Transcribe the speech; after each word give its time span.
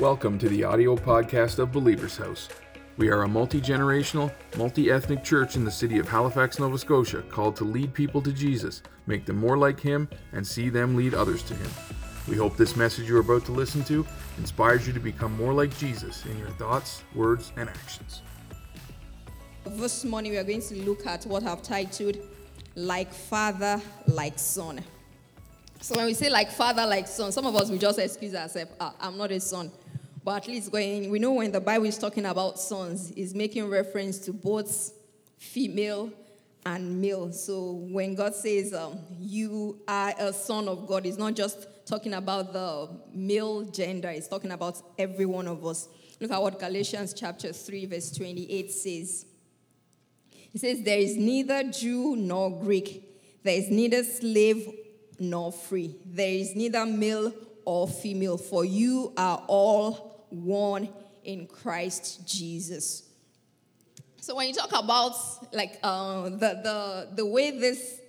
Welcome 0.00 0.38
to 0.38 0.48
the 0.48 0.64
audio 0.64 0.96
podcast 0.96 1.58
of 1.58 1.72
Believer's 1.72 2.16
House. 2.16 2.48
We 2.96 3.10
are 3.10 3.24
a 3.24 3.28
multi 3.28 3.60
generational, 3.60 4.32
multi 4.56 4.90
ethnic 4.90 5.22
church 5.22 5.56
in 5.56 5.64
the 5.66 5.70
city 5.70 5.98
of 5.98 6.08
Halifax, 6.08 6.58
Nova 6.58 6.78
Scotia, 6.78 7.20
called 7.28 7.54
to 7.56 7.64
lead 7.64 7.92
people 7.92 8.22
to 8.22 8.32
Jesus, 8.32 8.82
make 9.06 9.26
them 9.26 9.36
more 9.36 9.58
like 9.58 9.78
Him, 9.78 10.08
and 10.32 10.46
see 10.46 10.70
them 10.70 10.96
lead 10.96 11.12
others 11.12 11.42
to 11.42 11.54
Him. 11.54 11.70
We 12.26 12.36
hope 12.36 12.56
this 12.56 12.76
message 12.76 13.10
you're 13.10 13.20
about 13.20 13.44
to 13.44 13.52
listen 13.52 13.84
to 13.84 14.06
inspires 14.38 14.86
you 14.86 14.94
to 14.94 15.00
become 15.00 15.36
more 15.36 15.52
like 15.52 15.76
Jesus 15.76 16.24
in 16.24 16.38
your 16.38 16.48
thoughts, 16.52 17.02
words, 17.14 17.52
and 17.58 17.68
actions. 17.68 18.22
This 19.66 20.06
morning 20.06 20.32
we 20.32 20.38
are 20.38 20.44
going 20.44 20.62
to 20.62 20.76
look 20.76 21.06
at 21.06 21.26
what 21.26 21.42
I've 21.42 21.62
titled 21.62 22.16
Like 22.74 23.12
Father, 23.12 23.82
Like 24.06 24.38
Son. 24.38 24.82
So 25.82 25.94
when 25.96 26.04
we 26.04 26.14
say 26.14 26.28
like 26.28 26.50
father, 26.50 26.86
like 26.86 27.08
son, 27.08 27.32
some 27.32 27.46
of 27.46 27.56
us 27.56 27.70
will 27.70 27.78
just 27.78 27.98
excuse 27.98 28.34
ourselves. 28.34 28.70
Ah, 28.78 28.94
I'm 29.00 29.16
not 29.16 29.30
a 29.30 29.40
son. 29.40 29.70
But 30.22 30.42
at 30.42 30.48
least 30.48 30.72
when 30.72 31.10
we 31.10 31.18
know 31.18 31.32
when 31.32 31.50
the 31.50 31.60
Bible 31.60 31.86
is 31.86 31.96
talking 31.96 32.26
about 32.26 32.58
sons, 32.58 33.10
is 33.12 33.34
making 33.34 33.68
reference 33.68 34.18
to 34.20 34.32
both 34.32 34.92
female 35.38 36.10
and 36.66 37.00
male. 37.00 37.32
So 37.32 37.72
when 37.90 38.14
God 38.14 38.34
says 38.34 38.74
um, 38.74 38.98
you 39.18 39.80
are 39.88 40.14
a 40.18 40.32
son 40.32 40.68
of 40.68 40.86
God, 40.86 41.06
it's 41.06 41.16
not 41.16 41.34
just 41.34 41.86
talking 41.86 42.14
about 42.14 42.52
the 42.52 42.88
male 43.14 43.62
gender, 43.62 44.10
it's 44.10 44.28
talking 44.28 44.50
about 44.50 44.82
every 44.98 45.26
one 45.26 45.48
of 45.48 45.64
us. 45.64 45.88
Look 46.20 46.30
at 46.30 46.42
what 46.42 46.58
Galatians 46.58 47.14
chapter 47.14 47.52
3, 47.52 47.86
verse 47.86 48.12
28 48.12 48.70
says. 48.70 49.26
It 50.52 50.60
says, 50.60 50.82
There 50.82 50.98
is 50.98 51.16
neither 51.16 51.64
Jew 51.64 52.16
nor 52.16 52.60
Greek, 52.60 53.02
there 53.42 53.56
is 53.56 53.70
neither 53.70 54.04
slave 54.04 54.68
nor 55.18 55.50
free, 55.50 55.94
there 56.04 56.30
is 56.30 56.54
neither 56.54 56.84
male 56.84 57.32
or 57.64 57.88
female, 57.88 58.36
for 58.36 58.64
you 58.64 59.12
are 59.16 59.42
all 59.46 60.09
one 60.30 60.88
in 61.24 61.46
Christ 61.46 62.26
Jesus. 62.26 63.04
So 64.20 64.36
when 64.36 64.48
you 64.48 64.54
talk 64.54 64.70
about 64.72 65.14
like 65.52 65.78
uh, 65.82 66.24
the, 66.24 66.38
the, 66.38 67.08
the 67.16 67.26
way 67.26 67.50
this, 67.52 68.00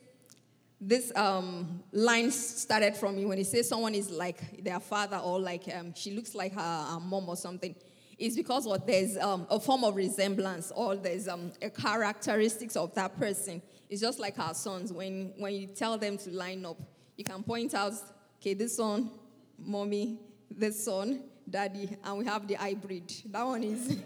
this 0.80 1.12
um, 1.16 1.84
line 1.92 2.32
started 2.32 2.96
from 2.96 3.16
me, 3.16 3.26
when 3.26 3.38
it 3.38 3.48
says 3.48 3.70
someone 3.70 3.96
is 3.96 4.10
like 4.10 4.64
their 4.64 4.80
father 4.80 5.18
or 5.18 5.40
like 5.40 5.64
um, 5.74 5.94
she 5.96 6.12
looks 6.12 6.36
like 6.36 6.54
her, 6.54 6.86
her 6.94 7.00
mom 7.00 7.30
or 7.30 7.38
something, 7.38 7.76
is 8.18 8.36
because 8.36 8.66
what 8.68 8.86
there's 8.86 9.18
um, 9.18 9.48
a 9.50 9.60
form 9.60 9.84
of 9.84 9.96
resemblance 9.96 10.72
or 10.76 10.96
there's 10.96 11.28
um, 11.28 11.52
a 11.62 11.70
characteristics 11.70 12.76
of 12.76 12.94
that 12.94 13.18
person. 13.18 13.62
It's 13.90 14.02
just 14.02 14.20
like 14.20 14.38
our 14.38 14.54
sons. 14.54 14.94
When, 14.94 15.34
when 15.38 15.54
you 15.54 15.68
tell 15.68 15.98
them 15.98 16.18
to 16.20 16.30
line 16.30 16.66
up, 16.66 16.78
you 17.18 17.24
can 17.24 17.42
point 17.42 17.74
out, 17.74 17.94
okay, 18.40 18.54
this 18.54 18.78
one, 18.78 19.10
mommy, 19.58 20.20
this 20.50 20.86
son, 20.86 21.24
daddy, 21.50 21.97
and 22.03 22.17
we 22.17 22.25
have 22.25 22.47
the 22.47 22.56
hybrid. 22.56 23.14
That 23.25 23.44
one 23.44 23.64
is, 23.64 23.97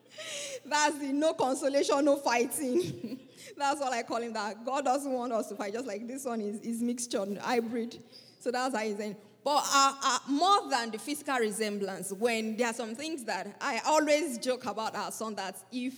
that's 0.66 0.98
the 0.98 1.12
no 1.12 1.34
consolation, 1.34 2.04
no 2.04 2.16
fighting. 2.16 3.18
that's 3.56 3.80
what 3.80 3.92
I 3.92 4.02
call 4.02 4.22
him 4.22 4.32
that. 4.32 4.64
God 4.64 4.84
doesn't 4.84 5.12
want 5.12 5.32
us 5.32 5.48
to 5.48 5.56
fight, 5.56 5.72
just 5.72 5.86
like 5.86 6.06
this 6.06 6.24
one 6.24 6.40
is, 6.40 6.60
is 6.60 6.82
mixture, 6.82 7.24
hybrid. 7.40 7.98
So 8.40 8.50
that's 8.50 8.74
how 8.74 8.82
he's 8.82 8.96
saying. 8.96 9.16
But 9.44 9.62
uh, 9.62 9.94
uh, 10.02 10.18
more 10.28 10.70
than 10.70 10.90
the 10.90 10.98
physical 10.98 11.36
resemblance, 11.36 12.12
when 12.12 12.56
there 12.56 12.68
are 12.68 12.72
some 12.72 12.94
things 12.94 13.24
that 13.24 13.54
I 13.60 13.80
always 13.84 14.38
joke 14.38 14.64
about 14.64 14.96
our 14.96 15.12
son 15.12 15.34
that 15.34 15.56
if 15.70 15.94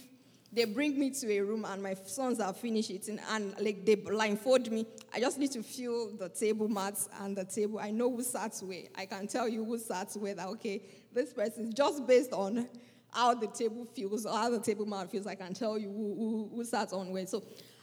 they 0.53 0.65
bring 0.65 0.99
me 0.99 1.11
to 1.11 1.33
a 1.33 1.41
room 1.41 1.65
and 1.67 1.83
my 1.83 1.95
sons 1.95 2.41
are 2.41 2.53
finished 2.53 2.91
eating 2.91 3.21
and 3.31 3.55
like 3.61 3.85
they 3.85 3.95
blindfold 3.95 4.71
me, 4.71 4.87
I 5.13 5.21
just 5.21 5.39
need 5.39 5.53
to 5.53 5.63
feel 5.63 6.17
the 6.17 6.29
table 6.29 6.69
mats 6.69 7.09
and 7.21 7.37
the 7.37 7.45
table. 7.45 7.79
I 7.79 7.91
know 7.91 8.11
who 8.11 8.23
sat 8.23 8.57
where. 8.63 8.85
I 8.95 9.07
can 9.07 9.27
tell 9.27 9.49
you 9.49 9.65
who 9.65 9.79
sat 9.79 10.13
where 10.15 10.35
that, 10.35 10.49
okay, 10.49 10.83
this 11.13 11.33
person, 11.33 11.73
just 11.75 12.07
based 12.07 12.33
on 12.33 12.69
how 13.11 13.35
the 13.35 13.49
table 13.49 13.85
feels 13.85 14.27
or 14.27 14.33
how 14.37 14.51
the 14.51 14.61
table 14.61 14.87
mat 14.87 15.11
feels, 15.11 15.27
I 15.27 15.35
can 15.35 15.55
tell 15.55 15.79
you 15.79 15.89
who, 15.89 16.15
who, 16.15 16.57
who 16.57 16.65
sat 16.65 16.93
on 16.93 17.11
where. 17.11 17.27
So 17.27 17.43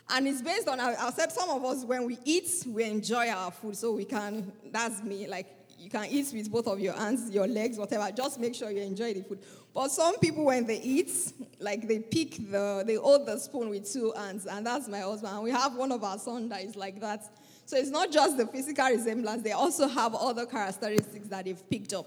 and 0.10 0.28
it's 0.28 0.42
based 0.42 0.68
on, 0.68 0.80
I 0.80 1.10
said 1.12 1.32
some 1.32 1.50
of 1.50 1.64
us, 1.64 1.86
when 1.86 2.06
we 2.06 2.18
eat, 2.26 2.50
we 2.68 2.84
enjoy 2.84 3.30
our 3.30 3.52
food. 3.52 3.78
So 3.78 3.94
we 3.94 4.06
can, 4.06 4.52
that's 4.72 5.02
me, 5.02 5.28
like 5.28 5.48
you 5.80 5.90
can 5.90 6.06
eat 6.06 6.32
with 6.34 6.52
both 6.52 6.68
of 6.68 6.80
your 6.80 6.94
hands, 6.94 7.30
your 7.30 7.48
legs, 7.48 7.78
whatever. 7.78 8.12
Just 8.12 8.40
make 8.40 8.54
sure 8.56 8.70
you 8.70 8.82
enjoy 8.82 9.14
the 9.14 9.24
food. 9.24 9.40
But 9.74 9.90
some 9.90 10.20
people, 10.20 10.46
when 10.46 10.68
they 10.68 10.80
eat, 10.80 11.12
like 11.60 11.88
they 11.88 12.00
pick 12.00 12.36
the, 12.52 12.84
they 12.86 12.96
hold 12.96 13.26
the 13.26 13.38
spoon 13.38 13.70
with 13.70 13.92
two 13.92 14.14
hands. 14.16 14.46
And 14.46 14.66
that's 14.66 14.88
my 14.88 15.00
husband. 15.00 15.34
And 15.34 15.44
we 15.44 15.52
have 15.52 15.76
one 15.76 15.92
of 15.92 16.04
our 16.04 16.20
sons 16.20 16.50
that 16.50 16.62
is 16.64 16.76
like 16.76 17.00
that. 17.02 17.24
So 17.66 17.78
it's 17.78 17.90
not 17.90 18.12
just 18.12 18.38
the 18.38 18.46
physical 18.46 18.88
resemblance, 18.88 19.42
they 19.42 19.54
also 19.54 19.88
have 19.88 20.14
other 20.14 20.46
characteristics 20.46 21.28
that 21.30 21.46
they've 21.46 21.70
picked 21.70 21.94
up. 21.94 22.06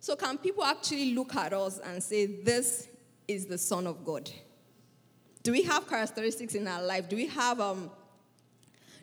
So 0.00 0.14
can 0.14 0.38
people 0.38 0.64
actually 0.64 1.14
look 1.14 1.34
at 1.34 1.52
us 1.52 1.78
and 1.78 2.02
say, 2.02 2.26
this 2.26 2.88
is 3.26 3.46
the 3.46 3.58
Son 3.58 3.86
of 3.86 4.04
God? 4.04 4.30
Do 5.42 5.52
we 5.52 5.62
have 5.62 5.88
characteristics 5.88 6.54
in 6.54 6.68
our 6.68 6.82
life? 6.82 7.08
Do 7.08 7.16
we 7.16 7.26
have 7.28 7.58
um, 7.58 7.90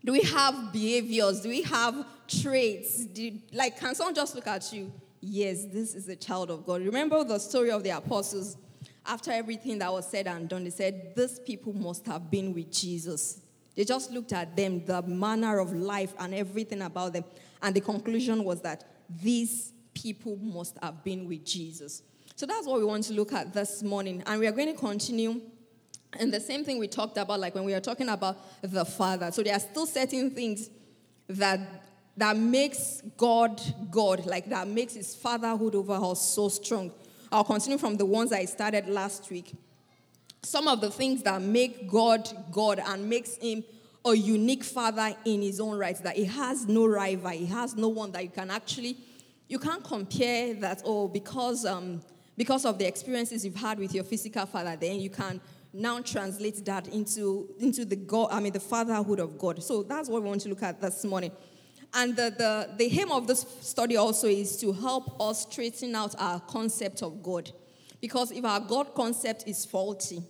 do 0.05 0.11
we 0.11 0.21
have 0.21 0.71
behaviors? 0.71 1.41
Do 1.41 1.49
we 1.49 1.63
have 1.63 2.05
traits? 2.27 3.05
Do, 3.05 3.31
like, 3.51 3.79
can 3.79 3.95
someone 3.95 4.13
just 4.13 4.35
look 4.35 4.45
at 4.45 4.71
you? 4.71 4.91
Yes, 5.27 5.65
this 5.65 5.95
is 5.95 6.07
a 6.07 6.15
child 6.15 6.51
of 6.51 6.65
God. 6.65 6.81
Remember 6.83 7.23
the 7.23 7.39
story 7.39 7.71
of 7.71 7.83
the 7.83 7.89
apostles? 7.89 8.57
After 9.07 9.31
everything 9.31 9.79
that 9.79 9.91
was 9.91 10.07
said 10.07 10.27
and 10.27 10.47
done, 10.47 10.63
they 10.63 10.69
said, 10.69 11.13
These 11.15 11.39
people 11.39 11.73
must 11.73 12.05
have 12.05 12.29
been 12.29 12.53
with 12.53 12.71
Jesus. 12.71 13.41
They 13.75 13.83
just 13.83 14.11
looked 14.11 14.33
at 14.33 14.55
them, 14.55 14.85
the 14.85 15.01
manner 15.01 15.59
of 15.59 15.73
life 15.73 16.13
and 16.19 16.33
everything 16.33 16.83
about 16.83 17.13
them. 17.13 17.25
And 17.61 17.75
the 17.75 17.81
conclusion 17.81 18.43
was 18.43 18.61
that 18.61 18.83
these 19.09 19.73
people 19.95 20.37
must 20.37 20.77
have 20.81 21.03
been 21.03 21.27
with 21.27 21.43
Jesus. 21.43 22.03
So 22.35 22.45
that's 22.45 22.67
what 22.67 22.79
we 22.79 22.85
want 22.85 23.03
to 23.05 23.13
look 23.13 23.33
at 23.33 23.53
this 23.53 23.81
morning. 23.81 24.21
And 24.27 24.39
we 24.39 24.47
are 24.47 24.51
going 24.51 24.73
to 24.73 24.79
continue 24.79 25.41
and 26.19 26.33
the 26.33 26.39
same 26.39 26.63
thing 26.63 26.79
we 26.79 26.87
talked 26.87 27.17
about, 27.17 27.39
like 27.39 27.55
when 27.55 27.65
we 27.65 27.73
are 27.73 27.81
talking 27.81 28.09
about 28.09 28.37
the 28.61 28.85
Father. 28.85 29.31
So 29.31 29.43
there 29.43 29.53
are 29.53 29.59
still 29.59 29.85
certain 29.85 30.31
things 30.31 30.69
that 31.27 31.84
that 32.17 32.37
makes 32.37 33.01
God 33.17 33.61
God, 33.91 34.25
like 34.25 34.49
that 34.49 34.67
makes 34.67 34.93
his 34.93 35.15
fatherhood 35.15 35.75
over 35.75 35.93
us 35.93 36.21
so 36.33 36.49
strong. 36.49 36.91
I'll 37.31 37.43
continue 37.43 37.77
from 37.77 37.97
the 37.97 38.05
ones 38.05 38.31
I 38.31 38.45
started 38.45 38.87
last 38.87 39.29
week. 39.29 39.53
Some 40.43 40.67
of 40.67 40.79
the 40.79 40.91
things 40.91 41.23
that 41.23 41.41
make 41.41 41.89
God 41.89 42.29
God 42.51 42.79
and 42.79 43.09
makes 43.09 43.35
him 43.37 43.63
a 44.05 44.13
unique 44.13 44.63
father 44.63 45.15
in 45.25 45.41
his 45.41 45.59
own 45.59 45.77
right, 45.77 45.97
that 46.03 46.15
he 46.15 46.25
has 46.25 46.67
no 46.67 46.85
rival, 46.85 47.31
he 47.31 47.47
has 47.47 47.75
no 47.75 47.87
one 47.87 48.11
that 48.11 48.23
you 48.23 48.29
can 48.29 48.51
actually, 48.51 48.97
you 49.47 49.57
can't 49.57 49.83
compare 49.83 50.53
that, 50.53 50.83
oh, 50.85 51.07
because 51.07 51.65
um, 51.65 52.01
because 52.37 52.65
of 52.65 52.77
the 52.77 52.85
experiences 52.85 53.45
you've 53.45 53.55
had 53.55 53.79
with 53.79 53.93
your 53.93 54.03
physical 54.03 54.45
father, 54.45 54.75
then 54.75 54.99
you 54.99 55.09
can 55.09 55.39
now 55.73 55.99
translate 56.01 56.63
that 56.65 56.87
into, 56.89 57.49
into 57.59 57.85
the 57.85 57.95
God, 57.95 58.29
I 58.31 58.39
mean 58.39 58.53
the 58.53 58.59
fatherhood 58.59 59.19
of 59.19 59.37
God. 59.37 59.63
So 59.63 59.83
that's 59.83 60.09
what 60.09 60.21
we 60.21 60.29
want 60.29 60.41
to 60.41 60.49
look 60.49 60.63
at 60.63 60.79
this 60.79 61.03
morning. 61.03 61.31
And 61.97 62.13
the, 62.13 62.29
the, 62.37 62.69
the 62.77 62.99
aim 62.99 63.09
of 63.09 63.25
this 63.25 63.45
study 63.61 63.95
also 63.95 64.27
is 64.27 64.57
to 64.57 64.73
help 64.73 65.19
us 65.21 65.43
straighten 65.49 65.95
out 65.95 66.13
our 66.19 66.41
concept 66.41 67.01
of 67.01 67.23
God. 67.23 67.49
Because 68.01 68.31
if 68.31 68.43
our 68.43 68.59
God 68.59 68.93
concept 68.93 69.45
is 69.47 69.65
faulty, 69.65 70.21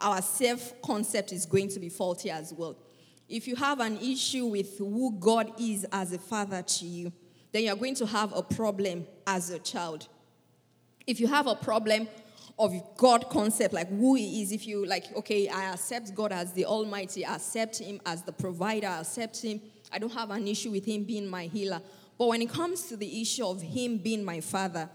our 0.00 0.22
self 0.22 0.80
concept 0.80 1.32
is 1.32 1.44
going 1.44 1.70
to 1.70 1.80
be 1.80 1.88
faulty 1.88 2.30
as 2.30 2.54
well. 2.54 2.78
If 3.28 3.48
you 3.48 3.56
have 3.56 3.80
an 3.80 3.98
issue 3.98 4.46
with 4.46 4.78
who 4.78 5.16
God 5.18 5.52
is 5.60 5.84
as 5.92 6.12
a 6.12 6.18
father 6.18 6.62
to 6.62 6.86
you, 6.86 7.12
then 7.50 7.64
you're 7.64 7.74
going 7.74 7.96
to 7.96 8.06
have 8.06 8.32
a 8.32 8.42
problem 8.42 9.04
as 9.26 9.50
a 9.50 9.58
child. 9.58 10.06
If 11.04 11.18
you 11.18 11.26
have 11.26 11.48
a 11.48 11.56
problem 11.56 12.06
of 12.58 12.74
God 12.96 13.28
concept, 13.30 13.72
like 13.72 13.88
who 13.88 14.16
He 14.16 14.42
is. 14.42 14.52
If 14.52 14.66
you 14.66 14.84
like, 14.84 15.04
okay, 15.16 15.48
I 15.48 15.72
accept 15.72 16.14
God 16.14 16.32
as 16.32 16.52
the 16.52 16.64
Almighty, 16.64 17.24
accept 17.24 17.78
Him 17.78 18.00
as 18.04 18.22
the 18.22 18.32
provider, 18.32 18.88
accept 18.88 19.42
Him. 19.42 19.60
I 19.92 19.98
don't 19.98 20.12
have 20.12 20.30
an 20.30 20.46
issue 20.46 20.70
with 20.70 20.84
Him 20.84 21.04
being 21.04 21.28
my 21.28 21.44
healer. 21.44 21.80
But 22.18 22.28
when 22.28 22.42
it 22.42 22.50
comes 22.50 22.84
to 22.88 22.96
the 22.96 23.20
issue 23.20 23.46
of 23.46 23.62
Him 23.62 23.98
being 23.98 24.24
my 24.24 24.40
Father, 24.40 24.88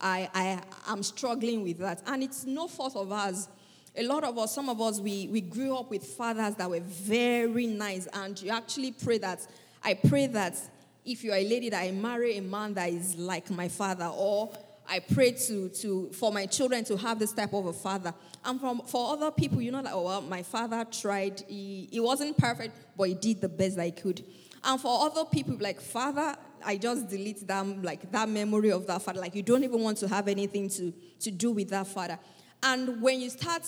I, 0.00 0.28
I 0.34 0.62
am 0.92 1.02
struggling 1.02 1.62
with 1.62 1.78
that. 1.78 2.02
And 2.06 2.22
it's 2.22 2.46
no 2.46 2.68
fault 2.68 2.96
of 2.96 3.12
us. 3.12 3.48
A 3.96 4.02
lot 4.02 4.24
of 4.24 4.38
us, 4.38 4.54
some 4.54 4.68
of 4.68 4.80
us, 4.80 5.00
we, 5.00 5.28
we 5.28 5.40
grew 5.40 5.76
up 5.76 5.90
with 5.90 6.04
fathers 6.04 6.54
that 6.54 6.70
were 6.70 6.80
very 6.80 7.66
nice. 7.66 8.06
And 8.12 8.40
you 8.40 8.50
actually 8.50 8.92
pray 8.92 9.18
that, 9.18 9.46
I 9.84 9.94
pray 9.94 10.26
that 10.28 10.56
if 11.04 11.24
you're 11.24 11.34
a 11.34 11.48
lady, 11.48 11.70
that 11.70 11.82
I 11.82 11.90
marry 11.90 12.38
a 12.38 12.42
man 12.42 12.74
that 12.74 12.88
is 12.90 13.16
like 13.16 13.50
my 13.50 13.68
father, 13.68 14.06
or 14.06 14.52
I 14.90 14.98
pray 14.98 15.30
to, 15.30 15.68
to, 15.68 16.10
for 16.10 16.32
my 16.32 16.46
children 16.46 16.82
to 16.86 16.96
have 16.96 17.20
this 17.20 17.32
type 17.32 17.52
of 17.52 17.66
a 17.66 17.72
father. 17.72 18.12
And 18.44 18.60
from, 18.60 18.80
for 18.80 19.12
other 19.12 19.30
people, 19.30 19.62
you 19.62 19.70
know, 19.70 19.80
like, 19.80 19.94
oh, 19.94 20.02
well, 20.02 20.20
my 20.20 20.42
father 20.42 20.84
tried. 20.90 21.44
He, 21.46 21.88
he 21.92 22.00
wasn't 22.00 22.36
perfect, 22.36 22.76
but 22.96 23.04
he 23.04 23.14
did 23.14 23.40
the 23.40 23.48
best 23.48 23.78
I 23.78 23.92
could. 23.92 24.24
And 24.64 24.80
for 24.80 25.06
other 25.06 25.24
people, 25.24 25.56
like, 25.60 25.80
father, 25.80 26.36
I 26.64 26.76
just 26.76 27.08
delete 27.08 27.46
them, 27.46 27.82
like 27.82 28.10
that 28.10 28.28
memory 28.28 28.72
of 28.72 28.88
that 28.88 29.02
father. 29.02 29.20
Like, 29.20 29.36
you 29.36 29.44
don't 29.44 29.62
even 29.62 29.80
want 29.80 29.98
to 29.98 30.08
have 30.08 30.26
anything 30.26 30.68
to, 30.70 30.92
to 31.20 31.30
do 31.30 31.52
with 31.52 31.70
that 31.70 31.86
father. 31.86 32.18
And 32.60 33.00
when 33.00 33.20
you 33.20 33.30
start, 33.30 33.62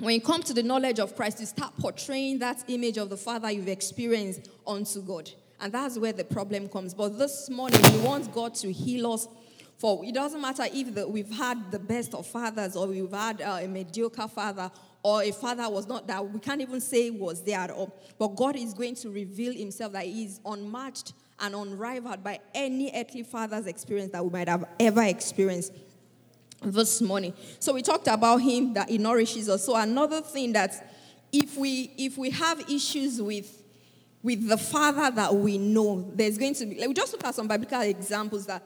when 0.00 0.14
you 0.14 0.20
come 0.20 0.42
to 0.42 0.52
the 0.52 0.62
knowledge 0.62 0.98
of 0.98 1.16
Christ, 1.16 1.40
you 1.40 1.46
start 1.46 1.72
portraying 1.78 2.40
that 2.40 2.62
image 2.68 2.98
of 2.98 3.08
the 3.08 3.16
father 3.16 3.50
you've 3.50 3.68
experienced 3.68 4.50
onto 4.66 5.00
God. 5.00 5.30
And 5.62 5.72
that's 5.72 5.98
where 5.98 6.12
the 6.12 6.24
problem 6.24 6.68
comes. 6.68 6.92
But 6.92 7.18
this 7.18 7.48
morning, 7.48 7.80
we 7.92 8.00
want 8.00 8.32
God 8.34 8.54
to 8.56 8.70
heal 8.70 9.12
us 9.12 9.26
For 9.80 10.04
it 10.04 10.12
doesn't 10.12 10.42
matter 10.42 10.64
if 10.70 10.94
the, 10.94 11.08
we've 11.08 11.34
had 11.34 11.70
the 11.70 11.78
best 11.78 12.12
of 12.12 12.26
fathers 12.26 12.76
or 12.76 12.86
we've 12.86 13.10
had 13.10 13.40
uh, 13.40 13.60
a 13.62 13.66
mediocre 13.66 14.28
father 14.28 14.70
or 15.02 15.22
a 15.22 15.30
father 15.32 15.66
was 15.70 15.88
not 15.88 16.06
that 16.06 16.30
we 16.30 16.38
can't 16.38 16.60
even 16.60 16.82
say 16.82 17.08
was 17.08 17.42
there 17.42 17.60
at 17.60 17.70
all. 17.70 17.90
But 18.18 18.36
God 18.36 18.56
is 18.56 18.74
going 18.74 18.94
to 18.96 19.08
reveal 19.08 19.54
himself 19.54 19.94
that 19.94 20.04
he 20.04 20.24
is 20.24 20.38
unmatched 20.44 21.14
and 21.38 21.54
unrivaled 21.54 22.22
by 22.22 22.40
any 22.54 22.92
earthly 22.94 23.22
father's 23.22 23.66
experience 23.66 24.12
that 24.12 24.22
we 24.22 24.28
might 24.28 24.48
have 24.48 24.66
ever 24.78 25.02
experienced 25.02 25.72
this 26.62 27.00
morning. 27.00 27.32
So 27.58 27.72
we 27.72 27.80
talked 27.80 28.06
about 28.08 28.42
him 28.42 28.74
that 28.74 28.90
he 28.90 28.98
nourishes 28.98 29.48
us. 29.48 29.64
So 29.64 29.76
another 29.76 30.20
thing 30.20 30.52
that 30.52 30.92
if 31.32 31.56
we 31.56 31.90
if 31.96 32.18
we 32.18 32.28
have 32.28 32.68
issues 32.68 33.22
with 33.22 33.62
with 34.22 34.46
the 34.46 34.58
father 34.58 35.10
that 35.10 35.34
we 35.34 35.56
know, 35.56 36.12
there's 36.14 36.36
going 36.36 36.52
to 36.56 36.66
be 36.66 36.78
like 36.80 36.88
we 36.88 36.92
just 36.92 37.14
look 37.14 37.24
at 37.24 37.34
some 37.34 37.48
biblical 37.48 37.80
examples 37.80 38.44
that 38.44 38.62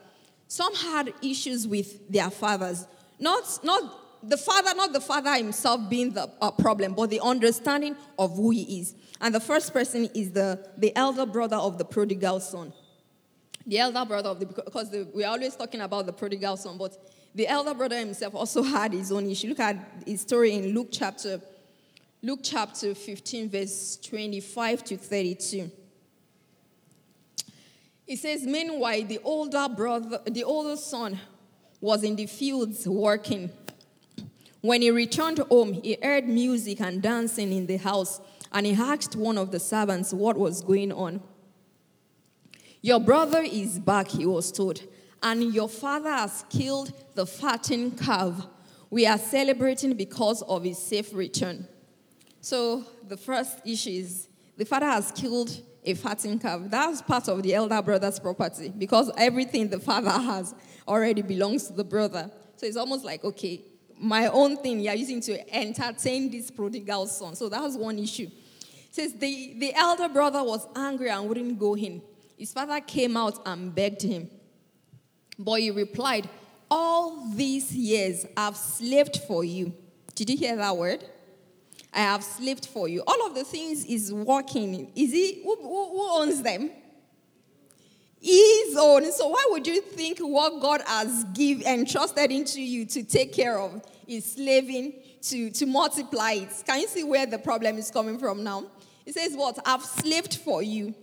some 0.47 0.73
had 0.75 1.13
issues 1.21 1.67
with 1.67 2.09
their 2.09 2.29
fathers. 2.29 2.85
Not 3.19 3.59
not 3.63 4.05
the 4.27 4.37
father, 4.37 4.73
not 4.75 4.93
the 4.93 5.01
father 5.01 5.33
himself 5.35 5.89
being 5.89 6.13
the 6.13 6.29
uh, 6.41 6.51
problem, 6.51 6.93
but 6.93 7.09
the 7.09 7.21
understanding 7.21 7.95
of 8.17 8.35
who 8.35 8.49
he 8.51 8.79
is. 8.79 8.95
And 9.21 9.33
the 9.33 9.39
first 9.39 9.71
person 9.71 10.09
is 10.15 10.31
the, 10.31 10.67
the 10.77 10.95
elder 10.95 11.25
brother 11.25 11.57
of 11.57 11.77
the 11.77 11.85
prodigal 11.85 12.39
son. 12.39 12.73
The 13.67 13.79
elder 13.79 14.05
brother 14.05 14.29
of 14.29 14.39
the, 14.39 14.45
because 14.45 14.91
the, 14.91 15.07
we're 15.13 15.27
always 15.27 15.55
talking 15.55 15.81
about 15.81 16.05
the 16.05 16.13
prodigal 16.13 16.57
son, 16.57 16.77
but 16.77 16.97
the 17.33 17.47
elder 17.47 17.73
brother 17.73 17.99
himself 17.99 18.35
also 18.35 18.63
had 18.63 18.93
his 18.93 19.11
own 19.11 19.29
issue. 19.29 19.49
Look 19.49 19.59
at 19.59 19.77
his 20.05 20.21
story 20.21 20.53
in 20.53 20.73
Luke 20.73 20.89
chapter, 20.91 21.41
Luke 22.21 22.39
chapter 22.43 22.95
15, 22.95 23.49
verse 23.49 23.97
25 24.03 24.83
to 24.85 24.97
32. 24.97 25.71
It 28.07 28.19
says, 28.19 28.43
Meanwhile, 28.43 29.05
the 29.05 29.19
older 29.23 29.67
brother, 29.67 30.21
the 30.25 30.43
older 30.43 30.77
son 30.77 31.19
was 31.81 32.03
in 32.03 32.15
the 32.15 32.27
fields 32.27 32.87
working. 32.87 33.49
When 34.61 34.81
he 34.81 34.91
returned 34.91 35.39
home, 35.39 35.73
he 35.73 35.97
heard 36.01 36.27
music 36.27 36.81
and 36.81 37.01
dancing 37.01 37.51
in 37.51 37.67
the 37.67 37.77
house, 37.77 38.19
and 38.51 38.65
he 38.65 38.73
asked 38.73 39.15
one 39.15 39.37
of 39.37 39.51
the 39.51 39.59
servants 39.59 40.13
what 40.13 40.37
was 40.37 40.61
going 40.61 40.91
on. 40.91 41.21
Your 42.81 42.99
brother 42.99 43.41
is 43.41 43.79
back, 43.79 44.09
he 44.09 44.25
was 44.25 44.51
told, 44.51 44.81
and 45.21 45.53
your 45.53 45.69
father 45.69 46.11
has 46.11 46.45
killed 46.49 46.93
the 47.15 47.25
fattened 47.25 47.99
calf. 47.99 48.47
We 48.89 49.07
are 49.07 49.17
celebrating 49.17 49.93
because 49.93 50.43
of 50.43 50.63
his 50.63 50.77
safe 50.77 51.13
return. 51.13 51.67
So, 52.41 52.85
the 53.07 53.17
first 53.17 53.59
issue 53.65 53.89
is 53.89 54.27
the 54.55 54.65
father 54.65 54.85
has 54.85 55.11
killed 55.11 55.61
a 55.85 55.93
fattened 55.93 56.41
calf. 56.41 56.61
That's 56.65 57.01
part 57.01 57.27
of 57.27 57.43
the 57.43 57.53
elder 57.53 57.81
brother's 57.81 58.19
property 58.19 58.69
because 58.69 59.11
everything 59.17 59.69
the 59.69 59.79
father 59.79 60.11
has 60.11 60.53
already 60.87 61.21
belongs 61.21 61.67
to 61.67 61.73
the 61.73 61.83
brother. 61.83 62.29
So, 62.57 62.65
it's 62.65 62.77
almost 62.77 63.03
like, 63.05 63.23
okay, 63.23 63.61
my 63.99 64.27
own 64.27 64.57
thing 64.57 64.79
you're 64.79 64.93
using 64.93 65.21
to 65.21 65.55
entertain 65.55 66.29
this 66.29 66.51
prodigal 66.51 67.07
son. 67.07 67.35
So 67.35 67.49
that's 67.49 67.75
one 67.75 67.99
issue. 67.99 68.27
It 68.27 68.95
says 68.95 69.13
the, 69.13 69.55
the 69.57 69.73
elder 69.73 70.09
brother 70.09 70.43
was 70.43 70.67
angry 70.75 71.09
and 71.09 71.27
wouldn't 71.27 71.59
go 71.59 71.75
in. 71.75 72.01
His 72.37 72.51
father 72.51 72.79
came 72.81 73.15
out 73.15 73.39
and 73.45 73.73
begged 73.73 74.01
him. 74.01 74.29
But 75.37 75.61
he 75.61 75.71
replied, 75.71 76.29
All 76.69 77.29
these 77.33 77.73
years 77.73 78.25
I've 78.35 78.57
slaved 78.57 79.21
for 79.27 79.43
you. 79.43 79.73
Did 80.13 80.29
you 80.29 80.37
hear 80.37 80.55
that 80.55 80.75
word? 80.75 81.03
I 81.95 81.99
have 81.99 82.23
slaved 82.23 82.67
for 82.67 82.87
you. 82.87 83.01
All 83.07 83.25
of 83.25 83.33
the 83.33 83.43
things 83.43 83.85
is 83.85 84.13
working. 84.13 84.91
Is 84.95 85.11
he 85.13 85.41
who, 85.43 85.55
who, 85.55 85.89
who 85.89 86.21
owns 86.21 86.41
them? 86.41 86.69
his 88.25 88.75
own. 88.77 89.11
So 89.11 89.27
why 89.27 89.45
would 89.51 89.67
you 89.67 89.81
think 89.81 90.19
what 90.19 90.59
God 90.59 90.81
has 90.85 91.25
give 91.25 91.61
entrusted 91.61 92.31
into 92.31 92.61
you 92.61 92.85
to 92.87 93.03
take 93.03 93.33
care 93.33 93.59
of 93.59 93.83
is 94.07 94.33
slaving 94.33 94.93
to, 95.23 95.51
to 95.51 95.65
multiply 95.65 96.31
it? 96.31 96.63
Can 96.65 96.79
you 96.79 96.87
see 96.87 97.03
where 97.03 97.25
the 97.25 97.37
problem 97.37 97.77
is 97.77 97.91
coming 97.91 98.17
from 98.17 98.43
now? 98.43 98.65
It 99.05 99.13
says, 99.13 99.35
What? 99.35 99.59
I've 99.65 99.83
slaved 99.83 100.37
for 100.37 100.63
you. 100.63 100.95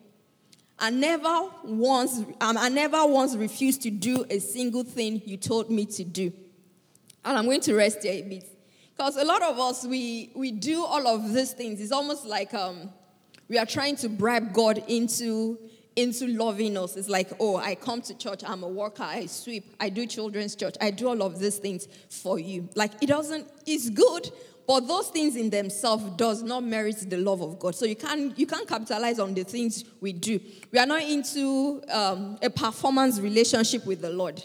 I 0.79 0.91
never 0.91 1.49
once 1.63 2.19
um, 2.41 2.59
I 2.59 2.69
never 2.69 3.07
once 3.07 3.37
refused 3.37 3.83
to 3.83 3.91
do 3.91 4.25
a 4.29 4.41
single 4.41 4.83
thing 4.83 5.23
you 5.25 5.37
told 5.37 5.71
me 5.71 5.87
to 5.87 6.03
do. 6.03 6.33
And 7.25 7.39
I'm 7.39 7.45
going 7.45 7.61
to 7.61 7.75
rest 7.77 8.03
here 8.03 8.15
a 8.15 8.29
bit. 8.29 8.52
Because 9.03 9.17
a 9.17 9.25
lot 9.25 9.43
of 9.43 9.59
us 9.59 9.85
we 9.85 10.31
we 10.33 10.53
do 10.53 10.85
all 10.85 11.09
of 11.09 11.33
these 11.33 11.53
things. 11.55 11.81
It's 11.81 11.91
almost 11.91 12.25
like 12.25 12.55
um, 12.55 12.89
we 13.49 13.59
are 13.59 13.67
trying 13.67 13.97
to 13.97 14.09
bribe 14.09 14.53
God 14.53 14.85
into 14.87 15.59
into 15.97 16.29
loving 16.29 16.77
us. 16.77 16.97
It's 16.97 17.09
like, 17.09 17.33
oh, 17.41 17.57
I 17.57 17.75
come 17.75 18.01
to 18.03 18.17
church, 18.17 18.45
I'm 18.47 18.63
a 18.63 18.69
worker, 18.69 19.03
I 19.03 19.27
sweep, 19.27 19.75
I 19.81 19.89
do 19.89 20.07
children's 20.07 20.55
church, 20.55 20.77
I 20.81 20.93
do 20.93 21.09
all 21.09 21.21
of 21.25 21.41
these 21.41 21.59
things 21.59 21.89
for 22.11 22.39
you. 22.39 22.69
Like 22.77 22.93
it 23.03 23.09
doesn't, 23.09 23.49
it's 23.67 23.91
good, 23.91 24.31
but 24.69 24.87
those 24.87 25.09
things 25.09 25.35
in 25.35 25.51
themselves 25.51 26.05
does 26.17 26.45
not 26.45 26.63
merit 26.63 26.99
the 27.11 27.17
love 27.17 27.43
of 27.43 27.59
God. 27.59 27.75
So 27.75 27.87
you 27.87 27.97
can't 27.97 28.39
you 28.39 28.47
can't 28.47 28.69
capitalize 28.69 29.19
on 29.19 29.35
the 29.35 29.43
things 29.43 29.85
we 30.01 30.13
do. 30.13 30.39
We 30.71 30.79
are 30.79 30.87
not 30.87 31.03
into 31.03 31.83
um, 31.91 32.39
a 32.41 32.51
performance 32.51 33.19
relationship 33.19 33.85
with 33.85 34.01
the 34.01 34.11
Lord. 34.11 34.45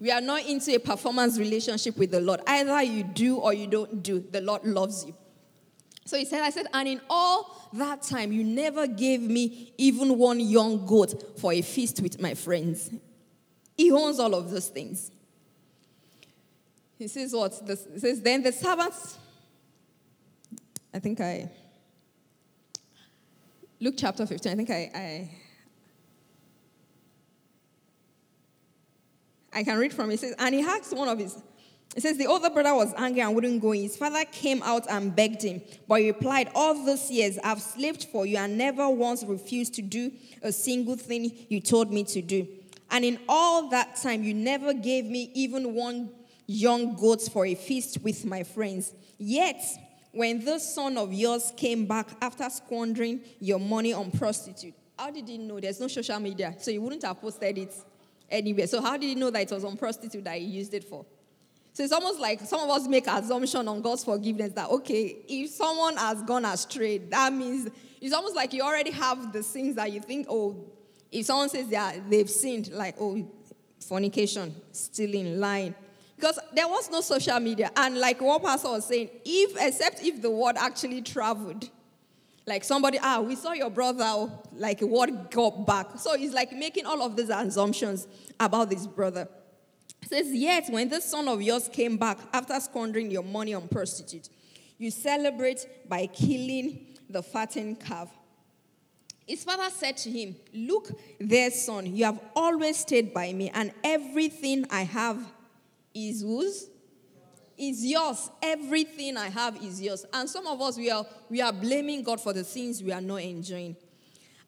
We 0.00 0.10
are 0.12 0.20
not 0.20 0.46
into 0.46 0.74
a 0.74 0.78
performance 0.78 1.38
relationship 1.38 1.96
with 1.96 2.12
the 2.12 2.20
Lord. 2.20 2.40
Either 2.46 2.82
you 2.82 3.02
do 3.02 3.36
or 3.36 3.52
you 3.52 3.66
don't 3.66 4.02
do. 4.02 4.20
The 4.20 4.40
Lord 4.40 4.64
loves 4.64 5.04
you. 5.04 5.14
So 6.04 6.16
he 6.16 6.24
said, 6.24 6.42
I 6.42 6.50
said, 6.50 6.66
and 6.72 6.88
in 6.88 7.00
all 7.10 7.68
that 7.74 8.02
time, 8.02 8.32
you 8.32 8.42
never 8.42 8.86
gave 8.86 9.20
me 9.20 9.74
even 9.76 10.16
one 10.16 10.40
young 10.40 10.86
goat 10.86 11.38
for 11.38 11.52
a 11.52 11.60
feast 11.60 12.00
with 12.00 12.20
my 12.20 12.34
friends. 12.34 12.90
He 13.76 13.92
owns 13.92 14.18
all 14.18 14.34
of 14.34 14.50
those 14.50 14.68
things. 14.68 15.10
He 16.98 17.08
says, 17.08 17.32
what? 17.32 17.64
This, 17.66 17.86
he 17.92 17.98
says, 17.98 18.22
then 18.22 18.42
the 18.42 18.52
servants, 18.52 19.18
I 20.94 20.98
think 20.98 21.20
I, 21.20 21.50
Luke 23.78 23.94
chapter 23.96 24.26
15, 24.26 24.52
I 24.52 24.54
think 24.56 24.70
I, 24.70 24.90
I, 24.94 25.30
I 29.52 29.62
can 29.62 29.78
read 29.78 29.92
from 29.92 30.10
it. 30.10 30.14
It 30.14 30.20
says, 30.20 30.34
and 30.38 30.54
he 30.54 30.62
asked 30.62 30.94
one 30.94 31.08
of 31.08 31.18
his 31.18 31.36
it 31.96 32.02
says 32.02 32.16
the 32.16 32.26
older 32.26 32.50
brother 32.50 32.74
was 32.74 32.92
angry 32.96 33.22
and 33.22 33.34
wouldn't 33.34 33.60
go 33.60 33.72
in. 33.72 33.82
His 33.82 33.96
father 33.96 34.24
came 34.30 34.62
out 34.62 34.86
and 34.90 35.14
begged 35.14 35.42
him, 35.42 35.62
but 35.88 36.00
he 36.00 36.08
replied, 36.08 36.50
All 36.54 36.84
those 36.84 37.10
years 37.10 37.38
I've 37.42 37.62
slaved 37.62 38.04
for 38.04 38.26
you 38.26 38.36
and 38.36 38.58
never 38.58 38.88
once 38.88 39.24
refused 39.24 39.74
to 39.74 39.82
do 39.82 40.12
a 40.42 40.52
single 40.52 40.96
thing 40.96 41.32
you 41.48 41.60
told 41.60 41.90
me 41.90 42.04
to 42.04 42.22
do. 42.22 42.46
And 42.90 43.04
in 43.04 43.18
all 43.28 43.68
that 43.70 43.96
time, 43.96 44.22
you 44.22 44.34
never 44.34 44.72
gave 44.72 45.06
me 45.06 45.30
even 45.34 45.74
one 45.74 46.10
young 46.46 46.94
goat 46.94 47.22
for 47.32 47.44
a 47.44 47.54
feast 47.54 47.98
with 48.02 48.24
my 48.24 48.42
friends. 48.42 48.94
Yet, 49.18 49.60
when 50.12 50.44
this 50.44 50.74
son 50.74 50.96
of 50.96 51.12
yours 51.12 51.52
came 51.56 51.86
back 51.86 52.08
after 52.22 52.48
squandering 52.48 53.20
your 53.40 53.58
money 53.58 53.92
on 53.92 54.10
prostitute, 54.10 54.74
how 54.98 55.10
did 55.10 55.28
he 55.28 55.38
know? 55.38 55.60
There's 55.60 55.80
no 55.80 55.88
social 55.88 56.18
media, 56.20 56.54
so 56.58 56.70
he 56.70 56.78
wouldn't 56.78 57.02
have 57.02 57.20
posted 57.20 57.58
it 57.58 57.74
anywhere. 58.30 58.66
So, 58.66 58.80
how 58.80 58.96
did 58.96 59.06
he 59.06 59.14
know 59.14 59.30
that 59.30 59.42
it 59.42 59.50
was 59.50 59.64
on 59.64 59.76
prostitute 59.76 60.24
that 60.24 60.38
he 60.38 60.44
used 60.44 60.74
it 60.74 60.84
for? 60.84 61.04
So 61.78 61.84
it's 61.84 61.92
almost 61.92 62.18
like 62.18 62.40
some 62.40 62.58
of 62.58 62.70
us 62.70 62.88
make 62.88 63.06
assumption 63.06 63.68
on 63.68 63.80
God's 63.82 64.02
forgiveness 64.02 64.52
that 64.54 64.68
okay, 64.68 65.16
if 65.28 65.50
someone 65.50 65.96
has 65.96 66.20
gone 66.22 66.44
astray, 66.44 66.98
that 66.98 67.32
means 67.32 67.70
it's 68.00 68.12
almost 68.12 68.34
like 68.34 68.52
you 68.52 68.62
already 68.62 68.90
have 68.90 69.32
the 69.32 69.44
things 69.44 69.76
that 69.76 69.92
you 69.92 70.00
think, 70.00 70.26
oh, 70.28 70.56
if 71.12 71.26
someone 71.26 71.48
says 71.48 71.68
that 71.68 72.10
they've 72.10 72.28
sinned, 72.28 72.72
like 72.72 72.96
oh, 72.98 73.30
fornication, 73.78 74.52
stealing, 74.72 75.38
lying. 75.38 75.72
Because 76.16 76.40
there 76.52 76.66
was 76.66 76.90
no 76.90 77.00
social 77.00 77.38
media. 77.38 77.70
And 77.76 77.98
like 77.98 78.20
what 78.20 78.42
Pastor 78.42 78.70
was 78.70 78.86
saying, 78.86 79.10
if 79.24 79.56
except 79.60 80.02
if 80.02 80.20
the 80.20 80.30
word 80.32 80.56
actually 80.58 81.02
traveled. 81.02 81.70
Like 82.48 82.64
somebody, 82.64 82.98
ah, 83.02 83.20
we 83.20 83.36
saw 83.36 83.52
your 83.52 83.68
brother, 83.68 84.04
oh, 84.06 84.42
like 84.54 84.80
what 84.80 85.30
got 85.30 85.66
back. 85.66 85.98
So 85.98 86.14
it's 86.14 86.32
like 86.32 86.50
making 86.50 86.86
all 86.86 87.02
of 87.02 87.14
these 87.14 87.28
assumptions 87.28 88.08
about 88.40 88.70
this 88.70 88.86
brother. 88.86 89.28
It 90.00 90.08
says, 90.08 90.32
Yet 90.32 90.64
when 90.70 90.88
this 90.88 91.04
son 91.04 91.28
of 91.28 91.42
yours 91.42 91.68
came 91.70 91.98
back 91.98 92.16
after 92.32 92.58
squandering 92.58 93.10
your 93.10 93.22
money 93.22 93.52
on 93.52 93.68
prostitutes, 93.68 94.30
you 94.78 94.90
celebrate 94.90 95.66
by 95.90 96.06
killing 96.06 96.96
the 97.10 97.22
fattened 97.22 97.80
calf. 97.80 98.08
His 99.26 99.44
father 99.44 99.68
said 99.68 99.98
to 99.98 100.10
him, 100.10 100.34
Look 100.54 100.88
there, 101.20 101.50
son, 101.50 101.94
you 101.94 102.06
have 102.06 102.18
always 102.34 102.78
stayed 102.78 103.12
by 103.12 103.30
me, 103.34 103.50
and 103.50 103.72
everything 103.84 104.64
I 104.70 104.84
have 104.84 105.22
is 105.92 106.22
whose? 106.22 106.70
Is 107.58 107.84
yours. 107.84 108.30
Everything 108.40 109.16
I 109.16 109.28
have 109.30 109.56
is 109.62 109.82
yours. 109.82 110.06
And 110.12 110.30
some 110.30 110.46
of 110.46 110.60
us, 110.60 110.76
we 110.76 110.90
are, 110.90 111.04
we 111.28 111.40
are 111.40 111.52
blaming 111.52 112.04
God 112.04 112.20
for 112.20 112.32
the 112.32 112.44
things 112.44 112.82
we 112.82 112.92
are 112.92 113.00
not 113.00 113.16
enjoying. 113.16 113.74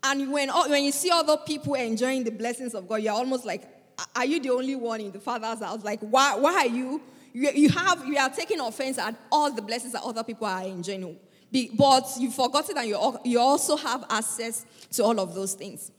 And 0.03 0.33
when, 0.33 0.49
oh, 0.51 0.69
when 0.71 0.85
you 0.85 0.93
see 0.93 1.11
other 1.11 1.37
people 1.37 1.75
enjoying 1.75 2.25
the 2.25 2.31
blessings 2.31 2.75
of 2.75 2.89
God, 2.89 3.03
you're 3.03 3.13
almost 3.13 3.45
like, 3.45 3.63
are 4.15 4.25
you 4.25 4.41
the 4.41 4.51
only 4.51 4.77
one 4.77 5.01
in 5.01 5.11
the 5.11 5.21
father's 5.21 5.59
house? 5.59 5.85
Like, 5.85 6.01
why, 6.01 6.37
why 6.37 6.55
are 6.55 6.67
you, 6.67 7.03
you, 7.33 7.51
you 7.51 7.69
have, 7.71 8.07
you 8.07 8.17
are 8.17 8.31
taking 8.31 8.61
offense 8.61 8.97
at 8.99 9.15
all 9.31 9.53
the 9.53 9.63
blessings 9.63 9.93
that 9.93 10.03
other 10.03 10.25
people 10.25 10.47
are 10.47 10.63
enjoying. 10.63 11.19
But 11.75 12.07
you've 12.19 12.35
forgotten 12.35 12.77
that 12.77 12.87
you, 12.87 13.19
you 13.25 13.41
also 13.41 13.77
have 13.77 14.05
access 14.09 14.65
to 14.93 15.05
all 15.05 15.19
of 15.19 15.35
those 15.35 15.55
things. 15.55 15.91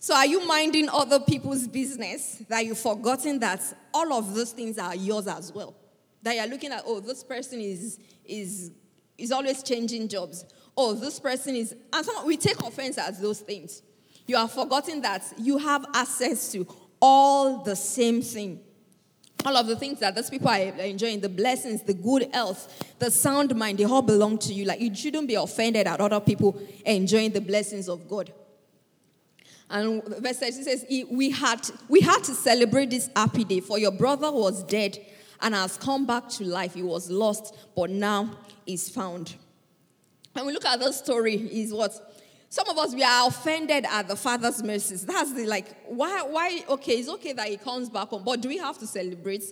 So, 0.00 0.14
are 0.14 0.26
you 0.26 0.46
minding 0.46 0.88
other 0.90 1.18
people's 1.18 1.66
business 1.66 2.40
that 2.48 2.64
you've 2.64 2.78
forgotten 2.78 3.40
that 3.40 3.60
all 3.92 4.12
of 4.12 4.32
those 4.32 4.52
things 4.52 4.78
are 4.78 4.94
yours 4.94 5.26
as 5.26 5.52
well? 5.52 5.74
That 6.22 6.36
you're 6.36 6.46
looking 6.46 6.72
at, 6.72 6.82
oh, 6.86 7.00
this 7.00 7.22
person 7.22 7.60
is, 7.60 7.98
is, 8.24 8.72
is 9.16 9.32
always 9.32 9.62
changing 9.62 10.08
jobs. 10.08 10.44
Oh, 10.76 10.94
this 10.94 11.18
person 11.20 11.56
is, 11.56 11.74
and 11.92 12.04
some, 12.04 12.26
we 12.26 12.36
take 12.36 12.60
offense 12.60 12.98
at 12.98 13.20
those 13.20 13.40
things. 13.40 13.82
You 14.26 14.36
are 14.36 14.48
forgotten 14.48 15.00
that 15.02 15.24
you 15.38 15.58
have 15.58 15.86
access 15.94 16.52
to 16.52 16.66
all 17.00 17.62
the 17.62 17.74
same 17.74 18.22
thing. 18.22 18.60
All 19.44 19.56
of 19.56 19.66
the 19.68 19.76
things 19.76 20.00
that 20.00 20.14
those 20.14 20.28
people 20.28 20.48
are 20.48 20.58
enjoying, 20.58 21.20
the 21.20 21.28
blessings, 21.28 21.82
the 21.82 21.94
good 21.94 22.28
health, 22.32 22.84
the 22.98 23.10
sound 23.10 23.54
mind, 23.54 23.78
they 23.78 23.84
all 23.84 24.02
belong 24.02 24.36
to 24.38 24.52
you. 24.52 24.64
Like 24.64 24.80
you 24.80 24.94
shouldn't 24.94 25.28
be 25.28 25.36
offended 25.36 25.86
at 25.86 26.00
other 26.00 26.20
people 26.20 26.60
enjoying 26.84 27.30
the 27.30 27.40
blessings 27.40 27.88
of 27.88 28.08
God. 28.08 28.32
And 29.70 30.02
verse 30.04 30.38
13 30.38 30.64
says, 30.64 30.86
we 31.10 31.30
had, 31.30 31.60
we 31.88 32.00
had 32.00 32.24
to 32.24 32.34
celebrate 32.34 32.90
this 32.90 33.08
happy 33.14 33.44
day, 33.44 33.60
for 33.60 33.78
your 33.78 33.92
brother 33.92 34.30
was 34.30 34.64
dead 34.64 34.98
and 35.40 35.54
has 35.54 35.76
come 35.76 36.06
back 36.06 36.28
to 36.30 36.44
life. 36.44 36.74
He 36.74 36.82
was 36.82 37.10
lost, 37.10 37.56
but 37.74 37.90
now 37.90 38.30
is 38.66 38.88
found. 38.88 39.34
And 40.34 40.46
we 40.46 40.52
look 40.52 40.64
at 40.66 40.78
the 40.78 40.92
story, 40.92 41.34
is 41.34 41.72
what 41.72 41.92
some 42.48 42.68
of 42.68 42.78
us 42.78 42.94
we 42.94 43.02
are 43.02 43.28
offended 43.28 43.84
at 43.90 44.08
the 44.08 44.16
father's 44.16 44.62
mercies. 44.62 45.04
That's 45.04 45.32
the 45.34 45.46
like, 45.46 45.66
why, 45.86 46.22
why, 46.22 46.64
okay, 46.68 46.92
it's 46.92 47.08
okay 47.08 47.32
that 47.34 47.48
he 47.48 47.56
comes 47.56 47.90
back 47.90 48.08
home, 48.08 48.22
but 48.24 48.40
do 48.40 48.48
we 48.48 48.58
have 48.58 48.78
to 48.78 48.86
celebrate? 48.86 49.44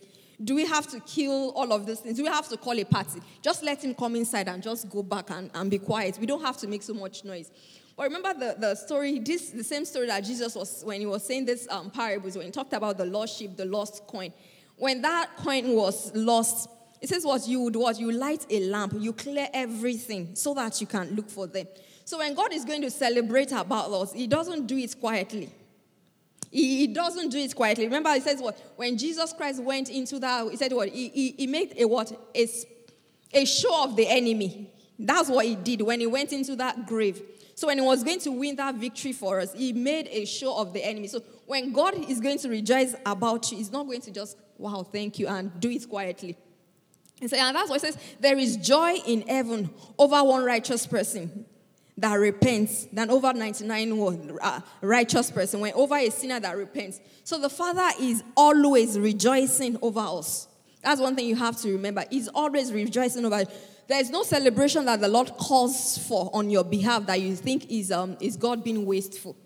Do 0.43 0.55
we 0.55 0.66
have 0.66 0.87
to 0.88 1.00
kill 1.00 1.52
all 1.57 1.73
of 1.73 1.87
these 1.87 2.00
things? 2.00 2.16
Do 2.16 2.23
we 2.23 2.28
have 2.28 2.49
to 2.49 2.57
call 2.57 2.78
a 2.78 2.85
party? 2.85 3.21
Just 3.43 3.62
let 3.62 3.83
him 3.83 3.95
come 3.95 4.16
inside 4.16 4.49
and 4.49 4.62
just 4.62 4.88
go 4.88 5.02
back 5.02 5.31
and, 5.31 5.50
and 5.55 5.71
be 5.71 5.78
quiet. 5.78 6.19
We 6.19 6.26
don't 6.26 6.43
have 6.43 6.57
to 6.59 6.66
make 6.66 6.83
so 6.83 6.95
much 6.95 7.25
noise. 7.25 7.50
But 7.97 8.05
remember 8.05 8.35
the, 8.35 8.57
the 8.59 8.75
story, 8.75 9.19
this 9.19 9.50
the 9.50 9.64
same 9.64 9.87
story 9.87 10.07
that 10.09 10.23
Jesus 10.25 10.55
was 10.55 10.83
when 10.85 11.00
he 11.00 11.07
was 11.07 11.25
saying 11.25 11.47
this 11.47 11.66
um, 11.71 11.90
parables, 11.90 12.37
when 12.37 12.47
he 12.47 12.52
talked 12.52 12.75
about 12.75 12.99
the 12.99 13.07
lost 13.07 13.38
sheep, 13.38 13.57
the 13.57 13.64
lost 13.64 14.07
coin. 14.07 14.33
When 14.76 15.02
that 15.02 15.37
coin 15.38 15.75
was 15.75 16.14
lost, 16.14 16.68
it 17.00 17.09
says 17.09 17.25
what 17.25 17.47
you 17.49 17.61
would 17.62 17.76
what 17.76 17.99
you 17.99 18.12
light 18.12 18.47
a 18.50 18.61
lamp, 18.68 18.95
you 18.99 19.12
clear 19.12 19.49
everything 19.52 20.35
so 20.35 20.54
that 20.54 20.80
you 20.80 20.87
can 20.87 21.14
look 21.14 21.30
for 21.30 21.47
them. 21.47 21.66
So 22.04 22.18
when 22.18 22.35
God 22.35 22.52
is 22.52 22.64
going 22.64 22.83
to 22.83 22.90
celebrate 22.90 23.52
about 23.52 23.90
us, 23.90 24.12
He 24.12 24.26
doesn't 24.26 24.66
do 24.66 24.76
it 24.76 24.99
quietly. 25.00 25.50
He, 26.50 26.87
doesn't 26.87 27.30
do 27.30 27.38
it 27.38 27.54
quietly. 27.54 27.85
Remember, 27.85 28.12
He 28.14 28.21
says 28.21 28.40
what 28.40 28.59
when 28.76 28.97
Jesus 28.97 29.33
Christ 29.33 29.62
went 29.62 29.90
into 29.90 30.18
that, 30.21 30.50
He 30.50 30.56
said 30.56 30.73
what 30.73 30.88
He, 30.88 31.09
he, 31.09 31.35
he 31.38 31.47
made 31.47 31.75
a 31.78 31.87
what 31.87 32.12
a, 32.35 32.49
a 33.33 33.45
show 33.45 33.85
of 33.85 33.97
the 33.97 34.09
enemy. 34.09 34.71
That's 34.99 35.28
what 35.28 35.47
He 35.47 35.56
did 35.56 35.83
when 35.83 36.00
He 36.00 36.06
went 36.06 36.33
into 36.33 36.56
that 36.56 36.87
grave. 36.87 37.23
So 37.56 37.68
when 37.68 37.78
he 37.78 37.85
was 37.85 38.04
going 38.04 38.21
to 38.21 38.30
win 38.30 38.54
that 38.56 38.75
victory 38.75 39.12
for 39.12 39.40
us, 39.40 39.54
he 39.54 39.73
made 39.73 40.09
a 40.09 40.26
show 40.26 40.59
of 40.59 40.75
the 40.75 40.85
enemy. 40.85 41.09
So 41.09 41.23
when 41.47 41.73
God 41.73 41.95
is 42.09 42.21
going 42.21 42.38
to 42.40 42.50
rejoice 42.50 42.95
about 43.06 43.50
you, 43.50 43.56
he's 43.56 43.73
not 43.73 43.87
going 43.87 44.02
to 44.02 44.11
just, 44.11 44.37
wow, 44.58 44.82
thank 44.82 45.18
you, 45.18 45.26
and 45.26 45.58
do 45.60 45.70
it 45.70 45.88
quietly. 45.88 46.36
And, 47.20 47.30
so, 47.30 47.36
and 47.36 47.56
that's 47.56 47.70
why 47.70 47.76
it 47.76 47.82
says, 47.82 47.98
there 48.20 48.38
is 48.38 48.56
joy 48.56 48.96
in 49.06 49.22
heaven 49.22 49.70
over 49.98 50.22
one 50.22 50.44
righteous 50.44 50.86
person 50.86 51.46
that 51.98 52.14
repents 52.14 52.84
than 52.92 53.10
over 53.10 53.32
99 53.32 54.38
uh, 54.42 54.60
righteous 54.82 55.30
person, 55.30 55.60
when 55.60 55.72
over 55.72 55.96
a 55.96 56.10
sinner 56.10 56.38
that 56.38 56.56
repents. 56.56 57.00
So 57.25 57.38
the 57.38 57.48
Father 57.48 57.88
is 57.98 58.22
always 58.36 58.98
rejoicing 58.98 59.78
over 59.80 60.00
us. 60.00 60.46
That's 60.82 61.00
one 61.00 61.16
thing 61.16 61.26
you 61.26 61.36
have 61.36 61.56
to 61.62 61.72
remember. 61.72 62.04
He's 62.10 62.28
always 62.28 62.72
rejoicing 62.72 63.25
over 63.25 63.44
there 63.88 64.00
is 64.00 64.10
no 64.10 64.25
celebration 64.25 64.84
that 64.86 65.00
the 65.00 65.08
Lord 65.08 65.28
calls 65.36 65.98
for 65.98 66.30
on 66.32 66.50
your 66.50 66.64
behalf 66.64 67.06
that 67.06 67.20
you 67.20 67.36
think 67.36 67.70
is, 67.70 67.92
um, 67.92 68.16
is 68.20 68.36
God 68.36 68.64
being 68.64 68.84
wasteful. 68.84 69.36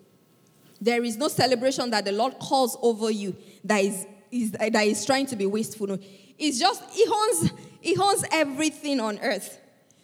There 0.80 1.04
is 1.04 1.18
no 1.18 1.28
celebration 1.28 1.90
that 1.90 2.06
the 2.06 2.12
Lord 2.12 2.38
calls 2.38 2.78
over 2.80 3.10
you 3.10 3.36
that 3.64 3.84
is, 3.84 4.06
is, 4.30 4.52
that 4.52 4.75
is 4.75 5.04
trying 5.04 5.26
to 5.26 5.37
be 5.37 5.46
wasteful. 5.46 5.87
No. 5.87 5.99
It's 6.38 6.58
just, 6.58 6.82
He 6.90 7.06
owns, 7.06 7.50
he 7.80 7.96
owns 7.96 8.25
everything 8.32 9.00
on 9.00 9.18
earth. 9.20 9.58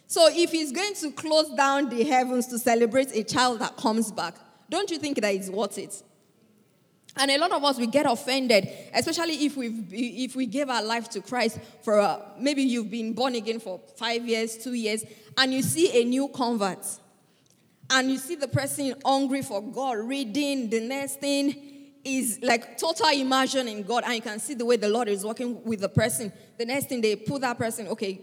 So 0.07 0.27
if 0.31 0.51
He's 0.51 0.71
going 0.71 0.93
to 0.95 1.11
close 1.11 1.49
down 1.55 1.89
the 1.89 2.03
heavens 2.03 2.47
to 2.47 2.59
celebrate 2.59 3.11
a 3.13 3.23
child 3.23 3.59
that 3.59 3.77
comes 3.77 4.11
back, 4.11 4.35
don't 4.69 4.89
you 4.91 4.97
think 4.97 5.21
that 5.21 5.33
it's 5.33 5.49
worth 5.49 5.77
it? 5.77 6.03
And 7.19 7.31
a 7.31 7.37
lot 7.39 7.51
of 7.51 7.63
us, 7.63 7.79
we 7.79 7.87
get 7.87 8.05
offended, 8.05 8.69
especially 8.93 9.45
if, 9.45 9.57
we 9.57 9.67
if 9.91 10.35
we 10.35 10.45
give 10.45 10.69
our 10.69 10.83
life 10.83 11.09
to 11.11 11.21
Christ 11.21 11.59
for 11.81 11.99
uh, 11.99 12.19
maybe 12.39 12.61
you've 12.61 12.91
been 12.91 13.13
born 13.13 13.33
again 13.33 13.59
for 13.59 13.79
five 13.95 14.27
years, 14.27 14.55
two 14.57 14.73
years, 14.73 15.03
and 15.35 15.51
you 15.51 15.63
see 15.63 15.99
a 15.99 16.05
new 16.05 16.27
convert. 16.27 16.85
And 17.89 18.11
you 18.11 18.17
see 18.17 18.35
the 18.35 18.47
person 18.47 18.93
hungry 19.03 19.41
for 19.41 19.63
God, 19.63 19.97
reading, 19.99 20.69
the 20.69 20.81
next 20.81 21.19
thing 21.19 21.76
is 22.07 22.39
like 22.41 22.77
total 22.77 23.09
immersion 23.09 23.67
in 23.67 23.83
God. 23.83 24.03
And 24.05 24.15
you 24.15 24.21
can 24.21 24.39
see 24.39 24.53
the 24.53 24.65
way 24.65 24.77
the 24.77 24.89
Lord 24.89 25.07
is 25.07 25.25
working 25.25 25.63
with 25.63 25.81
the 25.81 25.89
person. 25.89 26.31
The 26.57 26.65
next 26.65 26.87
thing 26.89 27.01
they 27.01 27.15
put 27.15 27.41
that 27.41 27.57
person, 27.57 27.87
okay, 27.89 28.21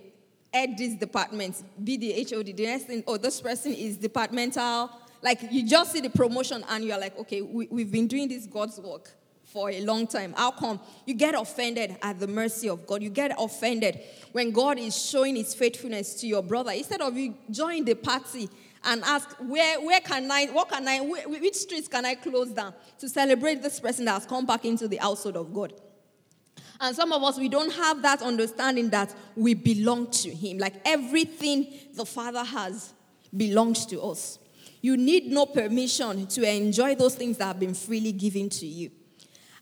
add 0.52 0.76
this 0.76 0.94
department, 0.94 1.62
be 1.82 1.96
the 1.96 2.12
HOD. 2.12 2.56
The 2.56 2.66
next 2.66 2.84
thing, 2.84 3.04
oh, 3.06 3.16
this 3.16 3.40
person 3.40 3.72
is 3.72 3.96
departmental 3.96 4.90
like 5.24 5.40
you 5.50 5.66
just 5.66 5.92
see 5.92 6.00
the 6.00 6.10
promotion 6.10 6.62
and 6.68 6.84
you're 6.84 6.98
like, 6.98 7.18
okay, 7.18 7.40
we, 7.40 7.66
we've 7.70 7.90
been 7.90 8.06
doing 8.06 8.28
this 8.28 8.44
God's 8.44 8.78
work 8.78 9.10
for 9.42 9.70
a 9.70 9.80
long 9.80 10.06
time. 10.06 10.34
How 10.36 10.50
come? 10.50 10.78
You 11.06 11.14
get 11.14 11.34
offended 11.34 11.96
at 12.02 12.20
the 12.20 12.26
mercy 12.26 12.68
of 12.68 12.86
God. 12.86 13.02
You 13.02 13.08
get 13.08 13.34
offended 13.38 14.00
when 14.32 14.50
God 14.50 14.78
is 14.78 14.94
showing 14.94 15.36
his 15.36 15.54
faithfulness 15.54 16.14
to 16.20 16.26
your 16.26 16.42
brother. 16.42 16.72
Instead 16.72 17.00
of 17.00 17.16
you 17.16 17.34
join 17.50 17.86
the 17.86 17.94
party 17.94 18.50
and 18.84 19.02
ask, 19.04 19.30
where, 19.40 19.80
where 19.80 20.00
can 20.00 20.30
I, 20.30 20.46
what 20.46 20.68
can 20.68 20.86
I, 20.86 21.00
which 21.00 21.54
streets 21.54 21.88
can 21.88 22.04
I 22.04 22.14
close 22.14 22.50
down 22.50 22.74
to 22.98 23.08
celebrate 23.08 23.62
this 23.62 23.80
person 23.80 24.04
that 24.04 24.12
has 24.12 24.26
come 24.26 24.46
back 24.46 24.64
into 24.64 24.88
the 24.88 24.96
household 24.96 25.36
of 25.36 25.52
God? 25.52 25.72
And 26.80 26.94
some 26.94 27.12
of 27.12 27.22
us, 27.22 27.38
we 27.38 27.48
don't 27.48 27.72
have 27.72 28.02
that 28.02 28.20
understanding 28.20 28.90
that 28.90 29.14
we 29.36 29.54
belong 29.54 30.10
to 30.10 30.30
Him. 30.30 30.58
Like 30.58 30.74
everything 30.84 31.72
the 31.94 32.04
Father 32.04 32.44
has 32.44 32.92
belongs 33.34 33.86
to 33.86 34.00
us. 34.02 34.38
You 34.82 34.96
need 34.96 35.26
no 35.26 35.46
permission 35.46 36.26
to 36.26 36.42
enjoy 36.42 36.94
those 36.94 37.14
things 37.14 37.38
that 37.38 37.46
have 37.46 37.60
been 37.60 37.74
freely 37.74 38.12
given 38.12 38.50
to 38.50 38.66
you. 38.66 38.90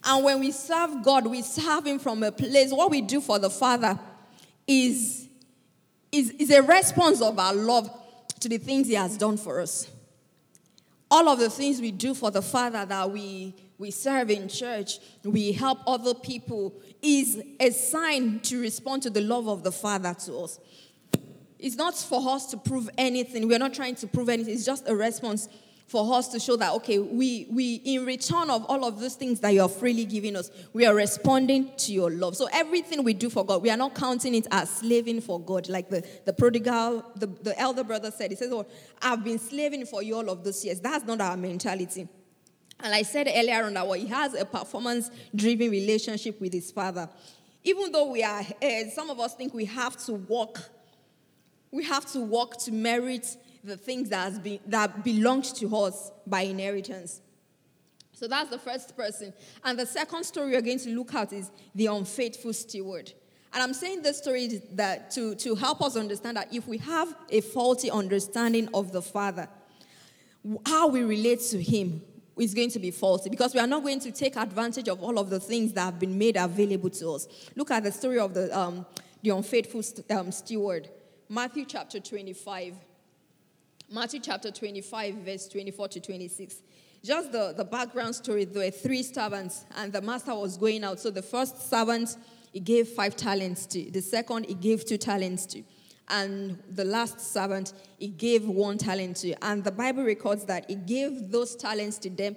And 0.04 0.24
when 0.24 0.40
we 0.40 0.50
serve 0.50 1.04
God, 1.04 1.26
we 1.26 1.42
serve 1.42 1.86
Him 1.86 1.98
from 1.98 2.22
a 2.24 2.32
place. 2.32 2.72
What 2.72 2.90
we 2.90 3.02
do 3.02 3.20
for 3.20 3.38
the 3.38 3.50
Father 3.50 3.98
is, 4.66 5.28
is, 6.10 6.30
is 6.30 6.50
a 6.50 6.62
response 6.62 7.20
of 7.20 7.38
our 7.38 7.54
love 7.54 7.88
to 8.42 8.48
the 8.48 8.58
things 8.58 8.88
He 8.88 8.94
has 8.94 9.16
done 9.16 9.36
for 9.36 9.60
us. 9.60 9.90
All 11.10 11.28
of 11.28 11.38
the 11.38 11.50
things 11.50 11.80
we 11.80 11.90
do 11.90 12.14
for 12.14 12.30
the 12.30 12.42
Father 12.42 12.84
that 12.84 13.10
we, 13.10 13.54
we 13.78 13.90
serve 13.90 14.30
in 14.30 14.48
church, 14.48 14.98
we 15.24 15.52
help 15.52 15.78
other 15.86 16.14
people, 16.14 16.74
is 17.02 17.42
a 17.60 17.70
sign 17.70 18.40
to 18.40 18.60
respond 18.60 19.02
to 19.02 19.10
the 19.10 19.20
love 19.20 19.48
of 19.48 19.62
the 19.62 19.72
Father 19.72 20.14
to 20.24 20.38
us. 20.38 20.58
It's 21.58 21.76
not 21.76 21.96
for 21.96 22.28
us 22.30 22.46
to 22.46 22.56
prove 22.56 22.90
anything. 22.98 23.46
We're 23.46 23.58
not 23.58 23.74
trying 23.74 23.94
to 23.96 24.06
prove 24.06 24.28
anything. 24.28 24.54
It's 24.54 24.64
just 24.64 24.88
a 24.88 24.96
response 24.96 25.48
for 25.92 26.14
us 26.14 26.28
to 26.28 26.40
show 26.40 26.56
that, 26.56 26.72
okay, 26.72 26.98
we, 26.98 27.46
we, 27.50 27.74
in 27.84 28.06
return 28.06 28.48
of 28.48 28.64
all 28.64 28.86
of 28.86 28.98
those 28.98 29.14
things 29.14 29.40
that 29.40 29.52
you're 29.52 29.68
freely 29.68 30.06
giving 30.06 30.36
us, 30.36 30.50
we 30.72 30.86
are 30.86 30.94
responding 30.94 31.70
to 31.76 31.92
your 31.92 32.10
love. 32.10 32.34
So 32.34 32.48
everything 32.50 33.04
we 33.04 33.12
do 33.12 33.28
for 33.28 33.44
God, 33.44 33.60
we 33.60 33.68
are 33.68 33.76
not 33.76 33.94
counting 33.94 34.34
it 34.34 34.46
as 34.50 34.70
slaving 34.70 35.20
for 35.20 35.38
God. 35.38 35.68
Like 35.68 35.90
the, 35.90 36.02
the 36.24 36.32
prodigal, 36.32 37.04
the, 37.16 37.26
the 37.26 37.58
elder 37.60 37.84
brother 37.84 38.10
said, 38.10 38.30
he 38.30 38.38
says, 38.38 38.50
oh, 38.52 38.64
I've 39.02 39.22
been 39.22 39.38
slaving 39.38 39.84
for 39.84 40.02
you 40.02 40.14
all 40.16 40.30
of 40.30 40.42
those 40.42 40.64
years. 40.64 40.80
That's 40.80 41.04
not 41.04 41.20
our 41.20 41.36
mentality. 41.36 42.08
And 42.80 42.94
I 42.94 43.02
said 43.02 43.28
earlier 43.28 43.62
on 43.64 43.74
that 43.74 43.86
well, 43.86 44.00
he 44.00 44.06
has 44.06 44.32
a 44.32 44.46
performance 44.46 45.10
driven 45.36 45.70
relationship 45.70 46.40
with 46.40 46.54
his 46.54 46.72
father. 46.72 47.06
Even 47.64 47.92
though 47.92 48.10
we 48.10 48.24
are, 48.24 48.40
uh, 48.40 48.88
some 48.94 49.10
of 49.10 49.20
us 49.20 49.34
think 49.34 49.52
we 49.52 49.66
have 49.66 49.98
to 50.06 50.14
walk 50.14 50.58
we 51.72 51.84
have 51.84 52.04
to 52.12 52.20
work 52.20 52.58
to 52.58 52.70
merit 52.70 53.36
the 53.64 53.76
things 53.76 54.08
that, 54.08 54.42
been, 54.42 54.60
that 54.66 55.04
belongs 55.04 55.52
to 55.54 55.76
us 55.76 56.10
by 56.26 56.42
inheritance. 56.42 57.20
So 58.12 58.28
that's 58.28 58.50
the 58.50 58.58
first 58.58 58.96
person. 58.96 59.32
And 59.64 59.78
the 59.78 59.86
second 59.86 60.24
story 60.24 60.50
we're 60.52 60.62
going 60.62 60.78
to 60.80 60.90
look 60.90 61.14
at 61.14 61.32
is 61.32 61.50
the 61.74 61.86
unfaithful 61.86 62.52
steward. 62.52 63.12
And 63.52 63.62
I'm 63.62 63.74
saying 63.74 64.02
this 64.02 64.18
story 64.18 64.62
that 64.72 65.10
to, 65.12 65.34
to 65.36 65.54
help 65.54 65.82
us 65.82 65.96
understand 65.96 66.36
that 66.36 66.52
if 66.54 66.66
we 66.66 66.78
have 66.78 67.14
a 67.30 67.40
faulty 67.40 67.90
understanding 67.90 68.68
of 68.72 68.92
the 68.92 69.02
Father, 69.02 69.48
how 70.66 70.88
we 70.88 71.02
relate 71.02 71.40
to 71.50 71.62
Him 71.62 72.02
is 72.38 72.54
going 72.54 72.70
to 72.70 72.78
be 72.78 72.90
faulty 72.90 73.28
because 73.28 73.54
we 73.54 73.60
are 73.60 73.66
not 73.66 73.82
going 73.82 74.00
to 74.00 74.10
take 74.10 74.36
advantage 74.36 74.88
of 74.88 75.02
all 75.02 75.18
of 75.18 75.28
the 75.28 75.38
things 75.38 75.72
that 75.74 75.82
have 75.82 75.98
been 75.98 76.16
made 76.16 76.36
available 76.36 76.90
to 76.90 77.10
us. 77.10 77.28
Look 77.56 77.70
at 77.70 77.82
the 77.82 77.92
story 77.92 78.18
of 78.18 78.32
the, 78.34 78.56
um, 78.58 78.86
the 79.22 79.30
unfaithful 79.30 79.82
st- 79.82 80.10
um, 80.10 80.32
steward. 80.32 80.88
Matthew 81.28 81.64
chapter 81.66 82.00
25. 82.00 82.74
Matthew 83.92 84.20
chapter 84.20 84.50
25, 84.50 85.16
verse 85.16 85.46
24 85.48 85.88
to 85.88 86.00
26. 86.00 86.62
Just 87.04 87.30
the, 87.30 87.52
the 87.54 87.64
background 87.64 88.14
story 88.14 88.46
there 88.46 88.64
were 88.64 88.70
three 88.70 89.02
servants, 89.02 89.66
and 89.76 89.92
the 89.92 90.00
master 90.00 90.34
was 90.34 90.56
going 90.56 90.82
out. 90.82 90.98
So 90.98 91.10
the 91.10 91.20
first 91.20 91.68
servant, 91.68 92.16
he 92.54 92.60
gave 92.60 92.88
five 92.88 93.16
talents 93.16 93.66
to. 93.66 93.90
The 93.90 94.00
second, 94.00 94.46
he 94.46 94.54
gave 94.54 94.86
two 94.86 94.96
talents 94.96 95.44
to. 95.46 95.62
and 96.08 96.58
the 96.70 96.84
last 96.84 97.20
servant 97.20 97.74
he 97.98 98.08
gave 98.08 98.46
one 98.46 98.78
talent 98.78 99.16
to. 99.18 99.34
And 99.44 99.62
the 99.62 99.72
Bible 99.72 100.04
records 100.04 100.44
that 100.46 100.70
he 100.70 100.76
gave 100.76 101.30
those 101.30 101.54
talents 101.54 101.98
to 101.98 102.10
them 102.10 102.36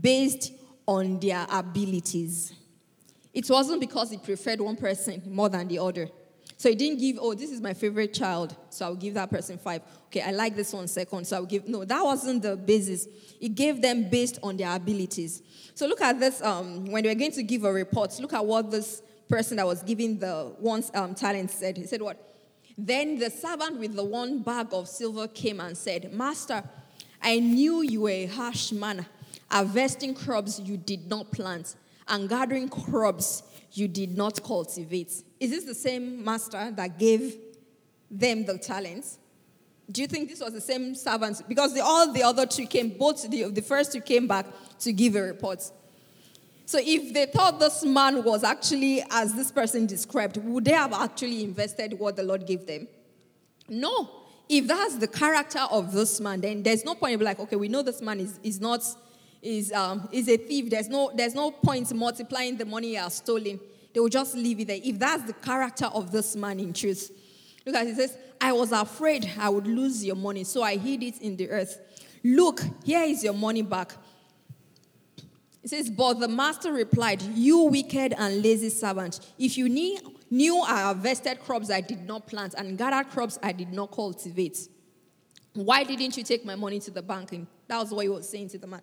based 0.00 0.52
on 0.86 1.20
their 1.20 1.46
abilities. 1.50 2.52
It 3.32 3.48
wasn't 3.48 3.80
because 3.80 4.10
he 4.10 4.18
preferred 4.18 4.60
one 4.60 4.76
person 4.76 5.22
more 5.26 5.48
than 5.48 5.68
the 5.68 5.78
other. 5.78 6.08
So 6.58 6.70
he 6.70 6.74
didn't 6.74 7.00
give, 7.00 7.18
oh, 7.20 7.34
this 7.34 7.50
is 7.50 7.60
my 7.60 7.74
favorite 7.74 8.14
child, 8.14 8.56
so 8.70 8.86
I'll 8.86 8.94
give 8.94 9.14
that 9.14 9.30
person 9.30 9.58
five. 9.58 9.82
Okay, 10.06 10.22
I 10.22 10.30
like 10.30 10.56
this 10.56 10.72
one 10.72 10.88
second, 10.88 11.26
so 11.26 11.36
I'll 11.36 11.44
give. 11.44 11.68
No, 11.68 11.84
that 11.84 12.02
wasn't 12.02 12.42
the 12.42 12.56
basis. 12.56 13.06
He 13.38 13.50
gave 13.50 13.82
them 13.82 14.08
based 14.08 14.38
on 14.42 14.56
their 14.56 14.74
abilities. 14.74 15.42
So 15.74 15.86
look 15.86 16.00
at 16.00 16.18
this. 16.18 16.40
Um, 16.40 16.86
when 16.86 17.02
they 17.02 17.10
were 17.10 17.14
going 17.14 17.32
to 17.32 17.42
give 17.42 17.64
a 17.64 17.72
report, 17.72 18.18
look 18.20 18.32
at 18.32 18.44
what 18.44 18.70
this 18.70 19.02
person 19.28 19.58
that 19.58 19.66
was 19.66 19.82
giving 19.82 20.18
the 20.18 20.54
one 20.58 20.82
um, 20.94 21.14
talent 21.14 21.50
said. 21.50 21.76
He 21.76 21.84
said, 21.84 22.00
What? 22.00 22.22
Then 22.78 23.18
the 23.18 23.30
servant 23.30 23.78
with 23.78 23.94
the 23.94 24.04
one 24.04 24.40
bag 24.40 24.68
of 24.72 24.88
silver 24.88 25.28
came 25.28 25.60
and 25.60 25.76
said, 25.76 26.12
Master, 26.12 26.62
I 27.22 27.38
knew 27.38 27.82
you 27.82 28.02
were 28.02 28.10
a 28.10 28.26
harsh 28.26 28.72
man, 28.72 29.04
harvesting 29.50 30.14
crops 30.14 30.60
you 30.60 30.76
did 30.76 31.08
not 31.08 31.30
plant, 31.32 31.76
and 32.08 32.28
gathering 32.28 32.68
crops 32.68 33.42
you 33.72 33.88
did 33.88 34.16
not 34.16 34.42
cultivate. 34.42 35.22
Is 35.38 35.50
this 35.50 35.64
the 35.64 35.74
same 35.74 36.24
master 36.24 36.72
that 36.72 36.98
gave 36.98 37.36
them 38.10 38.44
the 38.44 38.58
talents? 38.58 39.18
Do 39.90 40.00
you 40.00 40.08
think 40.08 40.28
this 40.28 40.40
was 40.40 40.52
the 40.52 40.60
same 40.60 40.94
servant? 40.94 41.42
Because 41.48 41.74
the, 41.74 41.80
all 41.80 42.12
the 42.12 42.22
other 42.22 42.46
two 42.46 42.66
came, 42.66 42.90
both 42.90 43.30
the, 43.30 43.44
the 43.44 43.62
first 43.62 43.92
two 43.92 44.00
came 44.00 44.26
back 44.26 44.46
to 44.80 44.92
give 44.92 45.14
a 45.14 45.22
report. 45.22 45.70
So 46.64 46.80
if 46.82 47.14
they 47.14 47.26
thought 47.26 47.60
this 47.60 47.84
man 47.84 48.24
was 48.24 48.42
actually 48.42 49.04
as 49.10 49.34
this 49.34 49.52
person 49.52 49.86
described, 49.86 50.38
would 50.38 50.64
they 50.64 50.72
have 50.72 50.92
actually 50.92 51.44
invested 51.44 51.96
what 51.98 52.16
the 52.16 52.24
Lord 52.24 52.46
gave 52.46 52.66
them? 52.66 52.88
No. 53.68 54.10
If 54.48 54.66
that's 54.66 54.96
the 54.96 55.06
character 55.06 55.60
of 55.70 55.92
this 55.92 56.20
man, 56.20 56.40
then 56.40 56.62
there's 56.62 56.84
no 56.84 56.94
point 56.94 57.14
in 57.14 57.20
like, 57.20 57.38
okay, 57.38 57.56
we 57.56 57.68
know 57.68 57.82
this 57.82 58.02
man 58.02 58.18
is, 58.20 58.40
is 58.42 58.60
not 58.60 58.82
is 59.42 59.72
um 59.72 60.08
is 60.10 60.28
a 60.28 60.36
thief. 60.36 60.70
There's 60.70 60.88
no 60.88 61.12
there's 61.14 61.34
no 61.34 61.50
point 61.50 61.92
multiplying 61.94 62.56
the 62.56 62.64
money 62.64 62.88
he 62.88 62.94
has 62.94 63.14
stolen. 63.14 63.60
They 63.96 64.00
will 64.00 64.10
just 64.10 64.34
leave 64.34 64.60
it 64.60 64.66
there. 64.66 64.78
If 64.82 64.98
that's 64.98 65.22
the 65.22 65.32
character 65.32 65.86
of 65.86 66.12
this 66.12 66.36
man 66.36 66.60
in 66.60 66.74
truth. 66.74 67.10
Look 67.64 67.74
at 67.74 67.86
it, 67.86 67.96
says, 67.96 68.18
I 68.38 68.52
was 68.52 68.70
afraid 68.70 69.32
I 69.38 69.48
would 69.48 69.66
lose 69.66 70.04
your 70.04 70.16
money, 70.16 70.44
so 70.44 70.62
I 70.62 70.76
hid 70.76 71.02
it 71.02 71.22
in 71.22 71.34
the 71.34 71.48
earth. 71.48 71.80
Look, 72.22 72.60
here 72.84 73.04
is 73.04 73.24
your 73.24 73.32
money 73.32 73.62
back. 73.62 73.94
It 75.62 75.70
says, 75.70 75.88
But 75.88 76.20
the 76.20 76.28
master 76.28 76.74
replied, 76.74 77.22
You 77.22 77.60
wicked 77.60 78.12
and 78.18 78.42
lazy 78.42 78.68
servant, 78.68 79.20
if 79.38 79.56
you 79.56 79.66
knew, 79.70 79.98
knew 80.30 80.58
I 80.58 80.82
harvested 80.82 81.40
crops 81.40 81.70
I 81.70 81.80
did 81.80 82.06
not 82.06 82.26
plant 82.26 82.52
and 82.52 82.76
gathered 82.76 83.10
crops 83.10 83.38
I 83.42 83.52
did 83.52 83.72
not 83.72 83.92
cultivate, 83.92 84.58
why 85.54 85.84
didn't 85.84 86.18
you 86.18 86.22
take 86.22 86.44
my 86.44 86.54
money 86.54 86.80
to 86.80 86.90
the 86.90 87.00
bank? 87.00 87.32
And 87.32 87.46
that 87.66 87.78
was 87.78 87.92
what 87.92 88.02
he 88.02 88.10
was 88.10 88.28
saying 88.28 88.50
to 88.50 88.58
the 88.58 88.66
man. 88.66 88.82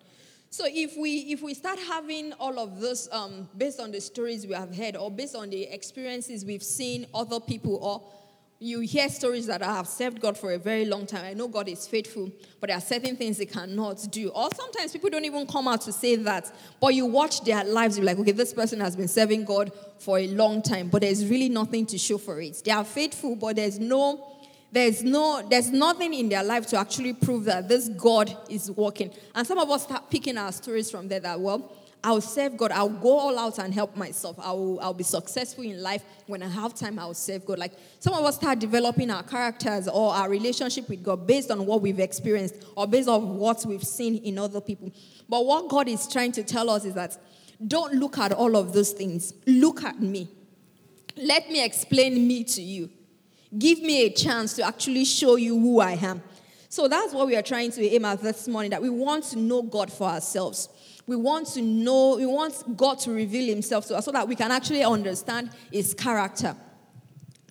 So 0.54 0.66
if 0.68 0.96
we 0.96 1.32
if 1.32 1.42
we 1.42 1.56
start 1.56 1.80
having 1.80 2.32
all 2.34 2.60
of 2.60 2.80
this 2.80 3.10
um, 3.12 3.50
based 3.58 3.80
on 3.80 3.90
the 3.90 4.00
stories 4.00 4.46
we 4.46 4.54
have 4.54 4.78
heard 4.78 4.96
or 4.96 5.10
based 5.10 5.36
on 5.36 5.50
the 5.50 5.64
experiences 5.64 6.46
we've 6.46 6.62
seen 6.62 7.08
other 7.12 7.40
people 7.40 7.78
or 7.78 8.04
you 8.60 8.82
hear 8.82 9.10
stories 9.10 9.48
that 9.48 9.64
I 9.64 9.74
have 9.74 9.88
served 9.88 10.22
God 10.22 10.38
for 10.38 10.54
a 10.54 10.60
very 10.60 10.86
long 10.86 11.08
time. 11.08 11.26
I 11.26 11.34
know 11.34 11.48
God 11.48 11.68
is 11.68 11.88
faithful, 11.88 12.32
but 12.62 12.68
there 12.68 12.78
are 12.78 12.82
certain 12.82 13.16
things 13.16 13.40
they 13.40 13.48
cannot 13.48 14.06
do. 14.12 14.30
Or 14.30 14.48
sometimes 14.56 14.92
people 14.92 15.10
don't 15.10 15.26
even 15.26 15.48
come 15.48 15.68
out 15.68 15.82
to 15.82 15.92
say 15.92 16.18
that, 16.18 16.52
but 16.80 16.94
you 16.94 17.08
watch 17.08 17.44
their 17.44 17.64
lives, 17.64 17.98
you're 17.98 18.06
like, 18.06 18.20
okay, 18.20 18.32
this 18.32 18.54
person 18.54 18.80
has 18.80 18.96
been 18.96 19.08
serving 19.08 19.46
God 19.46 19.72
for 19.98 20.20
a 20.20 20.28
long 20.28 20.62
time, 20.62 20.88
but 20.88 21.02
there's 21.02 21.26
really 21.26 21.50
nothing 21.50 21.88
to 21.88 21.98
show 21.98 22.20
for 22.20 22.40
it. 22.40 22.62
They 22.64 22.72
are 22.72 22.86
faithful, 22.86 23.36
but 23.36 23.56
there's 23.56 23.80
no 23.80 24.33
there's 24.74 25.04
no 25.04 25.48
there's 25.48 25.72
nothing 25.72 26.16
in 26.16 26.30
their 26.30 26.44
life 26.44 26.66
to 26.68 26.78
actually 26.78 27.14
prove 27.14 27.46
that 27.46 27.70
this 27.70 27.90
God 27.90 28.36
is 28.50 28.72
working. 28.72 29.12
And 29.36 29.46
some 29.46 29.60
of 29.60 29.70
us 29.70 29.84
start 29.84 30.10
picking 30.10 30.36
our 30.38 30.52
stories 30.52 30.90
from 30.90 31.08
there 31.08 31.20
that 31.20 31.40
well, 31.40 31.72
I'll 32.04 32.22
serve 32.22 32.58
God. 32.58 32.72
I'll 32.72 32.90
go 32.90 33.18
all 33.18 33.38
out 33.38 33.60
and 33.60 33.72
help 33.72 33.96
myself. 33.96 34.36
I'll, 34.40 34.80
I'll 34.82 34.94
be 34.94 35.04
successful 35.04 35.64
in 35.64 35.82
life. 35.82 36.04
When 36.26 36.42
I 36.42 36.50
have 36.50 36.74
time, 36.74 36.98
I'll 36.98 37.14
serve 37.14 37.46
God. 37.46 37.60
Like 37.60 37.74
some 38.00 38.14
of 38.14 38.26
us 38.26 38.36
start 38.36 38.60
developing 38.60 39.12
our 39.12 39.22
characters 39.22 39.88
or 39.88 40.12
our 40.12 40.28
relationship 40.28 40.90
with 40.90 41.04
God 41.04 41.28
based 41.28 41.52
on 41.52 41.66
what 41.68 41.82
we've 41.82 42.00
experienced 42.00 42.56
or 42.76 42.88
based 42.88 43.08
on 43.08 43.38
what 43.38 43.64
we've 43.66 43.84
seen 43.84 44.18
in 44.18 44.40
other 44.40 44.60
people. 44.60 44.92
But 45.30 45.46
what 45.46 45.70
God 45.70 45.88
is 45.88 46.08
trying 46.08 46.32
to 46.34 46.44
tell 46.44 46.70
us 46.72 46.84
is 46.84 46.96
that 46.96 47.16
don't 47.66 47.94
look 47.94 48.18
at 48.18 48.34
all 48.34 48.58
of 48.58 48.74
those 48.74 48.92
things. 48.92 49.34
Look 49.46 49.84
at 49.84 50.02
me. 50.02 50.28
Let 51.16 51.48
me 51.50 51.64
explain 51.64 52.28
me 52.28 52.44
to 52.44 52.62
you. 52.62 52.90
Give 53.58 53.82
me 53.82 54.06
a 54.06 54.10
chance 54.10 54.54
to 54.56 54.64
actually 54.64 55.06
show 55.06 55.36
you 55.36 55.60
who 55.60 55.80
I 55.80 55.94
am. 55.94 56.24
So 56.70 56.88
that's 56.88 57.14
what 57.14 57.28
we 57.28 57.36
are 57.36 57.44
trying 57.44 57.72
to 57.74 57.86
aim 57.86 58.04
at 58.06 58.22
this 58.22 58.48
morning 58.48 58.72
that 58.72 58.82
we 58.82 58.90
want 58.90 59.26
to 59.26 59.38
know 59.38 59.62
God 59.62 59.92
for 59.92 60.08
ourselves. 60.10 60.70
We 61.06 61.16
want 61.16 61.48
to 61.50 61.62
know, 61.62 62.16
we 62.16 62.26
want 62.26 62.76
God 62.76 62.98
to 63.00 63.12
reveal 63.12 63.48
himself 63.48 63.86
to 63.88 63.98
us 63.98 64.06
so 64.06 64.12
that 64.12 64.28
we 64.28 64.36
can 64.36 64.52
actually 64.52 64.84
understand 64.84 65.52
his 65.72 65.94
character. 65.94 66.56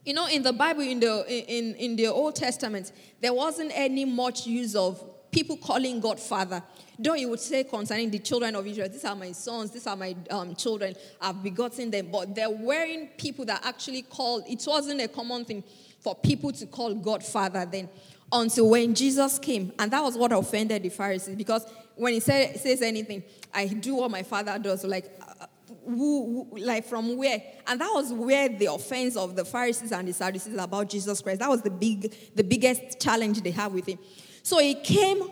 You 0.05 0.15
know, 0.15 0.27
in 0.27 0.43
the 0.43 0.53
Bible, 0.53 0.83
in 0.83 0.99
the, 0.99 1.25
in, 1.29 1.77
in 1.77 1.95
the 1.95 2.09
Old 2.09 2.35
Testament, 2.35 2.91
there 3.21 3.33
wasn't 3.33 3.71
any 3.73 4.05
much 4.05 4.47
use 4.47 4.75
of 4.75 5.05
people 5.31 5.57
calling 5.57 6.01
God 6.01 6.19
Father. 6.19 6.63
Though 6.99 7.15
you 7.15 7.29
would 7.29 7.41
say 7.41 7.65
concerning 7.65 8.11
the 8.11 8.19
children 8.19 8.57
of 8.57 8.67
Israel, 8.67 8.89
these 8.89 9.05
are 9.05 9.15
my 9.15 9.33
sons, 9.33 9.71
these 9.71 9.87
are 9.87 9.97
my 9.97 10.17
um, 10.31 10.55
children, 10.57 10.95
I've 11.21 11.43
begotten 11.43 11.91
them. 11.91 12.11
But 12.11 12.35
there 12.35 12.51
weren't 12.51 13.17
people 13.17 13.45
that 13.47 13.65
actually 13.65 14.03
called, 14.03 14.45
it 14.49 14.63
wasn't 14.67 15.01
a 15.01 15.09
common 15.09 15.45
thing 15.45 15.63
for 16.03 16.15
people 16.15 16.53
to 16.53 16.67
call 16.67 16.95
God 16.95 17.25
Father 17.25 17.65
then 17.65 17.89
until 18.33 18.71
when 18.71 18.95
Jesus 18.95 19.39
came. 19.39 19.73
And 19.79 19.91
that 19.93 20.03
was 20.03 20.17
what 20.17 20.33
offended 20.33 20.83
the 20.83 20.89
Pharisees 20.89 21.37
because 21.37 21.67
when 21.95 22.15
he 22.15 22.21
say, 22.21 22.55
says 22.57 22.83
anything, 22.83 23.23
I 23.53 23.67
do 23.67 23.95
what 23.95 24.11
my 24.11 24.23
father 24.23 24.59
does, 24.59 24.85
like, 24.85 25.11
uh, 25.21 25.47
who, 25.85 26.49
who, 26.51 26.59
like 26.59 26.87
from 26.87 27.17
where? 27.17 27.43
And 27.67 27.81
that 27.81 27.91
was 27.93 28.13
where 28.13 28.49
the 28.49 28.67
offense 28.67 29.17
of 29.17 29.37
the 29.37 29.45
Pharisees 29.45 29.93
and 29.93 30.09
the 30.09 30.13
Sadducees 30.13 30.57
about 30.57 30.89
Jesus 30.89 31.21
Christ, 31.21 31.41
that 31.41 31.51
was 31.51 31.63
the 31.63 31.71
big, 31.71 32.15
the 32.35 32.45
biggest 32.45 33.01
challenge 33.01 33.43
they 33.43 33.51
have 33.51 33.73
with 33.73 33.87
him. 33.87 33.99
So 34.43 34.59
he 34.59 34.75
came 34.75 35.23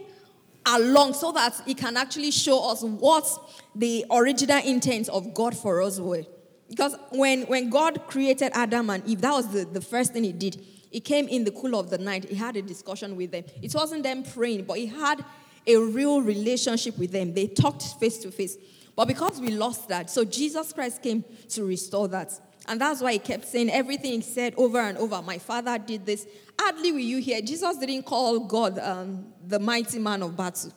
along 0.67 1.15
so 1.15 1.33
that 1.33 1.61
he 1.67 1.75
can 1.75 1.97
actually 1.97 2.31
show 2.31 2.71
us 2.71 2.83
what 2.83 3.27
the 3.75 4.05
original 4.11 4.63
intent 4.65 5.09
of 5.09 5.33
God 5.35 5.57
for 5.57 5.83
us 5.83 5.99
were. 5.99 6.25
Because 6.71 6.97
when, 7.11 7.43
when 7.43 7.69
God 7.69 8.07
created 8.07 8.53
Adam 8.55 8.89
and 8.91 9.05
Eve, 9.05 9.21
that 9.23 9.33
was 9.33 9.49
the, 9.49 9.65
the 9.65 9.81
first 9.81 10.13
thing 10.13 10.23
he 10.23 10.33
did. 10.33 10.65
He 10.93 11.01
came 11.01 11.27
in 11.29 11.43
the 11.45 11.51
cool 11.51 11.79
of 11.79 11.91
the 11.91 11.99
night. 11.99 12.25
He 12.25 12.37
had 12.37 12.57
a 12.57 12.63
discussion 12.63 13.17
with 13.17 13.33
them. 13.33 13.45
It 13.61 13.75
wasn't 13.75 14.05
them 14.05 14.23
praying, 14.23 14.65
but 14.65 14.79
he 14.79 14.87
had 14.87 15.25
a 15.67 15.77
real 15.77 16.23
relationship 16.23 16.97
with 16.97 17.11
them. 17.11 17.35
They 17.35 17.49
talked 17.49 17.83
face 17.99 18.19
to 18.19 18.31
face. 18.31 18.57
But 18.95 19.09
because 19.09 19.41
we 19.41 19.51
lost 19.51 19.89
that, 19.89 20.11
so 20.11 20.25
Jesus 20.25 20.73
Christ 20.73 21.03
came 21.03 21.25
to 21.51 21.65
restore 21.65 22.07
that. 22.09 22.33
And 22.69 22.81
that's 22.81 23.01
why 23.01 23.15
he 23.15 23.19
kept 23.19 23.47
saying 23.47 23.71
everything 23.71 24.13
he 24.13 24.21
said 24.21 24.55
over 24.57 24.79
and 24.79 24.97
over. 24.99 25.21
My 25.23 25.39
father 25.39 25.77
did 25.79 26.07
this. 26.07 26.27
Hardly 26.59 26.93
will 26.93 26.99
you 27.01 27.19
hear. 27.19 27.41
Jesus 27.41 27.79
didn't 27.79 28.05
call 28.05 28.41
God 28.41 28.79
um, 28.79 29.33
the 29.45 29.59
mighty 29.59 29.99
man 29.99 30.23
of 30.23 30.37
battle. 30.37 30.73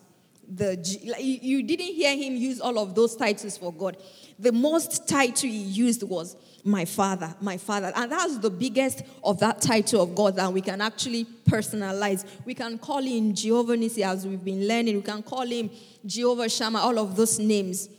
The, 0.48 0.76
you 1.20 1.64
didn't 1.64 1.94
hear 1.94 2.16
him 2.16 2.36
use 2.36 2.60
all 2.60 2.78
of 2.80 2.96
those 2.96 3.16
titles 3.16 3.58
for 3.58 3.72
God. 3.72 3.98
The 4.40 4.52
most 4.52 5.08
title 5.08 5.50
he 5.50 5.58
used 5.58 6.04
was 6.04 6.36
my 6.64 6.86
father, 6.86 7.36
my 7.42 7.58
father. 7.58 7.92
And 7.96 8.12
that's 8.12 8.38
the 8.38 8.50
biggest 8.50 9.04
of 9.24 9.40
that 9.40 9.62
title 9.62 10.02
of 10.02 10.16
God 10.16 10.36
that 10.38 10.52
we 10.52 10.62
can 10.62 10.82
actually 10.82 11.26
personalize. 11.46 12.26
We 12.46 12.54
can 12.54 12.78
call 12.78 13.02
him 13.02 13.34
Jehovah 13.34 13.76
Nissi 13.76 14.06
as 14.06 14.26
we've 14.26 14.44
been 14.44 14.68
learning. 14.68 14.96
We 14.96 15.02
can 15.02 15.24
call 15.24 15.46
him 15.46 15.70
Jehovah 16.06 16.50
Shammah, 16.50 16.80
all 16.80 16.98
of 17.00 17.16
those 17.16 17.40
names. 17.40 17.90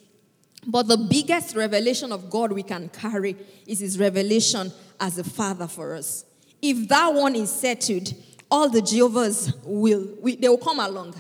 But 0.66 0.88
the 0.88 0.96
biggest 0.96 1.54
revelation 1.54 2.10
of 2.10 2.30
God 2.30 2.52
we 2.52 2.62
can 2.62 2.88
carry 2.88 3.36
is 3.66 3.80
his 3.80 3.98
revelation 3.98 4.72
as 4.98 5.18
a 5.18 5.24
father 5.24 5.66
for 5.66 5.94
us. 5.94 6.24
If 6.62 6.88
that 6.88 7.12
one 7.12 7.36
is 7.36 7.50
settled, 7.50 8.14
all 8.50 8.70
the 8.70 8.80
Jehovah's 8.80 9.52
will, 9.64 10.08
we, 10.20 10.36
they 10.36 10.48
will 10.48 10.56
come 10.56 10.80
along. 10.80 11.14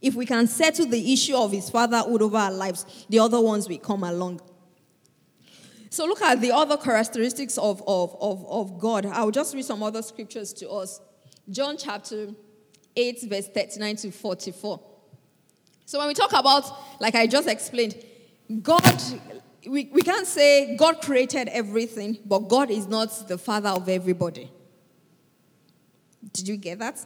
If 0.00 0.14
we 0.14 0.26
can 0.26 0.46
settle 0.46 0.86
the 0.86 1.12
issue 1.12 1.36
of 1.36 1.52
his 1.52 1.70
fatherhood 1.70 2.22
over 2.22 2.36
our 2.36 2.52
lives, 2.52 2.86
the 3.08 3.18
other 3.18 3.40
ones 3.40 3.68
will 3.68 3.78
come 3.78 4.04
along. 4.04 4.40
So 5.90 6.04
look 6.04 6.22
at 6.22 6.40
the 6.40 6.52
other 6.52 6.76
characteristics 6.76 7.58
of, 7.58 7.82
of, 7.86 8.16
of, 8.20 8.46
of 8.46 8.78
God. 8.78 9.06
I'll 9.06 9.30
just 9.30 9.54
read 9.54 9.64
some 9.64 9.82
other 9.82 10.02
scriptures 10.02 10.52
to 10.54 10.68
us. 10.70 11.00
John 11.50 11.76
chapter 11.78 12.28
8, 12.94 13.22
verse 13.22 13.48
39 13.48 13.96
to 13.96 14.10
44. 14.10 14.80
So 15.86 15.98
when 15.98 16.08
we 16.08 16.14
talk 16.14 16.32
about, 16.32 16.70
like 17.00 17.14
I 17.14 17.26
just 17.26 17.48
explained, 17.48 17.96
God, 18.62 19.02
we, 19.66 19.86
we 19.92 20.02
can't 20.02 20.26
say 20.26 20.76
God 20.76 21.00
created 21.00 21.48
everything, 21.48 22.18
but 22.26 22.40
God 22.40 22.70
is 22.70 22.86
not 22.86 23.26
the 23.26 23.38
father 23.38 23.70
of 23.70 23.88
everybody. 23.88 24.50
Did 26.32 26.48
you 26.48 26.56
get 26.56 26.78
that? 26.80 27.04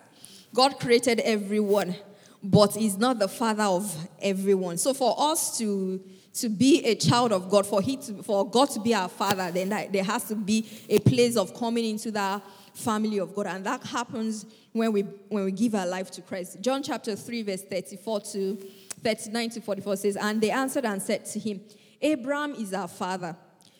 God 0.54 0.80
created 0.80 1.20
everyone, 1.20 1.94
but 2.42 2.74
He's 2.74 2.98
not 2.98 3.18
the 3.18 3.28
father 3.28 3.64
of 3.64 4.08
everyone. 4.20 4.78
So 4.78 4.94
for 4.94 5.14
us 5.18 5.58
to 5.58 6.02
to 6.34 6.48
be 6.48 6.82
a 6.84 6.94
child 6.94 7.32
of 7.32 7.50
God, 7.50 7.66
for, 7.66 7.82
he 7.82 7.96
to, 7.98 8.22
for 8.22 8.48
God 8.48 8.70
to 8.70 8.80
be 8.80 8.94
our 8.94 9.08
father, 9.08 9.50
then 9.50 9.68
that, 9.68 9.92
there 9.92 10.04
has 10.04 10.24
to 10.24 10.34
be 10.34 10.66
a 10.88 10.98
place 10.98 11.36
of 11.36 11.54
coming 11.54 11.84
into 11.84 12.10
that 12.12 12.42
family 12.74 13.18
of 13.18 13.34
God. 13.34 13.46
And 13.46 13.66
that 13.66 13.82
happens 13.84 14.46
when 14.72 14.92
we, 14.92 15.02
when 15.28 15.44
we 15.44 15.52
give 15.52 15.74
our 15.74 15.86
life 15.86 16.10
to 16.12 16.22
Christ. 16.22 16.60
John 16.60 16.82
chapter 16.82 17.16
3, 17.16 17.42
verse 17.42 17.62
34 17.62 18.20
to 18.20 18.56
39 19.02 19.50
to 19.50 19.60
44 19.60 19.96
says, 19.96 20.16
And 20.16 20.40
they 20.40 20.50
answered 20.50 20.84
and 20.84 21.02
said 21.02 21.26
to 21.26 21.38
him, 21.38 21.60
Abraham 22.00 22.54
is 22.54 22.72
our 22.72 22.88
father. 22.88 23.36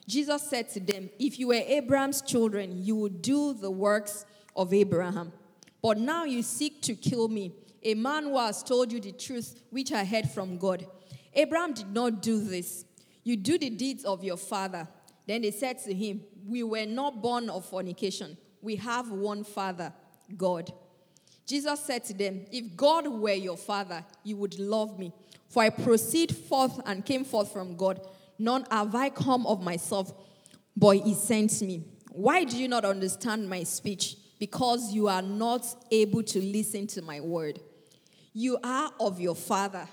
Jesus 0.07 0.43
said 0.43 0.69
to 0.71 0.81
them, 0.81 1.09
If 1.19 1.39
you 1.39 1.49
were 1.49 1.55
Abraham's 1.55 2.21
children, 2.21 2.85
you 2.85 2.97
would 2.97 3.23
do 3.23 3.55
the 3.55 3.71
works 3.71 4.27
of 4.55 4.75
Abraham. 4.75 5.33
But 5.81 5.99
now 5.99 6.25
you 6.25 6.43
seek 6.43 6.83
to 6.83 6.95
kill 6.95 7.29
me, 7.29 7.53
a 7.83 7.95
man 7.95 8.25
who 8.25 8.39
has 8.39 8.63
told 8.63 8.93
you 8.93 9.01
the 9.01 9.13
truth 9.13 9.63
which 9.71 9.93
I 9.93 10.05
heard 10.05 10.29
from 10.31 10.59
God. 10.59 10.87
Abraham 11.35 11.73
did 11.75 11.93
not 11.93 12.23
do 12.23 12.43
this. 12.43 12.85
You 13.25 13.37
do 13.37 13.59
the 13.59 13.71
deeds 13.71 14.05
of 14.05 14.23
your 14.23 14.37
father. 14.37 14.87
Then 15.27 15.43
they 15.43 15.51
said 15.51 15.79
to 15.85 15.95
him, 15.95 16.23
We 16.47 16.63
were 16.63 16.87
not 16.87 17.23
born 17.23 17.49
of 17.49 17.65
fornication. 17.65 18.37
We 18.61 18.77
have 18.77 19.11
one 19.11 19.45
father, 19.45 19.93
God. 20.37 20.73
Jesus 21.47 21.81
said 21.81 22.05
to 22.05 22.15
them, 22.15 22.45
If 22.51 22.77
God 22.77 23.09
were 23.09 23.33
your 23.33 23.57
father, 23.57 24.05
you 24.25 24.37
would 24.37 24.59
love 24.59 24.99
me. 24.99 25.13
For 25.49 25.63
I 25.63 25.71
proceed 25.71 26.35
forth 26.35 26.81
and 26.87 27.05
came 27.05 27.25
forth 27.25 27.53
from 27.53 27.77
God. 27.77 28.01
None 28.39 28.67
have 28.71 28.95
I 28.95 29.11
come 29.11 29.47
of 29.47 29.63
myself, 29.63 30.13
but 30.77 30.97
he 30.99 31.15
sent 31.15 31.61
me. 31.63 31.85
Why 32.11 32.45
do 32.45 32.57
you 32.57 32.69
not 32.69 32.85
understand 32.85 33.49
my 33.49 33.63
speech? 33.63 34.17
Because 34.39 34.93
you 34.93 35.09
are 35.09 35.23
not 35.23 35.67
able 35.91 36.23
to 36.25 36.41
listen 36.41 36.87
to 36.89 37.03
my 37.03 37.21
word. 37.21 37.61
You 38.33 38.59
are 38.63 38.91
of 38.99 39.21
your 39.21 39.35
father, 39.35 39.87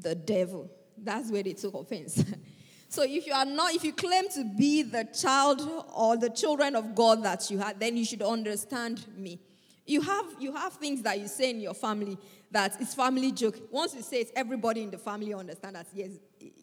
the 0.00 0.14
devil. 0.14 0.70
That's 0.96 1.30
where 1.30 1.42
they 1.42 1.54
took 1.54 1.74
offense. 1.74 2.22
so 2.88 3.02
if 3.02 3.26
you 3.26 3.32
are 3.32 3.44
not, 3.44 3.74
if 3.74 3.84
you 3.84 3.92
claim 3.92 4.28
to 4.30 4.44
be 4.56 4.82
the 4.82 5.04
child 5.18 5.62
or 5.94 6.16
the 6.16 6.30
children 6.30 6.76
of 6.76 6.94
God 6.94 7.22
that 7.24 7.50
you 7.50 7.58
have, 7.58 7.78
then 7.78 7.96
you 7.96 8.04
should 8.04 8.22
understand 8.22 9.04
me. 9.16 9.40
You 9.86 10.00
have 10.00 10.24
you 10.38 10.54
have 10.54 10.74
things 10.74 11.02
that 11.02 11.20
you 11.20 11.28
say 11.28 11.50
in 11.50 11.60
your 11.60 11.74
family 11.74 12.16
that 12.50 12.80
it's 12.80 12.94
family 12.94 13.32
joke. 13.32 13.58
Once 13.70 13.94
you 13.94 14.02
say 14.02 14.20
it, 14.20 14.32
everybody 14.34 14.82
in 14.82 14.90
the 14.90 14.98
family 14.98 15.34
understand 15.34 15.76
that 15.76 15.86
yes, 15.92 16.10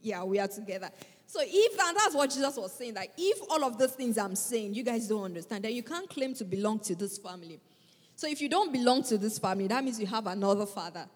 yeah, 0.01 0.23
we 0.23 0.39
are 0.39 0.47
together. 0.47 0.89
So 1.27 1.39
if 1.43 1.79
and 1.79 1.97
that's 1.97 2.15
what 2.15 2.29
Jesus 2.29 2.57
was 2.57 2.73
saying, 2.73 2.95
that 2.95 3.09
if 3.17 3.39
all 3.49 3.63
of 3.63 3.77
those 3.77 3.91
things 3.91 4.17
I'm 4.17 4.35
saying, 4.35 4.73
you 4.73 4.83
guys 4.83 5.07
don't 5.07 5.23
understand, 5.23 5.63
then 5.63 5.73
you 5.73 5.83
can't 5.83 6.09
claim 6.09 6.33
to 6.35 6.43
belong 6.43 6.79
to 6.79 6.95
this 6.95 7.17
family. 7.17 7.59
So 8.21 8.27
if 8.27 8.39
you 8.39 8.49
don't 8.49 8.71
belong 8.71 9.01
to 9.05 9.17
this 9.17 9.39
family, 9.39 9.65
that 9.65 9.83
means 9.83 9.99
you 9.99 10.05
have 10.05 10.27
another 10.27 10.67
father. 10.67 11.07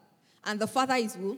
And 0.44 0.60
the 0.60 0.66
father 0.66 0.96
is 0.96 1.14
who? 1.14 1.38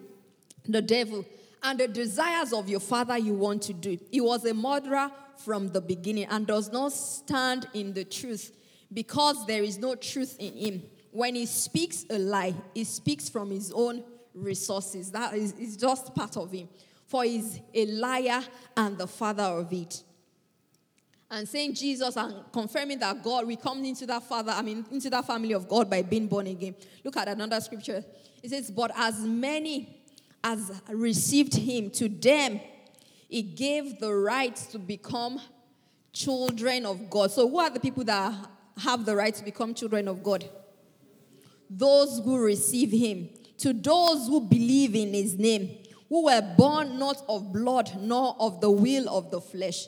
The 0.66 0.82
devil. 0.82 1.26
And 1.62 1.78
the 1.78 1.90
desires 1.90 2.54
of 2.54 2.70
your 2.70 2.80
father 2.80 3.18
you 3.18 3.34
want 3.34 3.64
to 3.64 3.74
do. 3.74 4.00
He 4.10 4.22
was 4.22 4.46
a 4.46 4.54
murderer 4.54 5.12
from 5.44 5.68
the 5.68 5.82
beginning 5.82 6.28
and 6.30 6.48
does 6.48 6.72
not 6.72 6.94
stand 6.94 7.68
in 7.74 7.92
the 7.92 8.06
truth 8.06 8.54
because 8.94 9.46
there 9.46 9.62
is 9.62 9.78
no 9.78 9.96
truth 9.96 10.38
in 10.40 10.54
him. 10.54 10.84
When 11.12 11.36
he 11.36 11.46
speaks 11.46 12.06
a 12.10 12.18
lie, 12.18 12.56
he 12.74 12.86
speaks 12.86 13.28
from 13.28 13.52
his 13.52 13.70
own 13.74 14.06
resources. 14.34 15.12
That 15.12 15.34
is, 15.34 15.52
is 15.60 15.76
just 15.76 16.16
part 16.16 16.38
of 16.38 16.50
him. 16.50 16.70
For 17.08 17.26
he's 17.26 17.60
a 17.74 17.88
liar 17.88 18.42
and 18.78 18.98
the 18.98 19.08
father 19.08 19.44
of 19.44 19.74
it. 19.74 20.02
And 21.30 21.48
saying 21.48 21.74
Jesus 21.74 22.16
and 22.16 22.36
confirming 22.54 23.00
that 23.00 23.22
God, 23.22 23.46
we 23.46 23.58
come 23.58 23.84
into 23.84 24.06
that 24.06 24.24
father, 24.24 24.52
I 24.52 24.62
mean, 24.62 24.86
into 24.92 25.10
that 25.10 25.28
family 25.28 25.54
of 25.54 25.68
God 25.68 25.90
by 25.90 26.02
being 26.02 26.28
born 26.28 26.48
again. 26.48 26.76
Look 27.04 27.18
at 27.18 27.28
another 27.28 27.60
scripture. 27.60 28.04
It 28.42 28.50
says, 28.50 28.72
But 28.72 28.92
as 28.96 29.20
many 29.20 30.02
as 30.44 30.72
received 30.88 31.56
him, 31.56 31.90
to 31.92 32.08
them 32.08 32.62
he 33.28 33.42
gave 33.42 34.00
the 34.00 34.14
right 34.14 34.56
to 34.72 34.80
become 34.80 35.42
children 36.14 36.86
of 36.86 37.10
God. 37.10 37.32
So, 37.32 37.48
who 37.48 37.60
are 37.60 37.70
the 37.70 37.80
people 37.80 38.04
that 38.06 38.34
have 38.78 39.06
the 39.06 39.16
right 39.16 39.36
to 39.36 39.44
become 39.44 39.74
children 39.74 40.08
of 40.08 40.24
God? 40.24 40.50
Those 41.70 42.22
who 42.24 42.40
receive 42.40 42.92
him. 42.92 43.30
To 43.60 43.74
those 43.74 44.28
who 44.28 44.42
believe 44.42 44.96
in 44.96 45.14
his 45.14 45.34
name, 45.34 45.80
who 46.10 46.26
were 46.26 46.42
born 46.56 47.00
not 47.00 47.24
of 47.28 47.52
blood, 47.52 47.92
nor 48.00 48.36
of 48.40 48.62
the 48.62 48.70
will 48.70 49.10
of 49.10 49.32
the 49.32 49.42
flesh, 49.42 49.88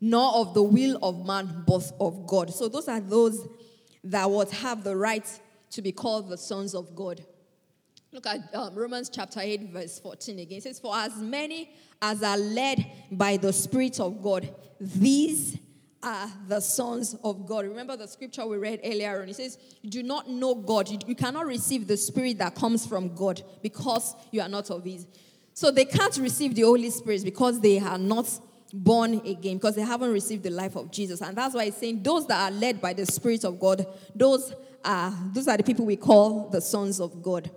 nor 0.00 0.34
of 0.34 0.54
the 0.54 0.62
will 0.62 0.98
of 1.02 1.26
man, 1.26 1.64
but 1.66 1.90
of 2.00 2.26
God. 2.26 2.52
So 2.52 2.68
those 2.68 2.88
are 2.88 3.00
those 3.00 3.46
that 4.04 4.30
would 4.30 4.50
have 4.50 4.84
the 4.84 4.96
right 4.96 5.26
to 5.70 5.82
be 5.82 5.92
called 5.92 6.28
the 6.28 6.38
sons 6.38 6.74
of 6.74 6.94
God. 6.94 7.24
Look 8.12 8.26
at 8.26 8.54
um, 8.54 8.74
Romans 8.76 9.10
chapter 9.12 9.40
8, 9.40 9.72
verse 9.72 9.98
14 9.98 10.38
again. 10.38 10.58
It 10.58 10.62
says, 10.62 10.78
For 10.78 10.94
as 10.94 11.16
many 11.16 11.70
as 12.00 12.22
are 12.22 12.38
led 12.38 12.86
by 13.10 13.36
the 13.36 13.52
Spirit 13.52 13.98
of 13.98 14.22
God, 14.22 14.54
these 14.78 15.58
are 16.00 16.30
the 16.46 16.60
sons 16.60 17.16
of 17.24 17.46
God. 17.46 17.66
Remember 17.66 17.96
the 17.96 18.06
scripture 18.06 18.46
we 18.46 18.56
read 18.56 18.80
earlier 18.84 19.20
on. 19.20 19.28
It 19.28 19.36
says, 19.36 19.58
You 19.82 19.90
do 19.90 20.02
not 20.04 20.28
know 20.28 20.54
God. 20.54 20.88
You, 20.88 20.98
you 21.06 21.14
cannot 21.16 21.46
receive 21.46 21.88
the 21.88 21.96
Spirit 21.96 22.38
that 22.38 22.54
comes 22.54 22.86
from 22.86 23.14
God 23.16 23.42
because 23.62 24.14
you 24.30 24.40
are 24.42 24.48
not 24.48 24.70
of 24.70 24.84
His. 24.84 25.08
So 25.54 25.70
they 25.70 25.84
can't 25.84 26.16
receive 26.18 26.54
the 26.54 26.62
Holy 26.62 26.90
Spirit 26.90 27.24
because 27.24 27.60
they 27.60 27.80
are 27.80 27.98
not 27.98 28.28
born 28.72 29.14
again, 29.26 29.56
because 29.56 29.76
they 29.76 29.82
haven't 29.82 30.12
received 30.12 30.42
the 30.42 30.50
life 30.50 30.76
of 30.76 30.90
Jesus. 30.90 31.20
And 31.20 31.36
that's 31.36 31.54
why 31.54 31.64
it's 31.64 31.76
saying 31.76 32.02
those 32.02 32.26
that 32.26 32.52
are 32.52 32.54
led 32.54 32.80
by 32.80 32.92
the 32.92 33.06
Spirit 33.06 33.44
of 33.44 33.60
God, 33.60 33.86
those 34.14 34.52
are 34.84 35.12
those 35.32 35.48
are 35.48 35.56
the 35.56 35.62
people 35.62 35.86
we 35.86 35.96
call 35.96 36.48
the 36.48 36.60
sons 36.60 37.00
of 37.00 37.22
God. 37.22 37.50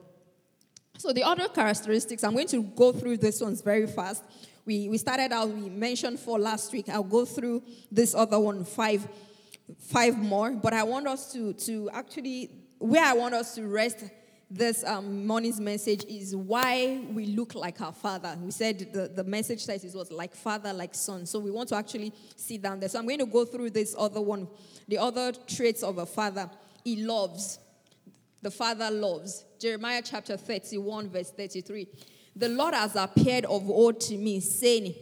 So 0.98 1.14
the 1.14 1.24
other 1.24 1.48
characteristics, 1.48 2.24
I'm 2.24 2.34
going 2.34 2.48
to 2.48 2.64
go 2.64 2.92
through 2.92 3.18
these 3.18 3.42
ones 3.42 3.62
very 3.62 3.86
fast. 3.86 4.24
We, 4.66 4.90
we 4.90 4.98
started 4.98 5.32
out, 5.32 5.50
we 5.50 5.70
mentioned 5.70 6.20
four 6.20 6.40
last 6.40 6.74
week. 6.74 6.90
I'll 6.90 7.04
go 7.04 7.24
through 7.24 7.64
this 7.92 8.16
other 8.16 8.40
one, 8.40 8.66
five, 8.66 9.08
five 9.80 10.18
more. 10.18 10.52
But 10.52 10.74
I 10.74 10.84
want 10.84 11.08
us 11.08 11.32
to, 11.34 11.54
to 11.54 11.90
actually, 11.92 12.50
where 12.80 13.06
I 13.06 13.14
want 13.14 13.36
us 13.36 13.56
to 13.56 13.68
rest 13.68 14.04
this 14.50 14.84
um, 14.86 15.28
morning's 15.28 15.60
message 15.60 16.06
is 16.06 16.36
why 16.36 17.04
we 17.12 17.26
look 17.26 17.54
like 17.54 17.82
our 17.82 17.92
father. 17.92 18.38
We 18.42 18.52
said 18.52 18.94
the, 18.94 19.10
the 19.10 19.24
message 19.24 19.66
says 19.66 19.84
it 19.84 19.94
was 19.94 20.10
like 20.10 20.36
father, 20.36 20.72
like 20.72 20.96
son. 20.96 21.26
So 21.26 21.40
we 21.40 21.52
want 21.52 21.70
to 21.70 21.76
actually 21.76 22.14
sit 22.36 22.62
down 22.62 22.80
there. 22.80 22.88
So 22.88 23.00
I'm 23.00 23.06
going 23.06 23.20
to 23.20 23.26
go 23.26 23.44
through 23.44 23.72
this 23.72 23.94
other 23.98 24.22
one, 24.22 24.48
the 24.88 24.98
other 25.00 25.34
traits 25.34 25.84
of 25.84 25.98
a 25.98 26.06
father. 26.06 26.50
He 26.84 27.04
loves. 27.04 27.60
The 28.42 28.52
father 28.52 28.90
loves. 28.90 29.44
Jeremiah 29.60 30.02
chapter 30.04 30.38
31, 30.38 31.10
verse 31.10 31.32
33. 31.32 31.88
The 32.36 32.50
Lord 32.50 32.74
has 32.74 32.96
appeared 32.96 33.46
of 33.46 33.70
old 33.70 34.00
to 34.02 34.18
me, 34.18 34.40
saying, 34.40 34.96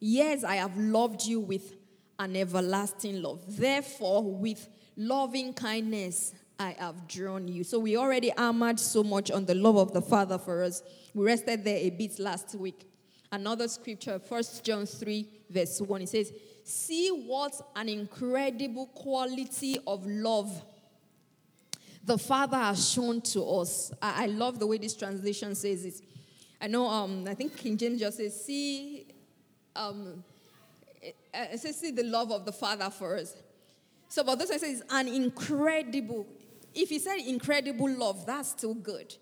Yes, 0.00 0.42
I 0.42 0.56
have 0.56 0.76
loved 0.76 1.24
you 1.24 1.38
with 1.38 1.76
an 2.18 2.34
everlasting 2.34 3.22
love. 3.22 3.42
Therefore, 3.46 4.24
with 4.24 4.68
loving 4.96 5.52
kindness, 5.52 6.34
I 6.58 6.76
have 6.78 7.06
drawn 7.06 7.46
you. 7.46 7.62
So 7.64 7.78
we 7.78 7.96
already 7.96 8.32
armored 8.36 8.80
so 8.80 9.04
much 9.04 9.30
on 9.30 9.44
the 9.44 9.54
love 9.54 9.76
of 9.76 9.92
the 9.92 10.02
Father 10.02 10.38
for 10.38 10.64
us. 10.64 10.82
We 11.14 11.24
rested 11.24 11.64
there 11.64 11.78
a 11.78 11.90
bit 11.90 12.18
last 12.18 12.54
week. 12.54 12.84
Another 13.30 13.68
scripture, 13.68 14.20
1 14.26 14.42
John 14.62 14.86
3, 14.86 15.28
verse 15.50 15.80
1, 15.80 16.02
it 16.02 16.08
says, 16.08 16.32
See 16.64 17.08
what 17.08 17.54
an 17.76 17.88
incredible 17.88 18.86
quality 18.86 19.78
of 19.86 20.06
love 20.06 20.64
the 22.08 22.18
Father 22.18 22.56
has 22.56 22.90
shown 22.90 23.20
to 23.20 23.44
us. 23.44 23.92
I, 24.00 24.24
I 24.24 24.26
love 24.26 24.58
the 24.58 24.66
way 24.66 24.78
this 24.78 24.96
translation 24.96 25.54
says 25.54 25.84
it. 25.84 25.94
I 26.60 26.66
know, 26.66 26.88
um, 26.88 27.26
I 27.28 27.34
think 27.34 27.56
King 27.56 27.76
James 27.76 28.00
just 28.00 28.16
says, 28.16 28.44
see, 28.44 29.06
um, 29.76 30.24
it, 31.00 31.14
it 31.32 31.60
says, 31.60 31.78
see 31.78 31.92
the 31.92 32.02
love 32.02 32.32
of 32.32 32.44
the 32.44 32.52
Father 32.52 32.90
for 32.90 33.16
us. 33.16 33.36
So, 34.08 34.24
but 34.24 34.38
this 34.38 34.50
one 34.50 34.58
says, 34.58 34.82
an 34.90 35.06
incredible. 35.06 36.26
If 36.80 36.90
he 36.90 37.00
said 37.00 37.18
incredible 37.18 37.90
love, 37.90 38.24
that's 38.24 38.50
still 38.50 38.74
good. 38.74 39.12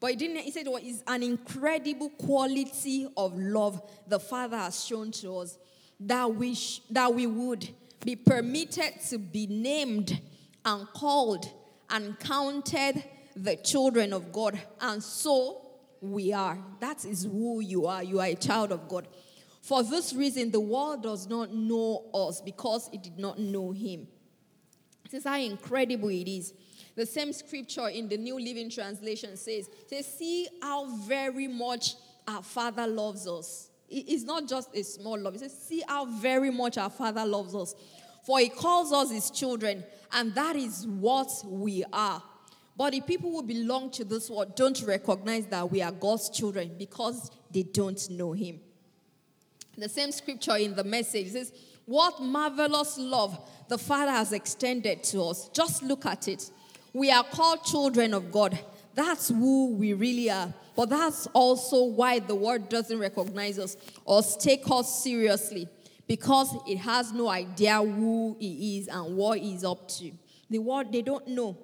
But 0.00 0.12
he 0.12 0.16
didn't, 0.16 0.38
he 0.38 0.50
said 0.50 0.66
what 0.66 0.82
is 0.82 1.02
an 1.06 1.22
incredible 1.22 2.08
quality 2.08 3.06
of 3.18 3.38
love 3.38 3.82
the 4.08 4.18
Father 4.18 4.56
has 4.56 4.82
shown 4.82 5.10
to 5.12 5.36
us 5.36 5.58
that 6.00 6.34
we, 6.34 6.54
sh- 6.54 6.80
that 6.90 7.12
we 7.12 7.26
would 7.26 7.68
be 8.02 8.16
permitted 8.16 9.00
to 9.10 9.18
be 9.18 9.46
named 9.46 10.18
and 10.64 10.86
called 10.88 11.50
and 11.90 12.18
counted 12.18 13.04
the 13.34 13.56
children 13.56 14.14
of 14.14 14.32
God. 14.32 14.58
And 14.80 15.02
so 15.02 15.66
we 16.00 16.32
are. 16.32 16.58
That 16.80 17.04
is 17.04 17.24
who 17.24 17.60
you 17.60 17.86
are. 17.86 18.02
You 18.02 18.20
are 18.20 18.26
a 18.26 18.34
child 18.34 18.72
of 18.72 18.88
God. 18.88 19.06
For 19.60 19.82
this 19.82 20.14
reason, 20.14 20.50
the 20.50 20.60
world 20.60 21.02
does 21.02 21.28
not 21.28 21.52
know 21.52 22.06
us 22.14 22.40
because 22.40 22.88
it 22.90 23.02
did 23.02 23.18
not 23.18 23.38
know 23.38 23.72
him. 23.72 24.08
This 25.04 25.20
is 25.20 25.24
how 25.24 25.38
incredible 25.38 26.08
it 26.08 26.28
is. 26.28 26.52
The 26.96 27.06
same 27.06 27.32
scripture 27.32 27.88
in 27.88 28.08
the 28.08 28.16
New 28.16 28.40
Living 28.40 28.70
Translation 28.70 29.36
says, 29.36 29.68
says 29.86 30.06
See 30.06 30.48
how 30.62 30.86
very 30.96 31.46
much 31.46 31.94
our 32.26 32.42
Father 32.42 32.86
loves 32.86 33.28
us. 33.28 33.70
It's 33.88 34.24
not 34.24 34.48
just 34.48 34.74
a 34.74 34.82
small 34.82 35.18
love. 35.18 35.34
It 35.36 35.40
says, 35.40 35.56
See 35.56 35.82
how 35.86 36.06
very 36.06 36.50
much 36.50 36.78
our 36.78 36.90
Father 36.90 37.24
loves 37.24 37.54
us. 37.54 37.74
For 38.24 38.40
he 38.40 38.48
calls 38.48 38.92
us 38.92 39.12
his 39.12 39.30
children, 39.30 39.84
and 40.10 40.34
that 40.34 40.56
is 40.56 40.86
what 40.86 41.30
we 41.44 41.84
are. 41.92 42.22
But 42.76 42.92
the 42.92 43.00
people 43.00 43.30
who 43.30 43.42
belong 43.42 43.90
to 43.92 44.04
this 44.04 44.28
world 44.28 44.56
don't 44.56 44.82
recognize 44.82 45.46
that 45.46 45.70
we 45.70 45.80
are 45.80 45.92
God's 45.92 46.28
children 46.28 46.72
because 46.78 47.30
they 47.50 47.62
don't 47.62 48.10
know 48.10 48.32
Him. 48.32 48.60
The 49.78 49.88
same 49.88 50.12
scripture 50.12 50.56
in 50.56 50.74
the 50.74 50.84
message 50.84 51.28
says, 51.28 51.52
What 51.86 52.20
marvelous 52.20 52.98
love 52.98 53.38
the 53.68 53.78
Father 53.78 54.12
has 54.12 54.32
extended 54.32 55.02
to 55.04 55.22
us. 55.22 55.48
Just 55.48 55.82
look 55.82 56.06
at 56.06 56.28
it. 56.28 56.50
We 56.96 57.10
are 57.10 57.24
called 57.24 57.62
children 57.62 58.14
of 58.14 58.32
God. 58.32 58.58
That's 58.94 59.28
who 59.28 59.74
we 59.74 59.92
really 59.92 60.30
are. 60.30 60.54
But 60.74 60.88
that's 60.88 61.26
also 61.34 61.84
why 61.84 62.20
the 62.20 62.34
world 62.34 62.70
doesn't 62.70 62.98
recognize 62.98 63.58
us 63.58 63.76
or 64.06 64.22
take 64.22 64.62
us 64.70 65.04
seriously 65.04 65.68
because 66.08 66.56
it 66.66 66.78
has 66.78 67.12
no 67.12 67.28
idea 67.28 67.82
who 67.82 68.34
he 68.40 68.78
is 68.78 68.88
and 68.88 69.14
what 69.14 69.40
he's 69.40 69.62
up 69.62 69.86
to. 69.88 70.10
The 70.48 70.58
world, 70.58 70.90
they 70.90 71.02
don't 71.02 71.28
know. 71.28 71.58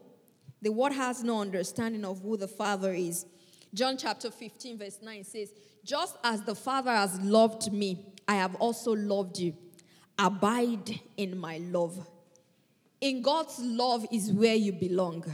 The 0.61 0.71
world 0.71 0.93
has 0.93 1.25
no 1.25 1.41
understanding 1.41 2.05
of 2.05 2.21
who 2.21 2.37
the 2.37 2.49
Father 2.49 2.93
is. 2.93 3.25
John 3.73 3.97
chapter 3.97 4.31
15, 4.31 4.77
verse 4.77 4.99
9 5.01 5.25
says, 5.25 5.51
Just 5.83 6.19
as 6.23 6.43
the 6.43 6.55
Father 6.55 6.91
has 6.91 7.19
loved 7.21 7.73
me, 7.73 8.05
I 8.29 8.35
have 8.35 8.55
also 8.57 8.93
loved 8.93 9.39
you. 9.39 9.55
Abide 10.19 11.01
in 11.17 11.39
my 11.39 11.57
love. 11.57 12.07
In 13.03 13.21
God's 13.21 13.59
love 13.59 14.07
is 14.13 14.31
where 14.31 14.55
you 14.55 14.73
belong. 14.73 15.25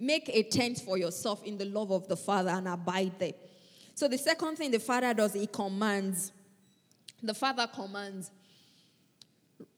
Make 0.00 0.28
a 0.30 0.42
tent 0.42 0.80
for 0.80 0.98
yourself 0.98 1.44
in 1.44 1.56
the 1.56 1.64
love 1.64 1.92
of 1.92 2.08
the 2.08 2.16
Father 2.16 2.50
and 2.50 2.66
abide 2.66 3.12
there. 3.20 3.34
So, 3.94 4.08
the 4.08 4.18
second 4.18 4.56
thing 4.56 4.72
the 4.72 4.80
Father 4.80 5.14
does, 5.14 5.32
He 5.32 5.46
commands. 5.46 6.32
The 7.22 7.34
Father 7.34 7.68
commands. 7.72 8.32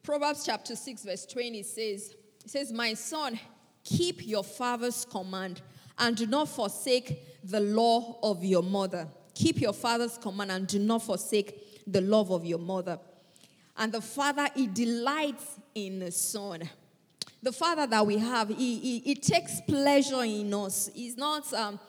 Proverbs 0.03 0.47
chapter 0.47 0.75
6, 0.75 1.05
verse 1.05 1.27
20 1.27 1.63
says, 1.63 2.15
It 2.43 2.51
says, 2.51 2.73
My 2.73 2.95
son, 2.95 3.39
keep 3.85 4.27
your 4.27 4.43
father's 4.43 5.05
command 5.05 5.61
and 5.99 6.17
do 6.17 6.27
not 6.27 6.49
forsake 6.49 7.45
the 7.45 7.61
law 7.61 8.19
of 8.23 8.43
your 8.43 8.63
mother. 8.63 9.07
Keep 9.35 9.61
your 9.61 9.75
father's 9.75 10.17
command 10.17 10.53
and 10.53 10.67
do 10.67 10.79
not 10.79 11.03
forsake 11.03 11.85
the 11.87 12.01
love 12.01 12.31
of 12.31 12.47
your 12.47 12.59
mother. 12.59 12.99
And 13.77 13.93
the 13.93 14.01
father, 14.01 14.49
he 14.55 14.67
delights 14.67 15.59
in 15.75 15.99
the 15.99 16.11
son 16.11 16.69
the 17.43 17.53
Father 17.53 17.87
that 17.87 18.07
we 18.07 18.19
have, 18.19 18.49
he, 18.49 18.79
he, 18.79 18.99
he 19.01 19.15
takes 19.15 19.61
pleasure 19.63 20.23
in 20.23 20.53
us. 20.53 20.91
He's 20.95 21.17
not, 21.17 21.53
um, 21.55 21.81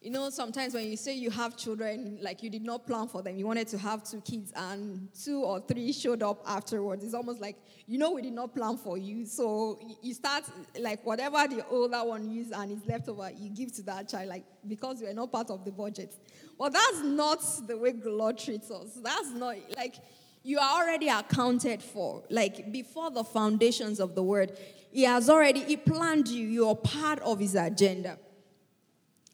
you 0.00 0.10
know, 0.10 0.30
sometimes 0.30 0.72
when 0.72 0.86
you 0.86 0.96
say 0.96 1.14
you 1.14 1.28
have 1.28 1.58
children, 1.58 2.18
like 2.22 2.42
you 2.42 2.48
did 2.48 2.62
not 2.62 2.86
plan 2.86 3.06
for 3.06 3.20
them, 3.20 3.36
you 3.36 3.46
wanted 3.46 3.68
to 3.68 3.76
have 3.76 4.02
two 4.02 4.22
kids, 4.22 4.50
and 4.56 5.08
two 5.22 5.42
or 5.42 5.60
three 5.60 5.92
showed 5.92 6.22
up 6.22 6.42
afterwards. 6.46 7.04
It's 7.04 7.12
almost 7.12 7.42
like, 7.42 7.56
you 7.86 7.98
know, 7.98 8.12
we 8.12 8.22
did 8.22 8.32
not 8.32 8.54
plan 8.54 8.78
for 8.78 8.96
you. 8.96 9.26
So 9.26 9.78
you 10.02 10.14
start, 10.14 10.44
like, 10.78 11.04
whatever 11.04 11.46
the 11.46 11.66
older 11.68 12.02
one 12.02 12.30
uses 12.30 12.52
and 12.52 12.72
is 12.72 12.86
left 12.86 13.10
over, 13.10 13.30
you 13.38 13.50
give 13.50 13.74
to 13.74 13.82
that 13.82 14.08
child, 14.08 14.28
like, 14.28 14.44
because 14.66 15.02
you 15.02 15.08
are 15.08 15.12
not 15.12 15.30
part 15.30 15.50
of 15.50 15.66
the 15.66 15.72
budget. 15.72 16.14
Well, 16.56 16.70
that's 16.70 17.02
not 17.02 17.42
the 17.66 17.76
way 17.76 17.92
God 17.92 18.38
treats 18.38 18.70
us. 18.70 18.98
That's 19.02 19.32
not, 19.32 19.56
like, 19.76 19.96
you 20.42 20.58
are 20.58 20.82
already 20.82 21.08
accounted 21.08 21.82
for. 21.82 22.22
Like 22.30 22.72
before 22.72 23.10
the 23.10 23.24
foundations 23.24 24.00
of 24.00 24.14
the 24.14 24.22
world, 24.22 24.56
He 24.90 25.02
has 25.02 25.28
already, 25.28 25.60
He 25.60 25.76
planned 25.76 26.28
you. 26.28 26.46
You're 26.46 26.76
part 26.76 27.20
of 27.20 27.38
His 27.38 27.54
agenda. 27.54 28.18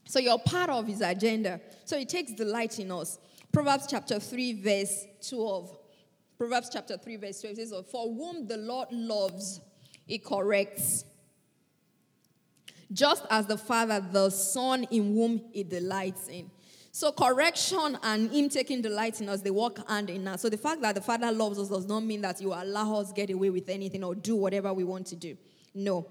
So 0.05 0.19
you're 0.19 0.39
part 0.39 0.71
of 0.71 0.87
His 0.87 1.01
agenda. 1.01 1.61
So 1.85 1.99
He 1.99 2.05
takes 2.05 2.33
delight 2.33 2.79
in 2.79 2.91
us. 2.91 3.19
Proverbs 3.53 3.87
chapter 3.89 4.19
3, 4.19 4.63
verse 4.63 5.07
12. 5.29 5.79
Proverbs 6.37 6.71
chapter 6.73 6.99
3, 6.99 7.17
verse 7.17 7.41
12 7.41 7.57
says, 7.57 7.75
For 7.91 8.07
whom 8.07 8.47
the 8.47 8.57
Lord 8.57 8.89
loves, 8.91 9.61
He 10.07 10.19
corrects. 10.19 11.05
Just 12.93 13.25
as 13.31 13.47
the 13.47 13.59
Father, 13.59 14.01
the 14.01 14.31
Son 14.31 14.85
in 14.91 15.15
whom 15.15 15.41
He 15.53 15.63
delights 15.63 16.29
in. 16.29 16.51
So 16.97 17.13
correction 17.13 17.99
and 18.03 18.33
him 18.33 18.49
taking 18.49 18.81
delight 18.81 19.21
in 19.21 19.29
us, 19.29 19.43
they 19.43 19.51
work 19.51 19.87
hand 19.87 20.09
in 20.09 20.25
hand. 20.25 20.41
So 20.41 20.49
the 20.49 20.57
fact 20.57 20.81
that 20.81 20.95
the 20.95 21.03
Father 21.03 21.31
loves 21.31 21.59
us 21.59 21.69
does 21.69 21.85
not 21.85 22.01
mean 22.01 22.23
that 22.23 22.41
you 22.41 22.55
allow 22.55 22.95
us 22.95 23.13
get 23.13 23.29
away 23.29 23.51
with 23.51 23.69
anything 23.69 24.03
or 24.03 24.15
do 24.15 24.35
whatever 24.35 24.73
we 24.73 24.83
want 24.83 25.07
to 25.09 25.15
do. 25.15 25.37
No. 25.75 26.07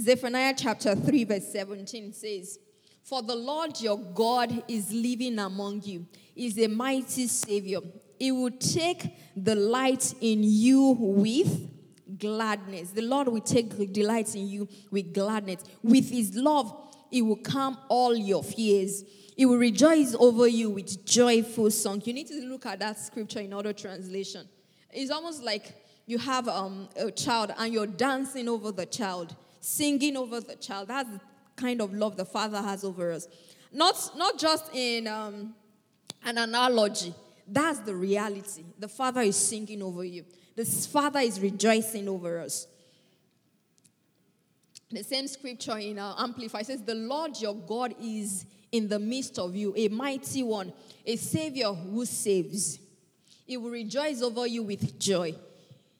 Zephaniah 0.00 0.54
chapter 0.56 0.94
3, 0.94 1.24
verse 1.24 1.52
17 1.52 2.14
says, 2.14 2.58
For 3.02 3.20
the 3.20 3.36
Lord 3.36 3.78
your 3.82 3.98
God 3.98 4.64
is 4.66 4.90
living 4.90 5.38
among 5.38 5.82
you, 5.82 6.06
is 6.34 6.58
a 6.58 6.68
mighty 6.68 7.26
Savior. 7.26 7.80
He 8.18 8.32
will 8.32 8.52
take 8.52 9.18
delight 9.38 10.14
in 10.22 10.42
you 10.42 10.96
with 10.98 11.70
gladness. 12.18 12.92
The 12.92 13.02
Lord 13.02 13.28
will 13.28 13.42
take 13.42 13.92
delight 13.92 14.34
in 14.34 14.48
you 14.48 14.70
with 14.90 15.12
gladness. 15.12 15.64
With 15.82 16.10
his 16.10 16.34
love, 16.34 16.74
he 17.10 17.20
will 17.20 17.36
calm 17.36 17.76
all 17.90 18.16
your 18.16 18.42
fears. 18.42 19.04
He 19.36 19.46
will 19.46 19.58
rejoice 19.58 20.14
over 20.18 20.46
you 20.46 20.70
with 20.70 21.04
joyful 21.04 21.70
song. 21.70 22.00
You 22.04 22.12
need 22.12 22.28
to 22.28 22.40
look 22.46 22.66
at 22.66 22.78
that 22.78 22.98
scripture 22.98 23.40
in 23.40 23.52
other 23.52 23.72
translation. 23.72 24.48
It's 24.92 25.10
almost 25.10 25.42
like 25.42 25.74
you 26.06 26.18
have 26.18 26.46
um, 26.48 26.88
a 26.96 27.10
child 27.10 27.52
and 27.58 27.72
you're 27.72 27.86
dancing 27.86 28.48
over 28.48 28.70
the 28.70 28.86
child, 28.86 29.34
singing 29.60 30.16
over 30.16 30.40
the 30.40 30.54
child. 30.56 30.88
That's 30.88 31.10
the 31.10 31.20
kind 31.56 31.80
of 31.80 31.92
love 31.92 32.16
the 32.16 32.24
Father 32.24 32.62
has 32.62 32.84
over 32.84 33.10
us. 33.10 33.26
Not, 33.72 34.12
not 34.16 34.38
just 34.38 34.72
in 34.72 35.08
um, 35.08 35.54
an 36.24 36.38
analogy, 36.38 37.12
that's 37.48 37.80
the 37.80 37.94
reality. 37.94 38.64
The 38.78 38.88
Father 38.88 39.22
is 39.22 39.36
singing 39.36 39.82
over 39.82 40.04
you, 40.04 40.24
the 40.54 40.64
Father 40.64 41.20
is 41.20 41.40
rejoicing 41.40 42.08
over 42.08 42.38
us. 42.38 42.68
The 44.90 45.02
same 45.02 45.26
scripture 45.26 45.78
in 45.78 45.98
uh, 45.98 46.14
Amplify 46.18 46.62
says, 46.62 46.82
The 46.82 46.94
Lord 46.94 47.40
your 47.40 47.54
God 47.54 47.96
is 48.00 48.46
in 48.74 48.88
the 48.88 48.98
midst 48.98 49.38
of 49.38 49.54
you, 49.54 49.72
a 49.76 49.86
mighty 49.86 50.42
one, 50.42 50.72
a 51.06 51.14
Savior 51.14 51.72
who 51.72 52.04
saves. 52.04 52.80
He 53.46 53.56
will 53.56 53.70
rejoice 53.70 54.20
over 54.20 54.48
you 54.48 54.64
with 54.64 54.98
joy. 54.98 55.36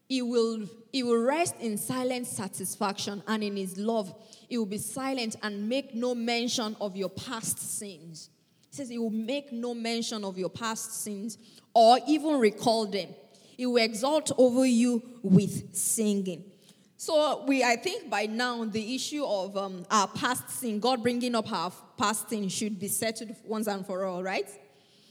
He 0.08 0.22
will, 0.22 0.68
he 0.92 1.04
will 1.04 1.22
rest 1.22 1.54
in 1.60 1.78
silent 1.78 2.26
satisfaction 2.26 3.22
and 3.28 3.44
in 3.44 3.56
his 3.56 3.78
love. 3.78 4.12
He 4.48 4.58
will 4.58 4.66
be 4.66 4.78
silent 4.78 5.37
and 5.40 5.68
make 5.68 5.94
no 5.94 6.16
mention 6.16 6.74
of 6.80 6.96
your 6.96 7.10
past 7.10 7.60
sins. 7.60 8.28
He 8.70 8.76
says 8.76 8.88
he 8.88 8.98
will 8.98 9.10
make 9.10 9.52
no 9.52 9.72
mention 9.72 10.24
of 10.24 10.37
your 10.37 10.50
past 10.50 11.00
sins 11.00 11.38
or 11.74 12.00
even 12.08 12.40
recall 12.40 12.87
them. 12.87 13.08
He 13.56 13.66
will 13.66 13.84
exalt 13.84 14.32
over 14.37 14.66
you 14.66 15.00
with 15.22 15.76
singing. 15.76 16.42
So 17.05 17.45
we, 17.47 17.62
I 17.62 17.77
think 17.77 18.09
by 18.09 18.25
now 18.25 18.64
the 18.64 18.95
issue 18.95 19.27
of 19.27 19.59
um, 19.59 19.85
our 19.90 20.09
past 20.09 20.49
sin, 20.49 20.81
God 20.81 21.03
bringing 21.03 21.35
up 21.35 21.53
our 21.53 21.71
past 21.99 22.31
sin, 22.31 22.49
should 22.49 22.81
be 22.81 22.88
settled 22.88 23.37
once 23.45 23.67
and 23.67 23.85
for 23.85 24.07
all, 24.07 24.23
right? 24.23 24.49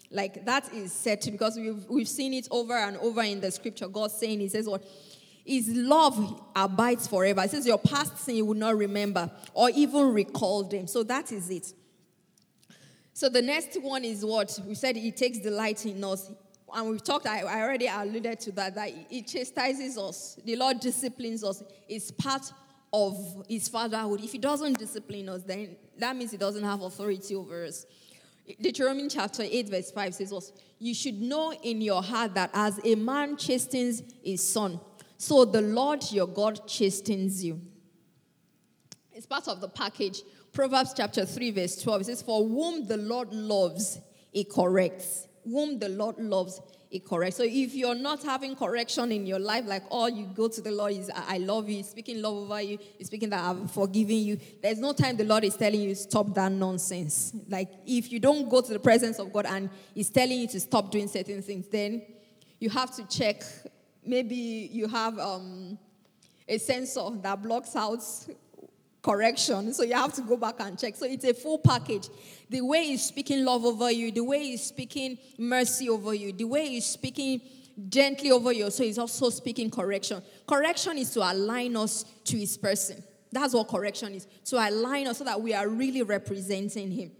Like 0.09 0.43
that 0.45 0.73
is 0.73 0.91
settled 0.91 1.33
because 1.33 1.55
we've 1.55 1.85
we've 1.87 2.09
seen 2.09 2.33
it 2.33 2.47
over 2.49 2.73
and 2.73 2.97
over 2.97 3.21
in 3.21 3.41
the 3.41 3.51
scripture. 3.51 3.87
God 3.87 4.09
saying, 4.09 4.39
He 4.39 4.49
says, 4.49 4.67
"What 4.67 4.83
His 5.45 5.69
love 5.69 6.41
abides 6.55 7.05
forever." 7.05 7.43
It 7.43 7.51
says, 7.51 7.67
"Your 7.67 7.77
past 7.77 8.17
sin 8.17 8.37
you 8.37 8.45
will 8.45 8.55
not 8.55 8.75
remember 8.75 9.29
or 9.53 9.69
even 9.69 10.13
recall 10.13 10.63
them." 10.63 10.87
So 10.87 11.03
that 11.03 11.31
is 11.31 11.51
it. 11.51 11.73
So 13.13 13.29
the 13.29 13.43
next 13.43 13.79
one 13.79 14.03
is 14.03 14.25
what 14.25 14.59
we 14.65 14.73
said. 14.73 14.95
He 14.95 15.11
takes 15.11 15.37
delight 15.37 15.85
in 15.85 16.03
us 16.03 16.31
and 16.73 16.89
we've 16.89 17.03
talked, 17.03 17.27
I, 17.27 17.41
I 17.41 17.61
already 17.61 17.87
alluded 17.87 18.39
to 18.41 18.51
that, 18.53 18.75
that 18.75 18.91
it 19.09 19.27
chastises 19.27 19.97
us. 19.97 20.39
The 20.43 20.55
Lord 20.55 20.79
disciplines 20.79 21.43
us. 21.43 21.63
It's 21.87 22.11
part 22.11 22.51
of 22.91 23.45
his 23.47 23.67
fatherhood. 23.67 24.21
If 24.23 24.31
he 24.31 24.37
doesn't 24.37 24.79
discipline 24.79 25.29
us, 25.29 25.43
then 25.43 25.75
that 25.97 26.15
means 26.15 26.31
he 26.31 26.37
doesn't 26.37 26.63
have 26.63 26.81
authority 26.81 27.35
over 27.35 27.65
us. 27.65 27.85
Deuteronomy 28.59 29.07
chapter 29.07 29.43
8, 29.43 29.69
verse 29.69 29.91
5 29.91 30.15
says, 30.15 30.33
us, 30.33 30.51
You 30.79 30.93
should 30.93 31.21
know 31.21 31.53
in 31.53 31.81
your 31.81 32.03
heart 32.03 32.33
that 32.33 32.49
as 32.53 32.79
a 32.83 32.95
man 32.95 33.37
chastens 33.37 34.03
his 34.23 34.47
son, 34.47 34.79
so 35.17 35.45
the 35.45 35.61
Lord 35.61 36.03
your 36.11 36.27
God 36.27 36.67
chastens 36.67 37.43
you. 37.43 37.61
It's 39.13 39.25
part 39.25 39.47
of 39.47 39.61
the 39.61 39.69
package. 39.69 40.21
Proverbs 40.51 40.93
chapter 40.95 41.25
3, 41.25 41.51
verse 41.51 41.81
12 41.81 42.01
it 42.01 42.05
says, 42.05 42.21
For 42.21 42.45
whom 42.45 42.85
the 42.85 42.97
Lord 42.97 43.31
loves, 43.31 43.99
he 44.31 44.43
corrects 44.43 45.27
whom 45.43 45.79
the 45.79 45.89
Lord 45.89 46.17
loves, 46.19 46.61
he 46.89 46.99
corrects. 46.99 47.37
So 47.37 47.43
if 47.43 47.73
you're 47.73 47.95
not 47.95 48.23
having 48.23 48.55
correction 48.55 49.11
in 49.11 49.25
your 49.25 49.39
life, 49.39 49.65
like 49.65 49.83
all 49.89 50.09
you 50.09 50.27
go 50.27 50.47
to 50.47 50.61
the 50.61 50.71
Lord 50.71 50.93
is, 50.93 51.11
I 51.13 51.39
love 51.39 51.67
you, 51.67 51.81
speaking 51.83 52.21
love 52.21 52.35
over 52.35 52.61
you, 52.61 52.77
he's 52.97 53.07
speaking 53.07 53.29
that 53.31 53.43
I've 53.43 53.71
forgiven 53.71 54.17
you. 54.17 54.39
There's 54.61 54.79
no 54.79 54.93
time 54.93 55.17
the 55.17 55.23
Lord 55.23 55.43
is 55.43 55.57
telling 55.57 55.81
you 55.81 55.95
stop 55.95 56.33
that 56.35 56.51
nonsense. 56.51 57.33
Like 57.49 57.69
if 57.85 58.11
you 58.11 58.19
don't 58.19 58.47
go 58.47 58.61
to 58.61 58.73
the 58.73 58.79
presence 58.79 59.17
of 59.19 59.33
God 59.33 59.45
and 59.47 59.69
he's 59.95 60.09
telling 60.09 60.39
you 60.39 60.47
to 60.49 60.59
stop 60.59 60.91
doing 60.91 61.07
certain 61.07 61.41
things, 61.41 61.67
then 61.67 62.03
you 62.59 62.69
have 62.69 62.95
to 62.95 63.07
check. 63.07 63.43
Maybe 64.05 64.35
you 64.71 64.87
have 64.87 65.17
um, 65.17 65.77
a 66.47 66.57
sensor 66.57 67.09
that 67.21 67.41
blocks 67.41 67.75
out 67.75 68.03
correction. 69.03 69.73
So 69.73 69.83
you 69.83 69.93
have 69.93 70.13
to 70.13 70.21
go 70.21 70.37
back 70.37 70.55
and 70.59 70.79
check. 70.79 70.95
So 70.95 71.05
it's 71.05 71.25
a 71.25 71.33
full 71.33 71.59
package. 71.59 72.09
The 72.53 72.61
way 72.61 72.85
he's 72.85 73.03
speaking 73.03 73.43
love 73.43 73.65
over 73.65 73.89
you, 73.89 74.11
the 74.11 74.23
way 74.23 74.43
he's 74.43 74.63
speaking 74.63 75.17
mercy 75.39 75.89
over 75.89 76.13
you, 76.13 76.31
the 76.31 76.43
way 76.43 76.67
he's 76.69 76.85
speaking 76.85 77.41
gently 77.89 78.31
over 78.31 78.51
you. 78.51 78.69
So 78.69 78.83
he's 78.83 78.99
also 78.99 79.31
speaking 79.31 79.71
correction. 79.71 80.21
Correction 80.47 80.99
is 80.99 81.09
to 81.15 81.21
align 81.21 81.75
us 81.75 82.05
to 82.25 82.37
his 82.37 82.55
person. 82.55 83.03
That's 83.31 83.55
what 83.55 83.69
correction 83.69 84.13
is 84.13 84.27
to 84.45 84.57
align 84.57 85.07
us 85.07 85.17
so 85.17 85.23
that 85.23 85.41
we 85.41 85.55
are 85.55 85.67
really 85.67 86.03
representing 86.03 86.91
him. 86.91 87.11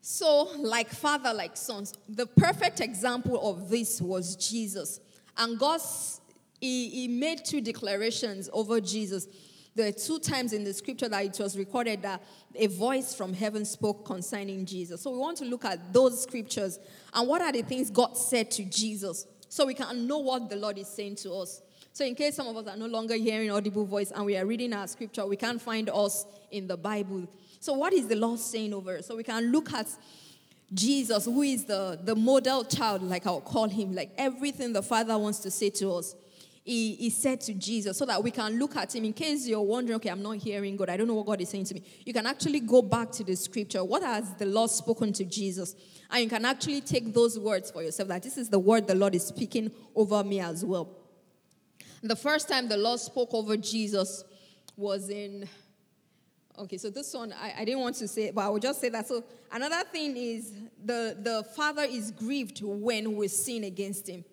So, 0.00 0.48
like 0.56 0.88
father, 0.88 1.34
like 1.34 1.54
sons, 1.54 1.92
the 2.08 2.26
perfect 2.26 2.80
example 2.80 3.50
of 3.50 3.68
this 3.68 4.00
was 4.00 4.34
Jesus. 4.36 4.98
And 5.36 5.58
God, 5.58 5.82
he, 6.58 6.88
he 6.88 7.08
made 7.08 7.44
two 7.44 7.60
declarations 7.60 8.48
over 8.50 8.80
Jesus. 8.80 9.28
There 9.74 9.88
are 9.88 9.92
two 9.92 10.20
times 10.20 10.52
in 10.52 10.62
the 10.62 10.72
scripture 10.72 11.08
that 11.08 11.24
it 11.24 11.42
was 11.42 11.58
recorded 11.58 12.02
that 12.02 12.22
a 12.54 12.68
voice 12.68 13.14
from 13.14 13.32
heaven 13.32 13.64
spoke 13.64 14.06
concerning 14.06 14.64
Jesus. 14.66 15.02
So 15.02 15.10
we 15.10 15.18
want 15.18 15.38
to 15.38 15.44
look 15.44 15.64
at 15.64 15.92
those 15.92 16.22
scriptures 16.22 16.78
and 17.12 17.28
what 17.28 17.42
are 17.42 17.50
the 17.50 17.62
things 17.62 17.90
God 17.90 18.16
said 18.16 18.50
to 18.52 18.64
Jesus 18.64 19.26
so 19.48 19.66
we 19.66 19.74
can 19.74 20.06
know 20.06 20.18
what 20.18 20.48
the 20.48 20.56
Lord 20.56 20.78
is 20.78 20.88
saying 20.88 21.16
to 21.16 21.32
us. 21.34 21.62
So, 21.92 22.04
in 22.04 22.16
case 22.16 22.34
some 22.34 22.48
of 22.48 22.56
us 22.56 22.66
are 22.66 22.76
no 22.76 22.86
longer 22.86 23.14
hearing 23.14 23.52
audible 23.52 23.84
voice 23.84 24.10
and 24.10 24.26
we 24.26 24.36
are 24.36 24.44
reading 24.44 24.72
our 24.72 24.88
scripture, 24.88 25.24
we 25.26 25.36
can't 25.36 25.62
find 25.62 25.88
us 25.90 26.26
in 26.50 26.66
the 26.66 26.76
Bible. 26.76 27.28
So, 27.60 27.72
what 27.74 27.92
is 27.92 28.08
the 28.08 28.16
Lord 28.16 28.40
saying 28.40 28.74
over? 28.74 29.00
So, 29.00 29.14
we 29.14 29.22
can 29.22 29.52
look 29.52 29.72
at 29.72 29.86
Jesus, 30.72 31.26
who 31.26 31.42
is 31.42 31.66
the, 31.66 32.00
the 32.02 32.16
model 32.16 32.64
child, 32.64 33.04
like 33.04 33.28
I'll 33.28 33.40
call 33.40 33.68
him, 33.68 33.94
like 33.94 34.10
everything 34.18 34.72
the 34.72 34.82
Father 34.82 35.16
wants 35.16 35.38
to 35.40 35.52
say 35.52 35.70
to 35.70 35.92
us. 35.92 36.16
He, 36.64 36.94
he 36.94 37.10
said 37.10 37.42
to 37.42 37.52
Jesus 37.52 37.98
so 37.98 38.06
that 38.06 38.22
we 38.24 38.30
can 38.30 38.58
look 38.58 38.74
at 38.74 38.94
him 38.94 39.04
in 39.04 39.12
case 39.12 39.46
you're 39.46 39.60
wondering, 39.60 39.96
okay, 39.96 40.08
I'm 40.08 40.22
not 40.22 40.38
hearing 40.38 40.76
God. 40.76 40.88
I 40.88 40.96
don't 40.96 41.06
know 41.06 41.14
what 41.14 41.26
God 41.26 41.40
is 41.42 41.50
saying 41.50 41.66
to 41.66 41.74
me. 41.74 41.82
You 42.06 42.14
can 42.14 42.26
actually 42.26 42.60
go 42.60 42.80
back 42.80 43.12
to 43.12 43.24
the 43.24 43.36
scripture. 43.36 43.84
What 43.84 44.02
has 44.02 44.32
the 44.36 44.46
Lord 44.46 44.70
spoken 44.70 45.12
to 45.12 45.24
Jesus? 45.24 45.76
And 46.10 46.24
you 46.24 46.30
can 46.30 46.46
actually 46.46 46.80
take 46.80 47.12
those 47.12 47.38
words 47.38 47.70
for 47.70 47.82
yourself 47.82 48.08
that 48.08 48.22
this 48.22 48.38
is 48.38 48.48
the 48.48 48.58
word 48.58 48.86
the 48.86 48.94
Lord 48.94 49.14
is 49.14 49.26
speaking 49.26 49.70
over 49.94 50.24
me 50.24 50.40
as 50.40 50.64
well. 50.64 50.88
The 52.02 52.16
first 52.16 52.48
time 52.48 52.68
the 52.68 52.78
Lord 52.78 52.98
spoke 52.98 53.34
over 53.34 53.58
Jesus 53.58 54.24
was 54.76 55.10
in 55.10 55.46
Okay, 56.56 56.78
so 56.78 56.88
this 56.88 57.12
one 57.12 57.32
I, 57.32 57.52
I 57.58 57.64
didn't 57.64 57.80
want 57.80 57.96
to 57.96 58.06
say, 58.06 58.30
but 58.30 58.42
I 58.42 58.48
will 58.48 58.60
just 58.60 58.80
say 58.80 58.88
that. 58.90 59.08
So 59.08 59.24
another 59.50 59.82
thing 59.90 60.16
is 60.16 60.52
the 60.84 61.16
the 61.20 61.42
father 61.56 61.82
is 61.82 62.12
grieved 62.12 62.60
when 62.62 63.16
we 63.16 63.26
sin 63.28 63.64
against 63.64 64.08
him. 64.08 64.24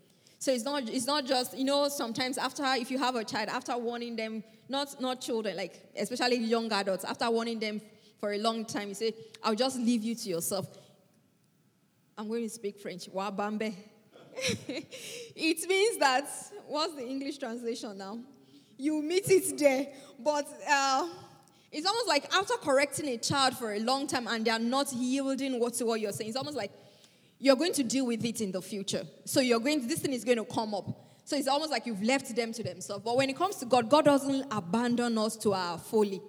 So 0.42 0.52
it's 0.52 0.64
not 0.64 0.90
it's 0.90 1.06
not 1.06 1.28
just 1.28 1.56
you 1.56 1.64
know 1.64 1.88
sometimes 1.88 2.40
after 2.40 2.66
if 2.74 2.90
you 2.90 2.98
have 2.98 3.16
a 3.16 3.24
child 3.24 3.50
after 3.50 3.78
warning 3.78 4.16
them 4.16 4.44
not 4.68 5.00
not 5.00 5.22
children 5.22 5.56
like 5.56 5.80
especially 5.96 6.38
young 6.38 6.72
adults 6.74 7.06
after 7.06 7.30
warning 7.30 7.60
them 7.60 7.80
for 8.20 8.34
a 8.34 8.40
long 8.40 8.66
time 8.66 8.88
you 8.88 8.96
say 8.96 9.14
I'll 9.44 9.54
just 9.54 9.78
leave 9.78 10.02
you 10.02 10.16
to 10.16 10.30
yourself. 10.30 10.66
I'm 12.18 12.28
going 12.28 12.42
to 12.42 12.50
speak 12.50 12.80
French. 12.80 13.08
Wabambe. 13.12 13.76
it 14.68 15.70
means 15.70 15.98
that 16.00 16.28
what's 16.66 16.96
the 16.96 17.06
English 17.08 17.38
translation 17.38 17.96
now? 18.00 18.18
You 18.78 19.00
meet 19.04 19.30
it 19.30 19.60
there, 19.60 19.90
but. 20.20 20.48
Uh, 20.68 21.08
it's 21.74 21.88
almost 21.88 22.10
like 22.10 22.26
after 22.36 22.56
correcting 22.56 23.08
a 23.08 23.18
child 23.18 23.56
for 23.56 23.72
a 23.72 23.80
long 23.80 24.06
time 24.06 24.28
and 24.28 24.44
they're 24.44 24.60
not 24.60 24.92
yielding 24.92 25.58
what 25.58 25.74
to 25.76 25.86
what 25.86 26.02
you're 26.02 26.12
saying, 26.12 26.28
it's 26.28 26.38
almost 26.38 26.58
like 26.58 26.70
you're 27.42 27.56
going 27.56 27.74
to 27.74 27.84
deal 27.84 28.06
with 28.06 28.24
it 28.24 28.40
in 28.40 28.52
the 28.52 28.62
future. 28.62 29.04
So 29.26 29.42
you're 29.42 29.60
going, 29.60 29.88
this 29.88 30.00
thing 30.00 30.14
is 30.14 30.24
going 30.24 30.38
to 30.38 30.46
come 30.46 30.76
up. 30.76 30.86
So 31.26 31.36
it's 31.36 31.48
almost 31.48 31.72
like 31.72 31.88
you've 31.88 32.04
left 32.04 32.34
them 32.36 32.54
to 32.54 32.64
themselves. 32.64 33.04
But 33.04 33.18
when 33.18 33.30
it 33.30 33.36
comes 33.36 33.56
to 33.58 33.66
God, 33.66 33.90
God 33.90 34.06
doesn't 34.06 34.46
abandon 34.52 35.18
us 35.18 35.36
to 35.38 35.54
our 35.54 35.80
folly. 35.80 36.22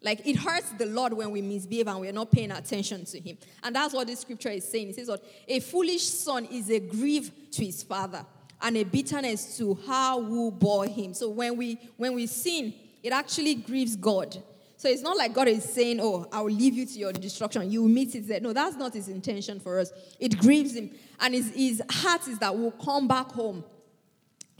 Like 0.00 0.24
it 0.24 0.36
hurts 0.36 0.70
the 0.70 0.86
Lord 0.86 1.12
when 1.12 1.32
we 1.32 1.42
misbehave 1.42 1.88
and 1.88 1.98
we're 1.98 2.12
not 2.12 2.30
paying 2.30 2.52
attention 2.52 3.04
to 3.06 3.18
Him. 3.18 3.36
And 3.64 3.74
that's 3.74 3.92
what 3.92 4.06
this 4.06 4.20
scripture 4.20 4.50
is 4.50 4.68
saying. 4.68 4.90
It 4.90 4.94
says 4.94 5.08
what 5.08 5.24
a 5.48 5.58
foolish 5.58 6.04
son 6.04 6.44
is 6.44 6.70
a 6.70 6.78
grief 6.78 7.50
to 7.52 7.64
his 7.64 7.82
father 7.82 8.24
and 8.62 8.76
a 8.76 8.84
bitterness 8.84 9.56
to 9.58 9.78
how 9.86 10.22
who 10.22 10.52
bore 10.52 10.86
him. 10.86 11.14
So 11.14 11.30
when 11.30 11.56
we 11.56 11.78
when 11.96 12.14
we 12.14 12.26
sin, 12.26 12.74
it 13.02 13.12
actually 13.12 13.54
grieves 13.56 13.96
God. 13.96 14.40
So 14.84 14.90
it's 14.90 15.00
not 15.00 15.16
like 15.16 15.32
God 15.32 15.48
is 15.48 15.64
saying, 15.64 15.98
Oh, 15.98 16.26
I 16.30 16.42
will 16.42 16.52
leave 16.52 16.74
you 16.74 16.84
to 16.84 16.98
your 16.98 17.10
destruction. 17.10 17.70
You 17.70 17.80
will 17.80 17.88
meet 17.88 18.14
it 18.14 18.28
there. 18.28 18.38
No, 18.38 18.52
that's 18.52 18.76
not 18.76 18.92
his 18.92 19.08
intention 19.08 19.58
for 19.58 19.80
us. 19.80 19.90
It 20.20 20.36
grieves 20.36 20.76
him. 20.76 20.90
And 21.20 21.32
his, 21.32 21.54
his 21.54 21.82
heart 21.90 22.28
is 22.28 22.38
that 22.40 22.54
we'll 22.54 22.70
come 22.72 23.08
back 23.08 23.32
home. 23.32 23.64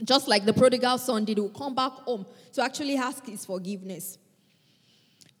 Just 0.03 0.27
like 0.27 0.43
the 0.43 0.51
prodigal 0.51 0.97
son 0.97 1.25
did, 1.25 1.37
we'll 1.37 1.49
come 1.49 1.75
back 1.75 1.91
home 1.91 2.25
to 2.53 2.63
actually 2.63 2.97
ask 2.97 3.23
his 3.23 3.45
forgiveness. 3.45 4.17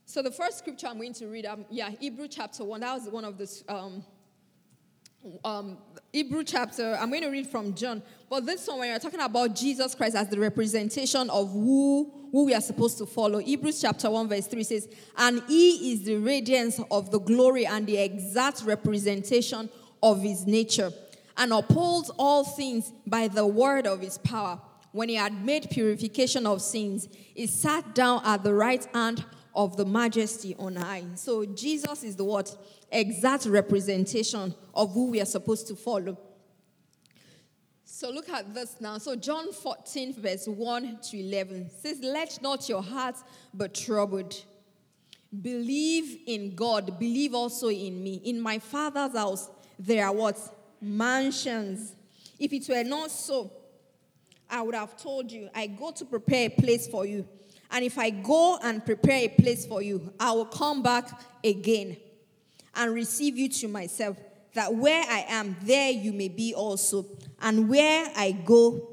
So 0.05 0.21
the 0.21 0.29
first 0.29 0.59
scripture 0.59 0.85
I'm 0.85 0.97
going 0.97 1.13
to 1.13 1.25
read, 1.29 1.47
um, 1.47 1.65
yeah, 1.71 1.89
Hebrew 1.89 2.27
chapter 2.27 2.63
1. 2.63 2.81
That 2.81 2.93
was 2.93 3.09
one 3.09 3.25
of 3.25 3.39
the 3.39 3.63
um, 3.67 4.03
um, 5.43 5.77
Hebrew 6.11 6.43
chapter. 6.43 6.97
I'm 6.99 7.09
going 7.09 7.23
to 7.23 7.29
read 7.29 7.47
from 7.47 7.73
John. 7.73 8.01
But 8.29 8.45
this 8.45 8.67
one, 8.67 8.79
when 8.79 8.89
you're 8.89 8.99
talking 8.99 9.19
about 9.19 9.55
Jesus 9.55 9.95
Christ 9.95 10.15
as 10.15 10.29
the 10.29 10.39
representation 10.39 11.29
of 11.29 11.51
who, 11.51 12.11
who 12.31 12.45
we 12.45 12.53
are 12.53 12.61
supposed 12.61 12.97
to 12.99 13.05
follow, 13.05 13.39
Hebrews 13.39 13.81
chapter 13.81 14.09
1, 14.09 14.29
verse 14.29 14.47
3 14.47 14.63
says, 14.63 14.89
And 15.17 15.41
he 15.47 15.93
is 15.93 16.03
the 16.03 16.17
radiance 16.17 16.79
of 16.91 17.11
the 17.11 17.19
glory 17.19 17.65
and 17.65 17.85
the 17.85 17.97
exact 17.97 18.63
representation 18.63 19.69
of 20.01 20.21
his 20.21 20.45
nature, 20.45 20.91
and 21.37 21.51
upholds 21.51 22.11
all 22.17 22.43
things 22.43 22.91
by 23.07 23.27
the 23.27 23.45
word 23.45 23.87
of 23.87 24.01
his 24.01 24.17
power. 24.19 24.59
When 24.91 25.09
he 25.09 25.15
had 25.15 25.43
made 25.43 25.69
purification 25.69 26.45
of 26.45 26.61
sins, 26.61 27.09
he 27.33 27.47
sat 27.47 27.93
down 27.93 28.21
at 28.23 28.43
the 28.43 28.53
right 28.53 28.85
hand 28.93 29.25
of 29.55 29.77
the 29.77 29.85
majesty 29.85 30.55
on 30.59 30.75
high. 30.75 31.03
So 31.15 31.45
Jesus 31.45 32.03
is 32.03 32.15
the 32.15 32.25
what? 32.25 32.55
Exact 32.91 33.45
representation 33.45 34.53
of 34.73 34.93
who 34.93 35.11
we 35.11 35.21
are 35.21 35.25
supposed 35.25 35.67
to 35.67 35.75
follow. 35.75 36.17
So 37.85 38.09
look 38.09 38.27
at 38.29 38.53
this 38.53 38.75
now. 38.81 38.97
So 38.97 39.15
John 39.15 39.53
14, 39.53 40.13
verse 40.15 40.47
1 40.47 40.99
to 41.11 41.17
11 41.17 41.69
says, 41.81 41.99
Let 42.01 42.41
not 42.41 42.67
your 42.67 42.83
heart 42.83 43.15
be 43.55 43.67
troubled. 43.69 44.43
Believe 45.41 46.19
in 46.27 46.55
God, 46.55 46.99
believe 46.99 47.33
also 47.33 47.69
in 47.69 48.03
me. 48.03 48.21
In 48.25 48.41
my 48.41 48.59
father's 48.59 49.17
house 49.17 49.49
there 49.79 50.05
are 50.05 50.13
what? 50.13 50.37
Mansions. 50.81 51.95
If 52.37 52.51
it 52.51 52.67
were 52.67 52.83
not 52.83 53.11
so, 53.11 53.51
I 54.49 54.61
would 54.61 54.75
have 54.75 54.97
told 54.97 55.31
you, 55.31 55.49
I 55.55 55.67
go 55.67 55.91
to 55.91 56.05
prepare 56.05 56.47
a 56.47 56.49
place 56.49 56.87
for 56.87 57.05
you. 57.05 57.27
And 57.75 57.83
if 57.83 57.97
I 57.97 58.09
go 58.09 58.57
and 58.63 58.85
prepare 58.85 59.25
a 59.25 59.27
place 59.27 59.65
for 59.65 59.81
you, 59.81 60.13
I 60.17 60.31
will 60.31 60.45
come 60.45 60.81
back 60.81 61.09
again 61.43 61.97
and 62.73 62.93
receive 62.93 63.37
you 63.37 63.49
to 63.49 63.67
myself, 63.67 64.15
that 64.53 64.73
where 64.73 65.03
I 65.03 65.25
am, 65.27 65.57
there 65.61 65.91
you 65.91 66.13
may 66.13 66.29
be 66.29 66.53
also. 66.53 67.05
And 67.41 67.67
where 67.67 68.09
I 68.15 68.31
go, 68.31 68.91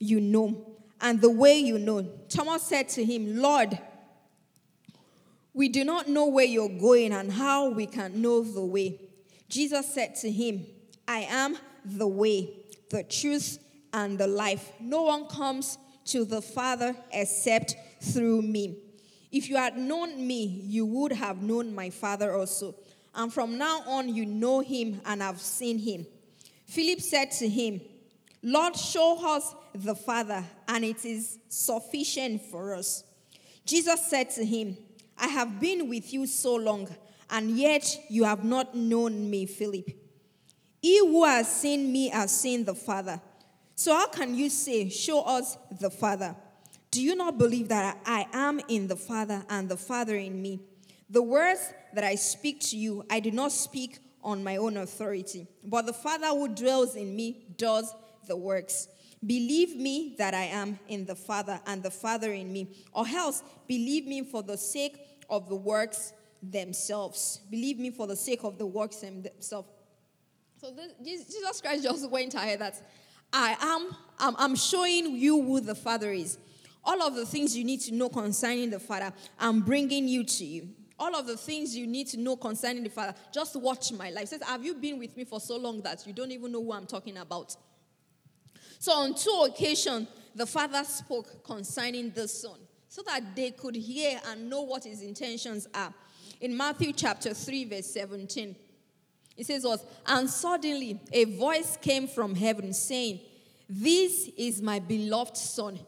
you 0.00 0.20
know, 0.20 0.76
and 1.00 1.20
the 1.20 1.30
way 1.30 1.60
you 1.60 1.78
know. 1.78 2.02
Thomas 2.28 2.64
said 2.64 2.88
to 2.90 3.04
him, 3.04 3.36
Lord, 3.36 3.78
we 5.54 5.68
do 5.68 5.84
not 5.84 6.08
know 6.08 6.26
where 6.26 6.44
you're 6.44 6.80
going 6.80 7.12
and 7.12 7.30
how 7.30 7.68
we 7.68 7.86
can 7.86 8.20
know 8.20 8.42
the 8.42 8.64
way. 8.64 9.02
Jesus 9.48 9.94
said 9.94 10.16
to 10.16 10.32
him, 10.32 10.66
I 11.06 11.20
am 11.30 11.56
the 11.84 12.08
way, 12.08 12.50
the 12.90 13.04
truth, 13.04 13.60
and 13.92 14.18
the 14.18 14.26
life. 14.26 14.72
No 14.80 15.02
one 15.02 15.28
comes 15.28 15.78
to 16.06 16.24
the 16.24 16.42
Father 16.42 16.96
except 17.12 17.76
through 18.00 18.42
me. 18.42 18.78
If 19.32 19.48
you 19.48 19.56
had 19.56 19.76
known 19.76 20.26
me, 20.26 20.44
you 20.64 20.86
would 20.86 21.12
have 21.12 21.42
known 21.42 21.74
my 21.74 21.90
Father 21.90 22.34
also. 22.34 22.74
And 23.14 23.32
from 23.32 23.58
now 23.58 23.82
on, 23.86 24.14
you 24.14 24.26
know 24.26 24.60
him 24.60 25.00
and 25.04 25.22
have 25.22 25.40
seen 25.40 25.78
him. 25.78 26.06
Philip 26.66 27.00
said 27.00 27.30
to 27.32 27.48
him, 27.48 27.80
Lord, 28.42 28.76
show 28.76 29.18
us 29.36 29.54
the 29.74 29.94
Father, 29.94 30.44
and 30.68 30.84
it 30.84 31.04
is 31.04 31.38
sufficient 31.48 32.42
for 32.42 32.74
us. 32.74 33.02
Jesus 33.64 34.06
said 34.08 34.30
to 34.30 34.44
him, 34.44 34.76
I 35.18 35.28
have 35.28 35.58
been 35.58 35.88
with 35.88 36.12
you 36.12 36.26
so 36.26 36.54
long, 36.54 36.88
and 37.30 37.50
yet 37.50 37.98
you 38.08 38.24
have 38.24 38.44
not 38.44 38.76
known 38.76 39.28
me, 39.28 39.46
Philip. 39.46 39.90
He 40.80 40.98
who 40.98 41.24
has 41.24 41.48
seen 41.48 41.90
me 41.90 42.10
has 42.10 42.30
seen 42.30 42.64
the 42.64 42.74
Father. 42.74 43.20
So 43.74 43.92
how 43.92 44.06
can 44.06 44.34
you 44.34 44.48
say, 44.48 44.88
Show 44.88 45.22
us 45.22 45.56
the 45.80 45.90
Father? 45.90 46.36
Do 46.90 47.02
you 47.02 47.14
not 47.14 47.38
believe 47.38 47.68
that 47.68 47.98
I 48.06 48.26
am 48.32 48.60
in 48.68 48.88
the 48.88 48.96
Father 48.96 49.44
and 49.48 49.68
the 49.68 49.76
Father 49.76 50.16
in 50.16 50.40
me? 50.40 50.60
The 51.10 51.22
words 51.22 51.72
that 51.94 52.04
I 52.04 52.14
speak 52.14 52.60
to 52.70 52.76
you, 52.76 53.04
I 53.10 53.20
do 53.20 53.30
not 53.30 53.52
speak 53.52 53.98
on 54.22 54.42
my 54.42 54.56
own 54.56 54.76
authority, 54.76 55.46
but 55.64 55.86
the 55.86 55.92
Father 55.92 56.26
who 56.28 56.48
dwells 56.48 56.96
in 56.96 57.14
me 57.14 57.46
does 57.56 57.94
the 58.26 58.36
works. 58.36 58.88
Believe 59.24 59.76
me 59.76 60.14
that 60.18 60.34
I 60.34 60.44
am 60.44 60.78
in 60.88 61.06
the 61.06 61.14
Father 61.14 61.60
and 61.66 61.82
the 61.82 61.90
Father 61.90 62.32
in 62.32 62.52
me, 62.52 62.68
or 62.92 63.06
else 63.06 63.42
believe 63.66 64.06
me 64.06 64.22
for 64.22 64.42
the 64.42 64.56
sake 64.56 64.96
of 65.30 65.48
the 65.48 65.56
works 65.56 66.12
themselves. 66.42 67.40
Believe 67.50 67.78
me 67.78 67.90
for 67.90 68.06
the 68.06 68.16
sake 68.16 68.44
of 68.44 68.58
the 68.58 68.66
works 68.66 68.96
themselves. 68.96 69.68
So 70.60 70.70
this, 70.70 70.92
Jesus 71.04 71.60
Christ 71.60 71.82
just 71.82 72.10
went 72.10 72.34
ahead 72.34 72.60
that 72.60 72.80
I 73.32 73.56
am, 73.60 73.96
I'm, 74.18 74.34
I'm 74.38 74.56
showing 74.56 75.16
you 75.16 75.42
who 75.42 75.60
the 75.60 75.74
Father 75.74 76.12
is 76.12 76.38
all 76.86 77.02
of 77.02 77.16
the 77.16 77.26
things 77.26 77.56
you 77.56 77.64
need 77.64 77.80
to 77.82 77.92
know 77.92 78.08
concerning 78.08 78.70
the 78.70 78.78
Father, 78.78 79.12
I'm 79.38 79.60
bringing 79.60 80.06
you 80.06 80.24
to 80.24 80.44
you. 80.44 80.68
All 80.98 81.14
of 81.14 81.26
the 81.26 81.36
things 81.36 81.76
you 81.76 81.86
need 81.86 82.06
to 82.08 82.16
know 82.16 82.36
concerning 82.36 82.84
the 82.84 82.88
Father, 82.88 83.14
just 83.34 83.56
watch 83.56 83.92
my 83.92 84.10
life. 84.10 84.28
Says, 84.28 84.42
Have 84.46 84.64
you 84.64 84.74
been 84.74 84.98
with 84.98 85.16
me 85.16 85.24
for 85.24 85.40
so 85.40 85.56
long 85.56 85.82
that 85.82 86.06
you 86.06 86.12
don't 86.12 86.30
even 86.30 86.52
know 86.52 86.62
who 86.62 86.72
I'm 86.72 86.86
talking 86.86 87.18
about? 87.18 87.54
So, 88.78 88.92
on 88.92 89.14
two 89.14 89.46
occasions, 89.46 90.08
the 90.34 90.46
Father 90.46 90.84
spoke 90.84 91.44
concerning 91.44 92.10
the 92.10 92.28
Son 92.28 92.58
so 92.88 93.02
that 93.02 93.34
they 93.34 93.50
could 93.50 93.74
hear 93.74 94.20
and 94.28 94.48
know 94.48 94.62
what 94.62 94.84
his 94.84 95.02
intentions 95.02 95.68
are. 95.74 95.92
In 96.40 96.56
Matthew 96.56 96.92
chapter 96.92 97.34
3, 97.34 97.64
verse 97.64 97.86
17, 97.86 98.54
It 99.36 99.46
says 99.46 99.64
was, 99.64 99.84
and 100.06 100.30
suddenly 100.30 101.00
a 101.12 101.24
voice 101.24 101.76
came 101.80 102.06
from 102.06 102.34
heaven 102.34 102.72
saying, 102.72 103.20
This 103.68 104.30
is 104.36 104.62
my 104.62 104.78
beloved 104.78 105.36
son, 105.36 105.78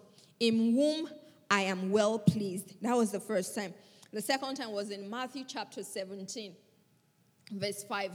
in 0.40 0.74
whom 0.74 1.08
I 1.50 1.62
am 1.62 1.90
well 1.90 2.18
pleased. 2.18 2.80
That 2.82 2.96
was 2.96 3.12
the 3.12 3.20
first 3.20 3.54
time. 3.54 3.74
The 4.12 4.22
second 4.22 4.56
time 4.56 4.72
was 4.72 4.90
in 4.90 5.08
Matthew 5.08 5.44
chapter 5.46 5.82
17, 5.82 6.52
verse 7.52 7.84
5. 7.84 8.12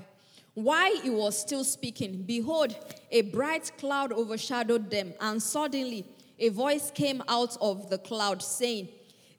While 0.56 1.00
he 1.02 1.10
was 1.10 1.40
still 1.40 1.64
speaking, 1.64 2.24
behold, 2.24 2.76
a 3.12 3.22
bright 3.22 3.72
cloud 3.78 4.12
overshadowed 4.12 4.90
them, 4.90 5.14
and 5.20 5.42
suddenly 5.42 6.06
a 6.40 6.50
voice 6.50 6.92
came 6.92 7.24
out 7.28 7.58
of 7.60 7.90
the 7.90 7.98
cloud 7.98 8.42
saying, 8.42 8.90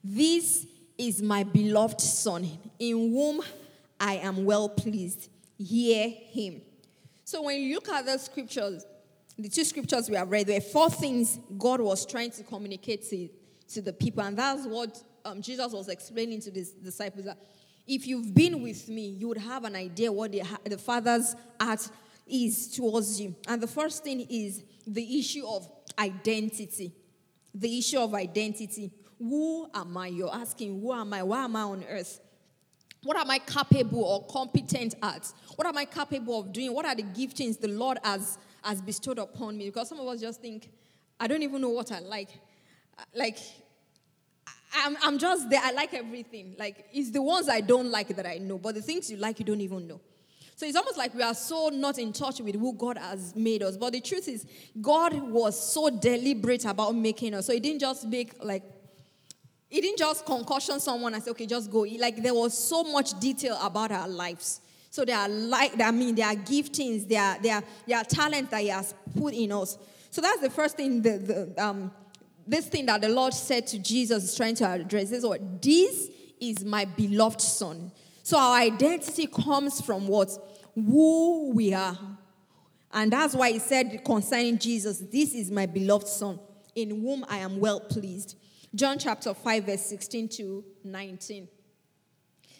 This 0.02 0.66
is 0.98 1.22
my 1.22 1.44
beloved 1.44 2.00
Son, 2.00 2.48
in 2.78 3.12
whom 3.12 3.42
I 4.00 4.16
am 4.16 4.44
well 4.44 4.68
pleased. 4.68 5.28
Hear 5.58 6.08
him. 6.08 6.62
So 7.24 7.42
when 7.42 7.60
you 7.60 7.74
look 7.74 7.88
at 7.88 8.06
the 8.06 8.18
scriptures, 8.18 8.84
the 9.38 9.48
two 9.48 9.64
scriptures 9.64 10.08
we 10.08 10.16
have 10.16 10.30
read, 10.30 10.46
there 10.46 10.58
are 10.58 10.60
four 10.60 10.90
things 10.90 11.38
God 11.58 11.80
was 11.80 12.06
trying 12.06 12.30
to 12.32 12.42
communicate 12.44 13.08
to, 13.10 13.28
to 13.72 13.82
the 13.82 13.92
people, 13.92 14.22
and 14.22 14.38
that's 14.38 14.66
what 14.66 15.02
um, 15.24 15.42
Jesus 15.42 15.72
was 15.72 15.88
explaining 15.88 16.40
to 16.42 16.50
his 16.50 16.70
disciples. 16.70 17.26
That 17.26 17.38
if 17.86 18.06
you've 18.06 18.34
been 18.34 18.62
with 18.62 18.88
me, 18.88 19.08
you 19.08 19.28
would 19.28 19.38
have 19.38 19.64
an 19.64 19.76
idea 19.76 20.12
what 20.12 20.32
the, 20.32 20.42
the 20.64 20.78
Father's 20.78 21.34
heart 21.60 21.88
is 22.26 22.68
towards 22.68 23.20
you. 23.20 23.34
And 23.48 23.62
the 23.62 23.66
first 23.66 24.04
thing 24.04 24.20
is 24.30 24.62
the 24.86 25.18
issue 25.18 25.46
of 25.46 25.68
identity. 25.98 26.92
The 27.54 27.78
issue 27.78 27.98
of 27.98 28.14
identity. 28.14 28.90
Who 29.18 29.68
am 29.74 29.96
I? 29.96 30.08
You're 30.08 30.34
asking, 30.34 30.80
who 30.80 30.92
am 30.92 31.12
I? 31.12 31.22
Why 31.22 31.44
am 31.44 31.56
I 31.56 31.62
on 31.62 31.84
earth? 31.88 32.20
What 33.02 33.18
am 33.18 33.30
I 33.30 33.38
capable 33.38 34.02
or 34.02 34.26
competent 34.26 34.94
at? 35.02 35.30
What 35.56 35.66
am 35.66 35.76
I 35.76 35.84
capable 35.84 36.40
of 36.40 36.52
doing? 36.52 36.72
What 36.72 36.86
are 36.86 36.94
the 36.94 37.02
giftings 37.02 37.60
the 37.60 37.68
Lord 37.68 37.98
has, 38.02 38.38
has 38.64 38.82
bestowed 38.82 39.18
upon 39.18 39.56
me? 39.56 39.66
Because 39.66 39.88
some 39.88 40.00
of 40.00 40.06
us 40.08 40.20
just 40.20 40.40
think, 40.40 40.70
I 41.20 41.26
don't 41.26 41.42
even 41.42 41.60
know 41.60 41.68
what 41.68 41.92
I 41.92 42.00
like. 42.00 42.30
Uh, 42.98 43.02
like, 43.14 43.38
I'm, 44.74 44.96
I'm 45.02 45.18
just 45.18 45.48
there. 45.50 45.60
I 45.62 45.72
like 45.72 45.94
everything. 45.94 46.56
Like, 46.58 46.86
it's 46.92 47.10
the 47.10 47.22
ones 47.22 47.48
I 47.48 47.60
don't 47.60 47.90
like 47.90 48.08
that 48.08 48.26
I 48.26 48.38
know, 48.38 48.58
but 48.58 48.74
the 48.74 48.82
things 48.82 49.10
you 49.10 49.16
like, 49.16 49.38
you 49.38 49.44
don't 49.44 49.60
even 49.60 49.86
know. 49.86 50.00
So 50.56 50.66
it's 50.66 50.76
almost 50.76 50.96
like 50.96 51.14
we 51.14 51.22
are 51.22 51.34
so 51.34 51.68
not 51.72 51.98
in 51.98 52.12
touch 52.12 52.40
with 52.40 52.54
who 52.54 52.72
God 52.74 52.96
has 52.96 53.34
made 53.34 53.62
us. 53.62 53.76
But 53.76 53.92
the 53.92 54.00
truth 54.00 54.28
is, 54.28 54.46
God 54.80 55.12
was 55.14 55.72
so 55.72 55.90
deliberate 55.90 56.64
about 56.64 56.94
making 56.94 57.34
us. 57.34 57.46
So 57.46 57.52
He 57.52 57.60
didn't 57.60 57.80
just 57.80 58.06
make 58.06 58.32
like, 58.42 58.62
He 59.68 59.80
didn't 59.80 59.98
just 59.98 60.24
concussion 60.24 60.78
someone 60.78 61.14
and 61.14 61.22
say, 61.22 61.32
okay, 61.32 61.46
just 61.46 61.70
go. 61.70 61.80
Like 61.80 62.22
there 62.22 62.34
was 62.34 62.56
so 62.56 62.84
much 62.84 63.18
detail 63.18 63.58
about 63.60 63.90
our 63.90 64.08
lives. 64.08 64.60
So 64.94 65.04
there 65.04 65.16
are 65.16 65.28
like, 65.28 65.80
I 65.80 65.90
mean, 65.90 66.14
there 66.14 66.28
are 66.28 66.36
giftings, 66.36 67.08
there 67.08 67.20
are, 67.20 67.36
there 67.42 67.56
are, 67.56 67.64
there 67.84 67.98
are 67.98 68.04
talents 68.04 68.52
that 68.52 68.60
He 68.60 68.68
has 68.68 68.94
put 69.18 69.34
in 69.34 69.50
us. 69.50 69.76
So 70.08 70.20
that's 70.20 70.40
the 70.40 70.50
first 70.50 70.76
thing 70.76 71.02
the, 71.02 71.18
the 71.18 71.64
um, 71.66 71.90
this 72.46 72.68
thing 72.68 72.86
that 72.86 73.00
the 73.00 73.08
Lord 73.08 73.34
said 73.34 73.66
to 73.66 73.80
Jesus 73.80 74.22
is 74.22 74.36
trying 74.36 74.54
to 74.54 74.70
address 74.70 75.10
this 75.10 75.24
what 75.24 75.60
this 75.60 76.10
is 76.40 76.64
my 76.64 76.84
beloved 76.84 77.40
son. 77.40 77.90
So 78.22 78.38
our 78.38 78.58
identity 78.58 79.26
comes 79.26 79.80
from 79.80 80.06
what? 80.06 80.30
Who 80.76 81.50
we 81.50 81.74
are. 81.74 81.98
And 82.92 83.12
that's 83.12 83.34
why 83.34 83.50
he 83.50 83.58
said 83.58 84.00
concerning 84.04 84.58
Jesus, 84.58 85.00
This 85.00 85.34
is 85.34 85.50
my 85.50 85.66
beloved 85.66 86.06
son, 86.06 86.38
in 86.76 86.90
whom 86.90 87.24
I 87.28 87.38
am 87.38 87.58
well 87.58 87.80
pleased. 87.80 88.36
John 88.72 89.00
chapter 89.00 89.34
5, 89.34 89.64
verse 89.64 89.86
16 89.86 90.28
to 90.28 90.64
19. 90.84 91.48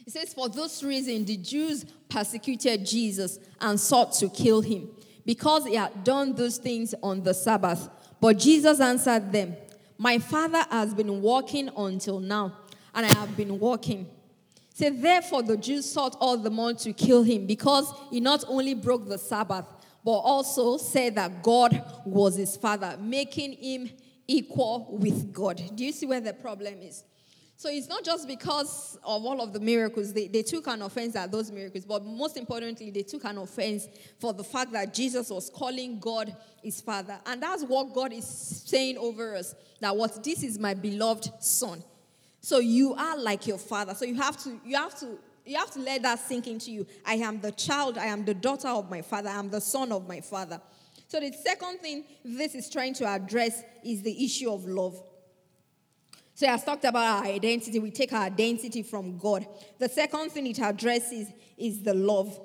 It 0.07 0.13
says, 0.13 0.35
For 0.35 0.49
this 0.49 0.83
reason, 0.83 1.25
the 1.25 1.37
Jews 1.37 1.85
persecuted 2.09 2.85
Jesus 2.85 3.39
and 3.61 3.79
sought 3.81 4.13
to 4.15 4.29
kill 4.29 4.61
him, 4.61 4.91
because 5.25 5.67
he 5.67 5.75
had 5.75 6.05
done 6.05 6.35
those 6.35 6.59
things 6.59 6.95
on 7.03 7.23
the 7.23 7.35
Sabbath. 7.35 7.89
But 8.21 8.39
Jesus 8.39 8.81
answered 8.81 9.33
them, 9.33 9.57
my 9.99 10.19
father 10.19 10.65
has 10.71 10.93
been 10.93 11.23
working 11.23 11.71
until 11.77 12.19
now, 12.21 12.57
and 12.95 13.07
I 13.07 13.15
have 13.15 13.37
been 13.37 13.59
working. 13.59 14.09
Say, 14.75 14.91
therefore, 14.91 15.43
the 15.43 15.57
Jews 15.57 15.91
sought 15.91 16.17
all 16.21 16.37
the 16.37 16.51
more 16.51 16.75
to 16.75 16.93
kill 16.93 17.23
him 17.23 17.47
because 17.47 17.93
he 18.11 18.21
not 18.21 18.45
only 18.49 18.75
broke 18.75 19.09
the 19.09 19.19
Sabbath, 19.19 19.67
but 20.05 20.11
also 20.11 20.77
said 20.79 21.15
that 21.15 21.43
God 21.43 21.83
was 22.05 22.37
his 22.37 22.57
father, 22.57 22.99
making 23.01 23.53
him 23.53 23.89
equal 24.27 24.89
with 24.91 25.33
God. 25.33 25.63
Do 25.75 25.85
you 25.85 25.93
see 25.93 26.07
where 26.07 26.21
the 26.21 26.33
problem 26.33 26.75
is? 26.83 27.05
So 27.57 27.69
it's 27.71 27.89
not 27.89 28.05
just 28.05 28.27
because 28.27 28.99
of 29.05 29.25
all 29.25 29.41
of 29.41 29.53
the 29.53 29.61
miracles, 29.61 30.13
they, 30.13 30.27
they 30.27 30.43
took 30.43 30.67
an 30.67 30.83
offense 30.83 31.15
at 31.15 31.31
those 31.31 31.51
miracles, 31.53 31.85
but 31.85 32.05
most 32.05 32.37
importantly, 32.37 32.91
they 32.91 33.03
took 33.03 33.25
an 33.25 33.39
offense 33.39 33.87
for 34.19 34.33
the 34.33 34.43
fact 34.43 34.73
that 34.73 34.93
Jesus 34.93 35.31
was 35.31 35.51
calling 35.51 36.01
God 36.01 36.37
his 36.63 36.81
father. 36.81 37.19
And 37.27 37.43
that's 37.43 37.63
what 37.63 37.95
God 37.95 38.13
is 38.13 38.27
saying 38.27 38.99
over 38.99 39.37
us 39.37 39.55
that 39.81 39.97
what 39.97 40.23
this 40.25 40.43
is 40.43 40.59
my 40.59 40.75
beloved 40.75 41.31
son. 41.41 41.83
So 42.41 42.59
you 42.59 42.95
are 42.95 43.17
like 43.17 43.47
your 43.47 43.59
father. 43.59 43.95
So 43.95 44.05
you 44.05 44.17
have 44.17 44.37
to, 44.43 44.61
you 44.65 44.77
have 44.77 44.99
to, 45.01 45.17
you 45.47 45.57
have 45.57 45.71
to 45.73 45.79
let 45.79 46.03
that 46.03 46.19
sink 46.19 46.47
into 46.47 46.73
you. 46.73 46.87
I 47.07 47.15
am 47.15 47.41
the 47.41 47.53
child, 47.53 47.99
I 47.99 48.07
am 48.07 48.25
the 48.25 48.35
daughter 48.35 48.69
of 48.69 48.91
my 48.91 49.03
father, 49.03 49.29
I 49.29 49.39
am 49.39 49.49
the 49.49 49.61
son 49.61 49.93
of 49.93 50.09
my 50.09 50.21
father. 50.21 50.61
So 51.07 51.21
the 51.21 51.33
second 51.33 51.79
thing 51.79 52.05
this 52.25 52.55
is 52.55 52.69
trying 52.69 52.95
to 52.95 53.07
address 53.07 53.63
is 53.85 54.03
the 54.03 54.25
issue 54.25 54.51
of 54.51 54.65
love. 54.65 55.01
So 56.35 56.49
I 56.49 56.57
talked 56.57 56.85
about 56.85 57.25
our 57.25 57.33
identity. 57.33 57.79
We 57.79 57.93
take 57.93 58.13
our 58.13 58.25
identity 58.25 58.83
from 58.83 59.19
God. 59.19 59.47
The 59.79 59.89
second 59.89 60.31
thing 60.31 60.49
it 60.49 60.61
addresses 60.61 61.29
is 61.57 61.83
the 61.83 61.95
love. 61.95 62.41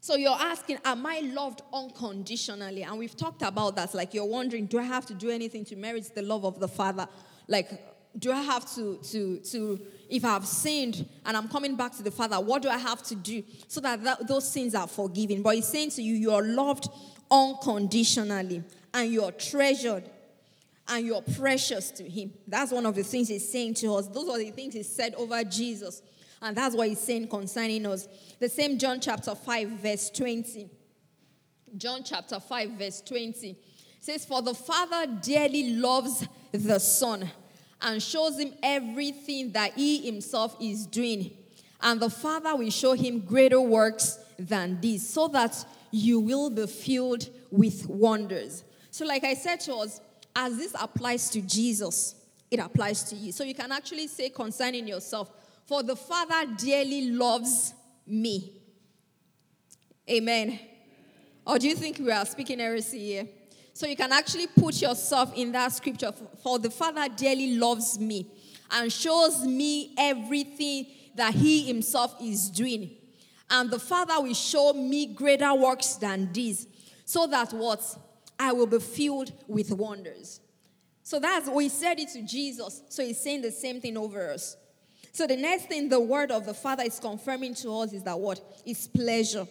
So 0.00 0.14
you're 0.14 0.30
asking, 0.30 0.78
am 0.84 1.04
I 1.04 1.18
loved 1.20 1.62
unconditionally? 1.72 2.84
And 2.84 2.96
we've 2.98 3.16
talked 3.16 3.42
about 3.42 3.74
that. 3.74 3.92
Like 3.92 4.14
you're 4.14 4.24
wondering, 4.24 4.66
do 4.66 4.78
I 4.78 4.84
have 4.84 5.04
to 5.06 5.14
do 5.14 5.30
anything 5.30 5.64
to 5.64 5.76
merit 5.76 6.08
the 6.14 6.22
love 6.22 6.44
of 6.44 6.60
the 6.60 6.68
Father? 6.68 7.08
Like, 7.48 7.68
do 8.16 8.30
I 8.30 8.40
have 8.42 8.72
to, 8.76 8.98
to, 8.98 9.38
to, 9.38 9.80
if 10.08 10.24
I've 10.24 10.46
sinned 10.46 11.08
and 11.24 11.36
I'm 11.36 11.48
coming 11.48 11.74
back 11.74 11.96
to 11.96 12.04
the 12.04 12.12
Father, 12.12 12.36
what 12.36 12.62
do 12.62 12.68
I 12.68 12.78
have 12.78 13.02
to 13.04 13.16
do 13.16 13.42
so 13.66 13.80
that, 13.80 14.04
that 14.04 14.28
those 14.28 14.48
sins 14.48 14.76
are 14.76 14.86
forgiven? 14.86 15.42
But 15.42 15.56
he's 15.56 15.66
saying 15.66 15.90
to 15.90 16.02
you, 16.02 16.14
you're 16.14 16.46
loved 16.46 16.88
unconditionally 17.28 18.62
and 18.94 19.12
you're 19.12 19.32
treasured 19.32 20.08
and 20.88 21.06
you're 21.06 21.22
precious 21.22 21.90
to 21.92 22.08
him. 22.08 22.32
That's 22.46 22.72
one 22.72 22.86
of 22.86 22.94
the 22.94 23.02
things 23.02 23.28
he's 23.28 23.48
saying 23.50 23.74
to 23.74 23.94
us. 23.94 24.08
Those 24.08 24.28
are 24.28 24.38
the 24.38 24.50
things 24.50 24.74
he 24.74 24.82
said 24.82 25.14
over 25.16 25.42
Jesus. 25.44 26.02
And 26.40 26.56
that's 26.56 26.76
what 26.76 26.88
he's 26.88 27.00
saying 27.00 27.28
concerning 27.28 27.86
us. 27.86 28.08
The 28.38 28.48
same 28.48 28.78
John 28.78 29.00
chapter 29.00 29.34
5, 29.34 29.68
verse 29.68 30.10
20. 30.10 30.68
John 31.76 32.02
chapter 32.04 32.38
5, 32.38 32.70
verse 32.70 33.00
20 33.02 33.56
says, 34.00 34.24
For 34.24 34.42
the 34.42 34.54
Father 34.54 35.06
dearly 35.20 35.70
loves 35.76 36.26
the 36.52 36.78
Son 36.78 37.28
and 37.82 38.02
shows 38.02 38.38
him 38.38 38.52
everything 38.62 39.52
that 39.52 39.74
he 39.74 40.06
himself 40.06 40.56
is 40.60 40.86
doing. 40.86 41.36
And 41.80 42.00
the 42.00 42.10
Father 42.10 42.56
will 42.56 42.70
show 42.70 42.92
him 42.92 43.20
greater 43.20 43.60
works 43.60 44.18
than 44.38 44.80
these, 44.80 45.06
so 45.08 45.28
that 45.28 45.64
you 45.90 46.20
will 46.20 46.50
be 46.50 46.66
filled 46.66 47.28
with 47.50 47.86
wonders. 47.86 48.64
So, 48.90 49.04
like 49.04 49.24
I 49.24 49.34
said 49.34 49.60
to 49.60 49.74
us, 49.74 50.00
as 50.36 50.58
this 50.58 50.76
applies 50.78 51.30
to 51.30 51.40
Jesus, 51.40 52.14
it 52.50 52.60
applies 52.60 53.02
to 53.04 53.16
you. 53.16 53.32
So 53.32 53.42
you 53.42 53.54
can 53.54 53.72
actually 53.72 54.06
say 54.06 54.28
concerning 54.28 54.86
yourself, 54.86 55.30
for 55.64 55.82
the 55.82 55.96
Father 55.96 56.52
dearly 56.58 57.10
loves 57.10 57.72
me. 58.06 58.52
Amen. 60.08 60.60
Or 61.46 61.58
do 61.58 61.66
you 61.66 61.74
think 61.74 61.98
we 61.98 62.12
are 62.12 62.26
speaking 62.26 62.58
heresy 62.58 62.98
here? 62.98 63.28
So 63.72 63.86
you 63.86 63.96
can 63.96 64.12
actually 64.12 64.46
put 64.46 64.80
yourself 64.80 65.32
in 65.34 65.52
that 65.52 65.72
scripture. 65.72 66.12
For 66.42 66.58
the 66.58 66.70
Father 66.70 67.08
dearly 67.14 67.56
loves 67.56 67.98
me 67.98 68.30
and 68.70 68.92
shows 68.92 69.44
me 69.44 69.94
everything 69.96 70.86
that 71.14 71.32
He 71.32 71.62
Himself 71.62 72.14
is 72.20 72.50
doing. 72.50 72.90
And 73.48 73.70
the 73.70 73.78
Father 73.78 74.20
will 74.20 74.34
show 74.34 74.74
me 74.74 75.06
greater 75.06 75.54
works 75.54 75.94
than 75.94 76.32
these, 76.32 76.66
so 77.04 77.26
that 77.28 77.52
what? 77.52 77.96
I 78.38 78.52
will 78.52 78.66
be 78.66 78.78
filled 78.78 79.32
with 79.48 79.70
wonders. 79.70 80.40
So 81.02 81.20
that's 81.20 81.48
we 81.48 81.68
said 81.68 81.98
it 81.98 82.08
to 82.10 82.22
Jesus. 82.22 82.82
So 82.88 83.04
he's 83.04 83.20
saying 83.20 83.42
the 83.42 83.52
same 83.52 83.80
thing 83.80 83.96
over 83.96 84.30
us. 84.30 84.56
So 85.12 85.26
the 85.26 85.36
next 85.36 85.66
thing 85.66 85.88
the 85.88 86.00
word 86.00 86.30
of 86.30 86.44
the 86.44 86.52
Father 86.52 86.82
is 86.82 86.98
confirming 86.98 87.54
to 87.56 87.70
us 87.70 87.92
is 87.92 88.02
that 88.02 88.18
what 88.18 88.40
is 88.66 88.88
pleasure. 88.88 89.46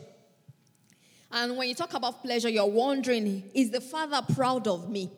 And 1.32 1.58
when 1.58 1.68
you 1.68 1.76
talk 1.76 1.94
about 1.94 2.22
pleasure, 2.22 2.50
you're 2.50 2.66
wondering, 2.66 3.50
is 3.54 3.72
the 3.72 3.82
Father 3.82 4.22
proud 4.34 4.68
of 4.68 4.90
me? 4.90 5.12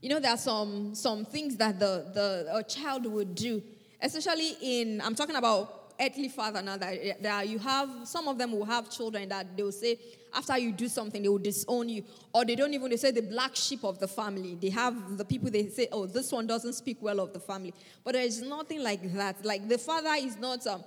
You 0.00 0.10
know, 0.10 0.20
there 0.20 0.32
are 0.32 0.36
some 0.36 0.94
some 0.94 1.24
things 1.24 1.56
that 1.56 1.78
the, 1.78 2.10
the 2.14 2.56
a 2.56 2.62
child 2.62 3.06
would 3.06 3.34
do, 3.34 3.62
especially 4.00 4.56
in 4.60 5.00
I'm 5.00 5.14
talking 5.14 5.36
about 5.36 5.94
earthly 6.00 6.28
father 6.28 6.62
now 6.62 6.76
that, 6.76 7.22
that 7.22 7.48
you 7.48 7.58
have 7.58 7.90
some 8.04 8.28
of 8.28 8.38
them 8.38 8.52
will 8.52 8.64
have 8.64 8.88
children 8.88 9.28
that 9.28 9.56
they 9.56 9.62
will 9.62 9.72
say 9.72 9.98
after 10.34 10.56
you 10.58 10.72
do 10.72 10.88
something 10.88 11.22
they 11.22 11.28
will 11.28 11.38
disown 11.38 11.88
you. 11.88 12.04
Or 12.32 12.44
they 12.44 12.54
don't 12.54 12.74
even 12.74 12.90
they 12.90 12.96
say 12.96 13.10
the 13.10 13.22
black 13.22 13.56
sheep 13.56 13.84
of 13.84 13.98
the 13.98 14.08
family. 14.08 14.56
They 14.60 14.70
have 14.70 15.16
the 15.16 15.24
people 15.24 15.50
they 15.50 15.68
say 15.68 15.88
oh 15.92 16.06
this 16.06 16.32
one 16.32 16.46
doesn't 16.46 16.74
speak 16.74 16.98
well 17.00 17.20
of 17.20 17.32
the 17.32 17.40
family. 17.40 17.74
But 18.04 18.14
there 18.14 18.24
is 18.24 18.40
nothing 18.42 18.82
like 18.82 19.12
that. 19.14 19.44
Like 19.44 19.68
the 19.68 19.78
father 19.78 20.14
is 20.16 20.36
not 20.36 20.66
um, 20.66 20.84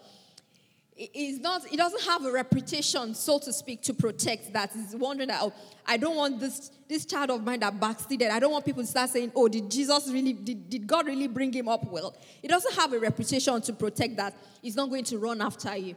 is 0.97 1.39
not 1.39 1.65
it 1.71 1.77
doesn't 1.77 2.03
have 2.03 2.25
a 2.25 2.31
reputation 2.31 3.15
so 3.15 3.39
to 3.39 3.51
speak 3.51 3.81
to 3.81 3.93
protect 3.93 4.53
that. 4.53 4.75
is 4.75 4.95
wondering 4.95 5.29
that 5.29 5.39
oh 5.41 5.53
i 5.87 5.97
don't 5.97 6.15
want 6.15 6.39
this 6.39 6.69
this 6.87 7.05
child 7.05 7.29
of 7.29 7.41
mine 7.43 7.61
that 7.61 7.79
backslided. 7.79 8.29
I 8.29 8.39
don't 8.39 8.51
want 8.51 8.65
people 8.65 8.83
to 8.83 8.87
start 8.87 9.09
saying 9.09 9.31
oh 9.33 9.47
did 9.47 9.71
jesus 9.71 10.09
really 10.11 10.33
did, 10.33 10.69
did 10.69 10.85
god 10.85 11.07
really 11.07 11.27
bring 11.27 11.53
him 11.53 11.69
up 11.69 11.89
well? 11.89 12.15
It 12.43 12.49
doesn't 12.49 12.75
have 12.75 12.91
a 12.93 12.99
reputation 12.99 13.61
to 13.61 13.73
protect 13.73 14.17
that. 14.17 14.35
He's 14.61 14.75
not 14.75 14.89
going 14.89 15.05
to 15.05 15.17
run 15.17 15.41
after 15.41 15.75
you 15.75 15.95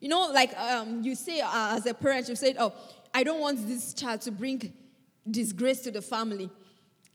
you 0.00 0.08
know 0.08 0.30
like 0.32 0.56
um, 0.58 1.02
you 1.02 1.14
say 1.14 1.40
uh, 1.40 1.76
as 1.76 1.86
a 1.86 1.94
parent 1.94 2.28
you 2.28 2.36
say 2.36 2.54
oh 2.58 2.72
i 3.14 3.22
don't 3.22 3.40
want 3.40 3.66
this 3.66 3.94
child 3.94 4.20
to 4.20 4.30
bring 4.30 4.72
disgrace 5.30 5.80
to 5.80 5.90
the 5.90 6.02
family 6.02 6.48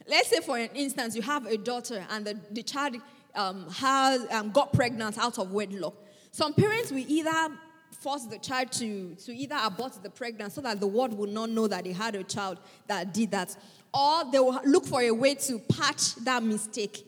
let's 0.07 0.29
say 0.29 0.39
for 0.41 0.57
an 0.57 0.69
instance 0.75 1.15
you 1.15 1.21
have 1.21 1.45
a 1.45 1.57
daughter 1.57 2.05
and 2.11 2.25
the, 2.25 2.39
the 2.51 2.63
child 2.63 2.95
um, 3.35 3.69
has 3.71 4.25
um, 4.31 4.51
got 4.51 4.71
pregnant 4.73 5.17
out 5.17 5.37
of 5.39 5.51
wedlock 5.51 5.95
some 6.31 6.53
parents 6.53 6.91
will 6.91 7.05
either 7.07 7.49
force 8.03 8.25
the 8.25 8.37
child 8.37 8.71
to, 8.71 9.15
to 9.15 9.33
either 9.33 9.55
abort 9.63 9.93
the 10.03 10.09
pregnancy 10.09 10.55
so 10.55 10.61
that 10.61 10.79
the 10.79 10.87
world 10.87 11.17
will 11.17 11.29
not 11.29 11.49
know 11.49 11.67
that 11.67 11.85
they 11.85 11.93
had 11.93 12.15
a 12.15 12.23
child 12.23 12.57
that 12.87 13.13
did 13.13 13.31
that. 13.31 13.55
Or 13.93 14.23
they 14.31 14.39
will 14.39 14.59
look 14.65 14.85
for 14.85 15.01
a 15.01 15.11
way 15.11 15.35
to 15.35 15.59
patch 15.59 16.15
that 16.15 16.43
mistake. 16.43 17.07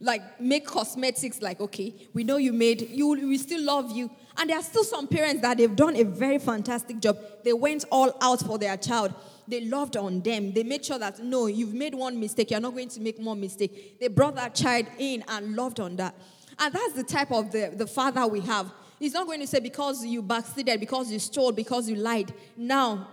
Like 0.00 0.40
make 0.40 0.66
cosmetics 0.66 1.40
like, 1.40 1.60
okay, 1.60 1.94
we 2.12 2.24
know 2.24 2.36
you 2.36 2.52
made, 2.52 2.90
you, 2.90 3.08
we 3.10 3.38
still 3.38 3.62
love 3.62 3.92
you. 3.92 4.10
And 4.36 4.50
there 4.50 4.58
are 4.58 4.62
still 4.62 4.84
some 4.84 5.06
parents 5.06 5.42
that 5.42 5.58
they've 5.58 5.74
done 5.74 5.96
a 5.96 6.02
very 6.02 6.38
fantastic 6.38 7.00
job. 7.00 7.16
They 7.44 7.52
went 7.52 7.84
all 7.90 8.16
out 8.20 8.40
for 8.40 8.58
their 8.58 8.76
child. 8.76 9.14
They 9.46 9.60
loved 9.66 9.96
on 9.96 10.20
them. 10.20 10.52
They 10.52 10.64
made 10.64 10.84
sure 10.84 10.98
that, 10.98 11.20
no, 11.20 11.46
you've 11.46 11.74
made 11.74 11.94
one 11.94 12.18
mistake. 12.18 12.50
You're 12.50 12.60
not 12.60 12.72
going 12.72 12.88
to 12.88 13.00
make 13.00 13.20
more 13.20 13.36
mistake. 13.36 14.00
They 14.00 14.08
brought 14.08 14.34
that 14.36 14.54
child 14.54 14.86
in 14.98 15.22
and 15.28 15.54
loved 15.54 15.80
on 15.80 15.96
that. 15.96 16.14
And 16.58 16.74
that's 16.74 16.94
the 16.94 17.04
type 17.04 17.30
of 17.30 17.52
the, 17.52 17.72
the 17.74 17.86
father 17.86 18.26
we 18.26 18.40
have. 18.40 18.72
He's 18.98 19.12
not 19.12 19.26
going 19.26 19.40
to 19.40 19.46
say, 19.46 19.60
because 19.60 20.04
you 20.04 20.22
backslided, 20.22 20.80
because 20.80 21.12
you 21.12 21.18
stole, 21.18 21.52
because 21.52 21.88
you 21.88 21.96
lied, 21.96 22.32
now 22.56 23.08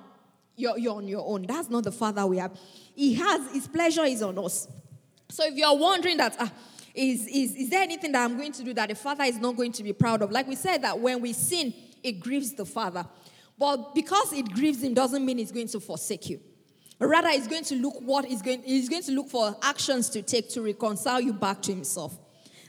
you're, 0.56 0.78
you're 0.78 0.96
on 0.96 1.08
your 1.08 1.28
own. 1.28 1.44
That's 1.44 1.70
not 1.70 1.84
the 1.84 1.92
father 1.92 2.26
we 2.26 2.38
have. 2.38 2.58
He 2.96 3.14
has, 3.16 3.52
his 3.52 3.68
pleasure 3.68 4.04
is 4.04 4.22
on 4.22 4.38
us. 4.38 4.68
So 5.32 5.46
if 5.46 5.56
you're 5.56 5.76
wondering 5.78 6.18
that, 6.18 6.36
ah, 6.40 6.52
is, 6.94 7.26
is, 7.28 7.56
is 7.56 7.70
there 7.70 7.82
anything 7.82 8.12
that 8.12 8.24
I'm 8.24 8.36
going 8.38 8.52
to 8.52 8.64
do 8.64 8.74
that 8.74 8.90
the 8.90 8.96
father 8.96 9.24
is 9.24 9.38
not 9.38 9.56
going 9.56 9.72
to 9.74 9.84
be 9.84 9.94
proud 9.94 10.22
of? 10.22 10.32
Like 10.32 10.48
we 10.48 10.56
said, 10.56 10.82
that 10.82 11.00
when 11.00 11.22
we 11.22 11.32
sin, 11.34 11.74
it 12.04 12.20
grieves 12.20 12.54
the 12.54 12.66
father. 12.66 13.06
But 13.58 13.96
because 13.96 14.34
it 14.34 14.52
grieves 14.52 14.84
him 14.84 14.94
doesn't 14.94 15.26
mean 15.26 15.38
he's 15.38 15.52
going 15.52 15.70
to 15.70 15.80
forsake 15.80 16.30
you. 16.30 16.42
Rather, 17.00 17.30
he's 17.30 17.48
going 17.48 17.64
to 17.64 17.76
look 17.76 17.96
what 18.02 18.26
he's 18.26 18.42
going, 18.42 18.62
he's 18.64 18.90
going 18.90 19.04
to 19.04 19.12
look 19.14 19.30
for 19.30 19.56
actions 19.62 20.10
to 20.10 20.22
take 20.22 20.50
to 20.50 20.62
reconcile 20.62 21.22
you 21.22 21.34
back 21.34 21.62
to 21.64 21.74
himself. 21.74 22.18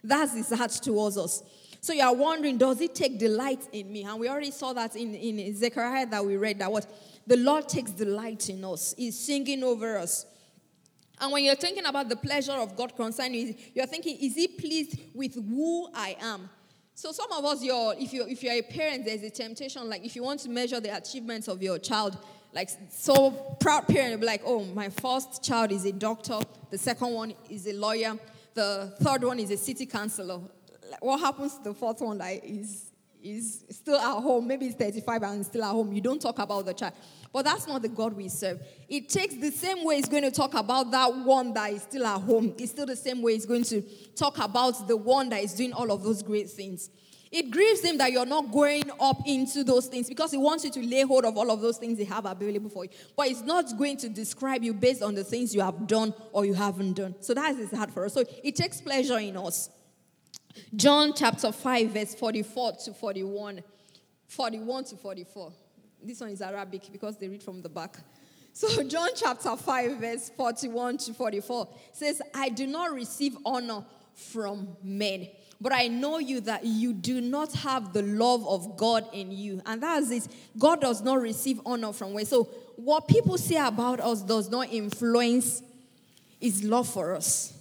That's 0.05 0.35
his 0.35 0.51
heart 0.51 0.71
towards 0.71 1.19
us. 1.19 1.43
So 1.81 1.93
you 1.93 2.03
are 2.03 2.15
wondering, 2.15 2.59
does 2.59 2.79
he 2.79 2.89
take 2.89 3.19
delight 3.19 3.69
in 3.73 3.93
me? 3.93 4.05
And 4.05 4.21
we 4.21 4.29
already 4.29 4.53
saw 4.53 4.73
that 4.73 4.95
in, 4.95 5.15
in 5.15 5.55
Zechariah 5.57 6.07
that 6.07 6.25
we 6.25 6.37
read 6.37 6.61
that 6.61 6.71
what 6.71 6.87
the 7.27 7.37
Lord 7.37 7.69
takes 7.69 7.91
delight 7.91 8.49
in 8.49 8.65
us. 8.65 8.95
He's 8.97 9.19
singing 9.19 9.65
over 9.65 9.99
us. 9.99 10.27
And 11.23 11.31
when 11.31 11.45
you're 11.45 11.55
thinking 11.55 11.87
about 11.87 12.09
the 12.09 12.17
pleasure 12.17 12.53
of 12.53 12.77
God 12.77 12.97
concerning 12.97 13.47
you, 13.47 13.55
you're 13.75 13.87
thinking, 13.87 14.19
is 14.21 14.35
he 14.35 14.49
pleased 14.49 14.99
with 15.15 15.37
who 15.37 15.89
I 15.95 16.17
am? 16.21 16.51
So 16.97 17.13
some 17.13 17.31
of 17.31 17.45
us, 17.45 17.63
you're, 17.63 17.95
if, 17.97 18.13
you 18.13 18.27
if 18.27 18.43
you're 18.43 18.55
a 18.55 18.63
parent, 18.63 19.05
there's 19.05 19.23
a 19.23 19.31
temptation, 19.31 19.89
like 19.89 20.05
if 20.05 20.17
you 20.17 20.25
want 20.25 20.41
to 20.41 20.51
measure 20.51 20.81
the 20.81 20.95
achievements 20.95 21.47
of 21.47 21.63
your 21.63 21.79
child, 21.79 22.19
like 22.53 22.71
so 22.91 23.31
proud 23.61 23.87
parent, 23.87 24.15
will 24.15 24.19
be 24.19 24.27
like, 24.27 24.43
oh, 24.45 24.65
my 24.65 24.89
first 24.89 25.45
child 25.45 25.71
is 25.71 25.85
a 25.85 25.93
doctor, 25.93 26.41
the 26.71 26.77
second 26.77 27.13
one 27.13 27.35
is 27.49 27.69
a 27.69 27.73
lawyer, 27.73 28.19
the 28.55 28.93
third 29.01 29.23
one 29.23 29.39
is 29.39 29.53
a 29.53 29.57
city 29.57 29.87
councilor. 29.87 30.41
What 30.99 31.21
happens 31.21 31.57
to 31.59 31.63
the 31.63 31.75
fourth 31.75 32.01
one 32.01 32.19
that 32.19 32.45
is 32.45 32.91
is 33.23 33.65
still 33.71 33.97
at 33.97 34.21
home? 34.21 34.49
Maybe 34.49 34.67
it's 34.67 34.75
35 34.75 35.23
and 35.23 35.47
still 35.47 35.63
at 35.63 35.71
home. 35.71 35.93
You 35.93 36.01
don't 36.01 36.21
talk 36.21 36.41
about 36.41 36.67
the 36.67 36.75
child. 36.75 36.95
But 37.33 37.47
that's 37.47 37.67
not 37.67 37.81
the 37.81 37.89
God 37.89 38.15
we 38.15 38.29
serve. 38.29 38.61
It 38.89 39.09
takes 39.09 39.35
the 39.37 39.51
same 39.51 39.85
way 39.85 39.97
He's 39.97 40.09
going 40.09 40.23
to 40.23 40.31
talk 40.31 40.55
about 40.55 40.91
that 40.91 41.15
one 41.15 41.55
that 41.55 41.73
is 41.73 41.83
still 41.83 42.07
at 42.07 42.21
home. 42.21 42.55
It's 42.59 42.73
still 42.73 42.87
the 42.87 42.97
same 42.97 43.23
way 43.23 43.33
He's 43.33 43.47
going 43.47 43.65
to 43.65 43.83
talk 44.15 44.39
about 44.39 44.87
the 44.87 44.97
one 44.97 45.31
that 45.31 45.43
is 45.43 45.55
doing 45.55 45.73
all 45.73 45.91
of 45.91 46.03
those 46.03 46.23
great 46.23 46.51
things. 46.51 46.91
It 47.33 47.51
grieves 47.51 47.81
him 47.81 47.97
that 47.97 48.13
you're 48.13 48.27
not 48.27 48.53
going 48.53 48.91
up 49.01 49.23
into 49.25 49.65
those 49.65 49.87
things 49.87 50.07
because 50.07 50.31
he 50.31 50.37
wants 50.37 50.65
you 50.65 50.71
to 50.73 50.87
lay 50.87 51.01
hold 51.01 51.25
of 51.25 51.35
all 51.39 51.51
of 51.51 51.63
those 51.63 51.79
things 51.79 51.99
he 51.99 52.05
have 52.05 52.27
available 52.27 52.69
for 52.69 52.85
you. 52.85 52.91
But 53.17 53.29
he's 53.29 53.41
not 53.41 53.79
going 53.79 53.97
to 53.99 54.11
describe 54.11 54.63
you 54.63 54.75
based 54.75 55.03
on 55.03 55.15
the 55.15 55.25
things 55.25 55.55
you 55.55 55.63
have 55.63 55.87
done 55.87 56.13
or 56.33 56.45
you 56.45 56.53
haven't 56.53 56.93
done. 56.93 57.15
So 57.21 57.33
that 57.33 57.57
is 57.57 57.71
heart 57.71 57.91
for 57.91 58.05
us. 58.05 58.13
So 58.13 58.25
it 58.45 58.55
takes 58.55 58.83
pleasure 58.83 59.19
in 59.19 59.39
us. 59.39 59.71
John 60.77 61.15
chapter 61.17 61.51
5, 61.51 61.89
verse 61.89 62.15
44 62.15 62.73
to 62.85 62.93
41. 62.93 63.63
41 64.27 64.85
to 64.85 64.97
44. 64.97 65.53
This 66.03 66.21
one 66.21 66.31
is 66.31 66.43
Arabic 66.43 66.83
because 66.93 67.17
they 67.17 67.29
read 67.29 67.43
from 67.43 67.63
the 67.63 67.69
back. 67.69 67.97
So, 68.53 68.83
John 68.89 69.11
chapter 69.15 69.57
5, 69.57 69.97
verse 69.99 70.31
41 70.37 70.99
to 70.99 71.15
44 71.15 71.69
says, 71.93 72.21
I 72.35 72.49
do 72.49 72.67
not 72.67 72.93
receive 72.93 73.37
honor 73.45 73.85
from 74.15 74.77
men 74.83 75.29
but 75.63 75.73
I 75.73 75.87
know 75.87 76.19
you 76.19 76.41
that 76.41 76.65
you 76.65 76.93
do 76.93 77.21
not 77.21 77.53
have 77.53 77.93
the 77.93 78.03
love 78.03 78.47
of 78.49 78.77
God 78.77 79.07
in 79.13 79.31
you. 79.31 79.63
And 79.65 79.81
that 79.81 80.03
is 80.03 80.11
it. 80.11 80.29
God 80.59 80.81
does 80.81 81.03
not 81.03 81.21
receive 81.23 81.61
honor 81.65 81.93
from 81.93 82.15
men. 82.15 82.27
So 82.27 82.45
what 82.75 83.07
people 83.07 83.39
say 83.39 83.55
about 83.57 84.01
us 84.01 84.23
does 84.23 84.51
not 84.51 84.73
influence 84.73 85.63
his 86.41 86.65
love 86.65 86.89
for 86.89 87.15
us. 87.15 87.57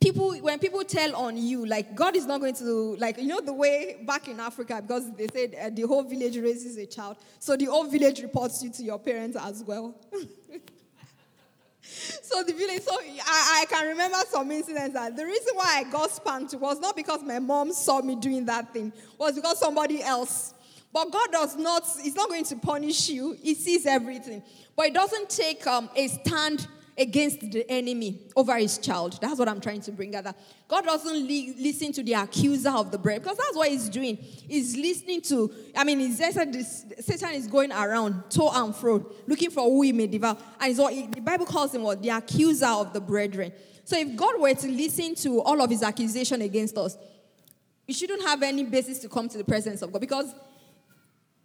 People, 0.00 0.32
when 0.36 0.60
people 0.60 0.84
tell 0.84 1.16
on 1.16 1.36
you, 1.36 1.66
like 1.66 1.96
God 1.96 2.14
is 2.14 2.24
not 2.24 2.40
going 2.40 2.54
to, 2.54 2.96
like, 2.96 3.18
you 3.18 3.26
know, 3.26 3.40
the 3.40 3.52
way 3.52 3.96
back 4.06 4.28
in 4.28 4.38
Africa, 4.38 4.80
because 4.80 5.12
they 5.16 5.26
said 5.26 5.56
uh, 5.60 5.70
the 5.74 5.82
whole 5.82 6.04
village 6.04 6.36
raises 6.36 6.76
a 6.76 6.86
child. 6.86 7.16
So 7.40 7.56
the 7.56 7.64
whole 7.64 7.84
village 7.84 8.22
reports 8.22 8.62
you 8.62 8.70
to 8.70 8.82
your 8.84 9.00
parents 9.00 9.36
as 9.36 9.64
well. 9.64 9.96
so 11.82 12.44
the 12.44 12.52
village, 12.52 12.82
so 12.82 12.96
I, 13.26 13.62
I 13.62 13.66
can 13.68 13.88
remember 13.88 14.18
some 14.30 14.48
incidents 14.52 14.94
that 14.94 15.16
the 15.16 15.24
reason 15.26 15.56
why 15.56 15.84
I 15.84 15.90
got 15.90 16.12
spanked 16.12 16.54
was 16.54 16.78
not 16.78 16.94
because 16.94 17.24
my 17.24 17.40
mom 17.40 17.72
saw 17.72 18.00
me 18.00 18.14
doing 18.14 18.44
that 18.44 18.72
thing, 18.72 18.92
was 19.18 19.34
because 19.34 19.58
somebody 19.58 20.00
else. 20.00 20.54
But 20.92 21.10
God 21.10 21.32
does 21.32 21.56
not, 21.56 21.82
He's 22.00 22.14
not 22.14 22.28
going 22.28 22.44
to 22.44 22.56
punish 22.56 23.08
you. 23.08 23.32
He 23.32 23.54
sees 23.54 23.84
everything. 23.84 24.44
But 24.76 24.86
He 24.86 24.92
doesn't 24.92 25.28
take 25.28 25.66
um, 25.66 25.90
a 25.96 26.06
stand 26.06 26.68
against 26.98 27.40
the 27.40 27.64
enemy 27.70 28.18
over 28.34 28.56
his 28.56 28.76
child. 28.78 29.18
That's 29.20 29.38
what 29.38 29.48
I'm 29.48 29.60
trying 29.60 29.80
to 29.82 29.92
bring 29.92 30.14
out. 30.16 30.34
God 30.66 30.84
doesn't 30.84 31.26
li- 31.26 31.54
listen 31.58 31.92
to 31.92 32.02
the 32.02 32.14
accuser 32.14 32.70
of 32.70 32.90
the 32.90 32.98
bread 32.98 33.22
because 33.22 33.38
that's 33.38 33.56
what 33.56 33.68
he's 33.68 33.88
doing. 33.88 34.16
He's 34.16 34.76
listening 34.76 35.22
to, 35.22 35.50
I 35.76 35.84
mean, 35.84 36.00
he's 36.00 36.18
this, 36.18 36.84
Satan 37.00 37.34
is 37.34 37.46
going 37.46 37.72
around 37.72 38.30
to 38.30 38.48
and 38.52 38.74
fro 38.74 39.06
looking 39.26 39.50
for 39.50 39.62
who 39.62 39.82
he 39.82 39.92
may 39.92 40.08
devour. 40.08 40.36
And 40.60 40.76
what 40.76 41.12
the 41.12 41.20
Bible 41.20 41.46
calls 41.46 41.74
him 41.74 41.82
what? 41.82 42.02
The 42.02 42.10
accuser 42.10 42.66
of 42.66 42.92
the 42.92 43.00
brethren. 43.00 43.52
So 43.84 43.96
if 43.96 44.16
God 44.16 44.40
were 44.40 44.54
to 44.54 44.68
listen 44.68 45.14
to 45.16 45.40
all 45.40 45.62
of 45.62 45.70
his 45.70 45.82
accusation 45.82 46.42
against 46.42 46.76
us, 46.76 46.98
we 47.86 47.94
shouldn't 47.94 48.22
have 48.22 48.42
any 48.42 48.64
basis 48.64 48.98
to 48.98 49.08
come 49.08 49.28
to 49.28 49.38
the 49.38 49.44
presence 49.44 49.80
of 49.80 49.92
God 49.92 50.00
because 50.00 50.34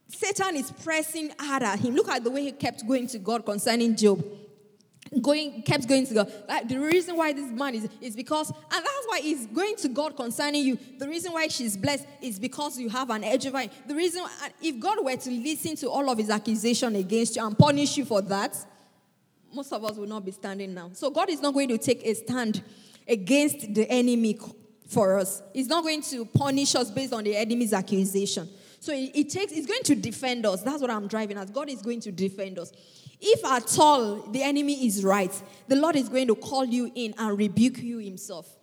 Satan 0.09 0.57
is 0.57 0.71
pressing 0.71 1.31
hard 1.39 1.63
at 1.63 1.79
him. 1.79 1.95
Look 1.95 2.09
at 2.09 2.23
the 2.23 2.29
way 2.29 2.43
he 2.43 2.51
kept 2.51 2.85
going 2.85 3.07
to 3.07 3.19
God 3.19 3.45
concerning 3.45 3.95
Job 3.95 4.23
going 5.21 5.61
kept 5.63 5.87
going 5.87 6.05
to 6.07 6.13
God. 6.13 6.33
Like, 6.47 6.67
the 6.67 6.79
reason 6.79 7.15
why 7.15 7.33
this 7.33 7.51
man 7.51 7.75
is 7.75 7.87
is 8.01 8.15
because, 8.15 8.49
and 8.49 8.57
that's 8.71 9.07
why 9.07 9.19
he's 9.21 9.45
going 9.47 9.75
to 9.77 9.89
God 9.89 10.15
concerning 10.15 10.63
you. 10.63 10.77
The 10.97 11.07
reason 11.07 11.31
why 11.31 11.47
she's 11.47 11.77
blessed 11.77 12.05
is 12.21 12.39
because 12.39 12.79
you 12.79 12.89
have 12.89 13.09
an 13.09 13.23
edge 13.23 13.45
of 13.45 13.55
it. 13.55 13.71
The 13.87 13.95
reason, 13.95 14.23
if 14.61 14.79
God 14.79 15.03
were 15.03 15.15
to 15.15 15.29
listen 15.31 15.75
to 15.77 15.89
all 15.89 16.09
of 16.09 16.17
his 16.17 16.29
accusation 16.29 16.95
against 16.95 17.35
you 17.35 17.45
and 17.45 17.57
punish 17.57 17.97
you 17.97 18.05
for 18.05 18.21
that, 18.23 18.57
most 19.53 19.71
of 19.71 19.83
us 19.83 19.97
will 19.97 20.07
not 20.07 20.25
be 20.25 20.31
standing 20.31 20.73
now. 20.73 20.89
So 20.93 21.09
God 21.11 21.29
is 21.29 21.41
not 21.41 21.53
going 21.53 21.69
to 21.69 21.77
take 21.77 22.03
a 22.03 22.13
stand 22.13 22.63
against 23.07 23.73
the 23.73 23.89
enemy 23.89 24.39
for 24.87 25.19
us. 25.19 25.41
He's 25.53 25.67
not 25.67 25.83
going 25.83 26.01
to 26.03 26.25
punish 26.25 26.75
us 26.75 26.89
based 26.91 27.13
on 27.13 27.23
the 27.23 27.35
enemy's 27.35 27.73
accusation. 27.73 28.49
So 28.79 28.91
it, 28.91 29.11
it 29.13 29.29
takes, 29.29 29.53
it's 29.53 29.67
going 29.67 29.83
to 29.83 29.95
defend 29.95 30.45
us. 30.45 30.61
That's 30.61 30.81
what 30.81 30.91
I'm 30.91 31.07
driving 31.07 31.37
at. 31.37 31.53
God 31.53 31.69
is 31.69 31.81
going 31.81 32.01
to 32.01 32.11
defend 32.11 32.59
us. 32.59 32.71
If 33.25 33.45
at 33.45 33.79
all 33.79 34.17
the 34.29 34.43
enemy 34.43 34.85
is 34.85 35.01
right, 35.01 35.31
the 35.69 35.77
Lord 35.77 35.95
is 35.95 36.09
going 36.09 36.27
to 36.27 36.35
call 36.35 36.65
you 36.65 36.91
in 36.93 37.13
and 37.17 37.37
rebuke 37.37 37.77
you 37.77 37.99
himself. 37.99 38.53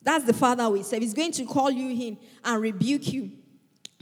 That's 0.00 0.24
the 0.24 0.32
Father 0.32 0.70
we 0.70 0.82
serve. 0.82 1.02
He's 1.02 1.12
going 1.12 1.32
to 1.32 1.44
call 1.44 1.70
you 1.70 1.90
in 1.90 2.16
and 2.42 2.62
rebuke 2.62 3.12
you 3.12 3.32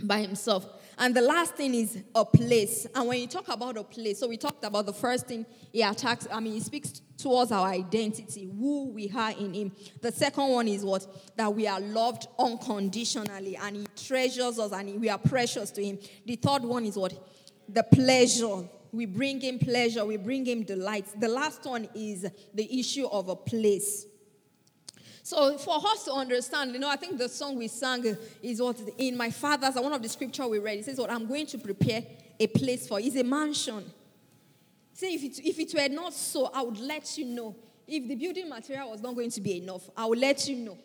by 0.00 0.20
himself. 0.20 0.64
And 0.96 1.12
the 1.12 1.22
last 1.22 1.56
thing 1.56 1.74
is 1.74 1.98
a 2.14 2.24
place. 2.24 2.86
And 2.94 3.08
when 3.08 3.18
you 3.18 3.26
talk 3.26 3.48
about 3.48 3.76
a 3.76 3.82
place, 3.82 4.20
so 4.20 4.28
we 4.28 4.36
talked 4.36 4.64
about 4.64 4.86
the 4.86 4.92
first 4.92 5.26
thing 5.26 5.44
he 5.72 5.82
attacks, 5.82 6.28
I 6.30 6.38
mean, 6.38 6.52
he 6.52 6.60
speaks 6.60 7.00
towards 7.18 7.50
our 7.50 7.66
identity, 7.66 8.44
who 8.44 8.90
we 8.90 9.10
are 9.10 9.32
in 9.32 9.54
him. 9.54 9.72
The 10.02 10.12
second 10.12 10.50
one 10.50 10.68
is 10.68 10.84
what? 10.84 11.04
That 11.36 11.52
we 11.52 11.66
are 11.66 11.80
loved 11.80 12.28
unconditionally 12.38 13.56
and 13.56 13.74
he 13.74 13.86
treasures 13.96 14.60
us 14.60 14.70
and 14.70 15.00
we 15.00 15.08
are 15.08 15.18
precious 15.18 15.72
to 15.72 15.84
him. 15.84 15.98
The 16.24 16.36
third 16.36 16.62
one 16.62 16.84
is 16.84 16.96
what? 16.96 17.12
The 17.68 17.82
pleasure 17.82 18.68
we 18.94 19.06
bring 19.06 19.40
him 19.40 19.58
pleasure, 19.58 20.04
we 20.04 20.16
bring 20.16 20.46
him 20.46 20.62
delight. 20.62 21.06
The 21.18 21.28
last 21.28 21.64
one 21.64 21.88
is 21.94 22.26
the 22.52 22.78
issue 22.78 23.06
of 23.06 23.28
a 23.28 23.36
place. 23.36 24.06
So 25.22 25.56
for 25.56 25.76
us 25.76 26.04
to 26.04 26.12
understand, 26.12 26.72
you 26.74 26.78
know, 26.78 26.88
I 26.88 26.96
think 26.96 27.16
the 27.16 27.28
song 27.28 27.56
we 27.56 27.68
sang 27.68 28.16
is 28.42 28.60
what 28.60 28.78
in 28.98 29.16
my 29.16 29.30
father's, 29.30 29.74
one 29.74 29.92
of 29.92 30.02
the 30.02 30.08
scripture 30.08 30.46
we 30.46 30.58
read, 30.58 30.78
it 30.78 30.84
says 30.84 30.98
what 30.98 31.10
I'm 31.10 31.26
going 31.26 31.46
to 31.46 31.58
prepare 31.58 32.02
a 32.38 32.46
place 32.46 32.86
for. 32.86 33.00
is 33.00 33.16
a 33.16 33.24
mansion. 33.24 33.84
Say 34.92 35.14
if 35.14 35.24
it, 35.24 35.40
if 35.44 35.58
it 35.58 35.74
were 35.74 35.94
not 35.94 36.12
so, 36.12 36.50
I 36.52 36.62
would 36.62 36.78
let 36.78 37.16
you 37.18 37.24
know. 37.24 37.56
If 37.86 38.06
the 38.06 38.14
building 38.14 38.48
material 38.48 38.90
was 38.90 39.02
not 39.02 39.14
going 39.14 39.30
to 39.30 39.40
be 39.40 39.58
enough, 39.58 39.88
I 39.96 40.04
will 40.06 40.18
let 40.18 40.46
you 40.48 40.56
know. 40.56 40.78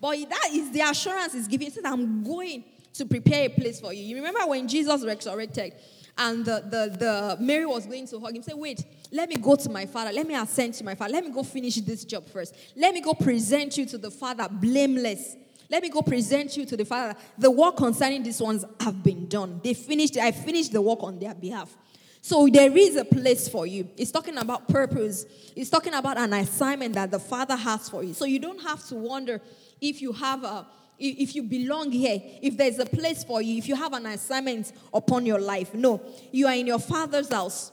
But 0.00 0.18
that 0.28 0.50
is 0.52 0.70
the 0.70 0.80
assurance 0.80 1.34
is 1.34 1.46
given. 1.48 1.70
Said, 1.70 1.84
I'm 1.84 2.22
going 2.22 2.64
to 2.94 3.04
prepare 3.04 3.46
a 3.46 3.48
place 3.48 3.80
for 3.80 3.92
you. 3.92 4.04
You 4.04 4.16
remember 4.16 4.46
when 4.46 4.68
Jesus 4.68 5.04
resurrected 5.04 5.74
and 6.16 6.44
the, 6.44 6.64
the, 6.68 6.96
the 6.96 7.36
Mary 7.40 7.66
was 7.66 7.86
going 7.86 8.06
to 8.06 8.20
hug 8.20 8.36
him, 8.36 8.42
say, 8.42 8.54
Wait, 8.54 8.84
let 9.10 9.28
me 9.28 9.36
go 9.36 9.56
to 9.56 9.68
my 9.68 9.86
father. 9.86 10.12
Let 10.12 10.26
me 10.26 10.34
ascend 10.34 10.74
to 10.74 10.84
my 10.84 10.94
father. 10.94 11.12
Let 11.12 11.24
me 11.24 11.30
go 11.30 11.42
finish 11.42 11.76
this 11.76 12.04
job 12.04 12.28
first. 12.28 12.54
Let 12.76 12.94
me 12.94 13.00
go 13.00 13.14
present 13.14 13.76
you 13.76 13.86
to 13.86 13.98
the 13.98 14.10
father 14.10 14.48
blameless. 14.48 15.36
Let 15.68 15.82
me 15.82 15.88
go 15.88 16.02
present 16.02 16.56
you 16.56 16.66
to 16.66 16.76
the 16.76 16.84
father. 16.84 17.18
The 17.38 17.50
work 17.50 17.76
concerning 17.76 18.22
these 18.22 18.40
ones 18.40 18.64
have 18.80 19.02
been 19.02 19.28
done. 19.28 19.60
They 19.64 19.74
finished, 19.74 20.16
I 20.16 20.30
finished 20.30 20.72
the 20.72 20.82
work 20.82 21.02
on 21.02 21.18
their 21.18 21.34
behalf. 21.34 21.74
So 22.20 22.48
there 22.50 22.74
is 22.76 22.96
a 22.96 23.04
place 23.04 23.48
for 23.48 23.66
you. 23.66 23.88
It's 23.96 24.10
talking 24.10 24.38
about 24.38 24.68
purpose. 24.68 25.26
It's 25.54 25.68
talking 25.68 25.92
about 25.92 26.16
an 26.16 26.32
assignment 26.32 26.94
that 26.94 27.10
the 27.10 27.18
Father 27.18 27.56
has 27.56 27.88
for 27.88 28.02
you. 28.02 28.14
So 28.14 28.24
you 28.24 28.38
don't 28.38 28.62
have 28.62 28.82
to 28.88 28.94
wonder 28.94 29.40
if 29.80 30.00
you 30.00 30.12
have 30.12 30.42
a 30.42 30.66
if 30.98 31.34
you 31.34 31.42
belong 31.42 31.90
here, 31.90 32.20
if 32.42 32.56
there's 32.56 32.78
a 32.78 32.86
place 32.86 33.24
for 33.24 33.42
you, 33.42 33.58
if 33.58 33.68
you 33.68 33.76
have 33.76 33.92
an 33.92 34.06
assignment 34.06 34.72
upon 34.92 35.26
your 35.26 35.40
life. 35.40 35.74
No, 35.74 36.00
you 36.32 36.46
are 36.46 36.54
in 36.54 36.66
your 36.66 36.78
father's 36.78 37.32
house. 37.32 37.72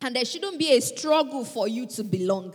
And 0.00 0.14
there 0.14 0.24
shouldn't 0.24 0.58
be 0.58 0.72
a 0.72 0.80
struggle 0.80 1.44
for 1.44 1.66
you 1.66 1.86
to 1.86 2.04
belong. 2.04 2.54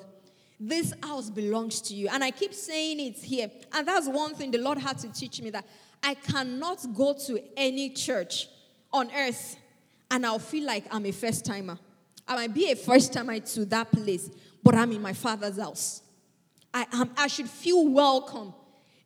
This 0.60 0.94
house 1.02 1.30
belongs 1.30 1.82
to 1.82 1.94
you. 1.94 2.08
And 2.10 2.24
I 2.24 2.32
keep 2.32 2.54
saying 2.54 3.00
it 3.00 3.18
here. 3.18 3.52
And 3.74 3.88
that's 3.88 4.08
one 4.08 4.34
thing 4.36 4.52
the 4.52 4.60
Lord 4.60 4.78
had 4.78 4.98
to 5.00 5.12
teach 5.12 5.42
me 5.42 5.50
that 5.50 5.66
I 6.02 6.14
cannot 6.14 6.86
go 6.94 7.14
to 7.28 7.42
any 7.58 7.90
church 7.90 8.48
on 8.92 9.10
earth 9.16 9.58
and 10.12 10.26
I'll 10.26 10.40
feel 10.40 10.66
like 10.66 10.86
I'm 10.92 11.06
a 11.06 11.12
first 11.12 11.44
timer. 11.44 11.78
I 12.28 12.36
might 12.36 12.54
be 12.54 12.72
a 12.72 12.76
first 12.76 13.14
timer 13.14 13.40
to 13.40 13.66
that 13.66 13.92
place, 13.92 14.30
but 14.62 14.76
I'm 14.76 14.92
in 14.92 15.02
my 15.02 15.14
father's 15.14 15.60
house. 15.60 16.04
I, 16.74 16.86
am, 16.94 17.12
I 17.18 17.28
should 17.28 17.50
feel 17.50 17.88
welcome. 17.88 18.54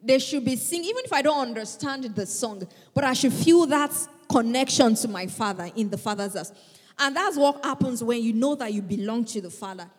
They 0.01 0.19
should 0.19 0.45
be 0.45 0.55
singing, 0.55 0.89
even 0.89 1.05
if 1.05 1.13
I 1.13 1.21
don't 1.21 1.39
understand 1.39 2.03
the 2.03 2.25
song, 2.25 2.67
but 2.93 3.03
I 3.03 3.13
should 3.13 3.33
feel 3.33 3.65
that 3.67 3.91
connection 4.29 4.95
to 4.95 5.07
my 5.07 5.27
father 5.27 5.69
in 5.75 5.89
the 5.89 5.97
father's 5.97 6.35
house. 6.35 6.51
And 6.99 7.15
that's 7.15 7.37
what 7.37 7.63
happens 7.63 8.03
when 8.03 8.21
you 8.21 8.33
know 8.33 8.55
that 8.55 8.73
you 8.73 8.81
belong 8.81 9.25
to 9.25 9.41
the 9.41 9.49
father. 9.49 9.89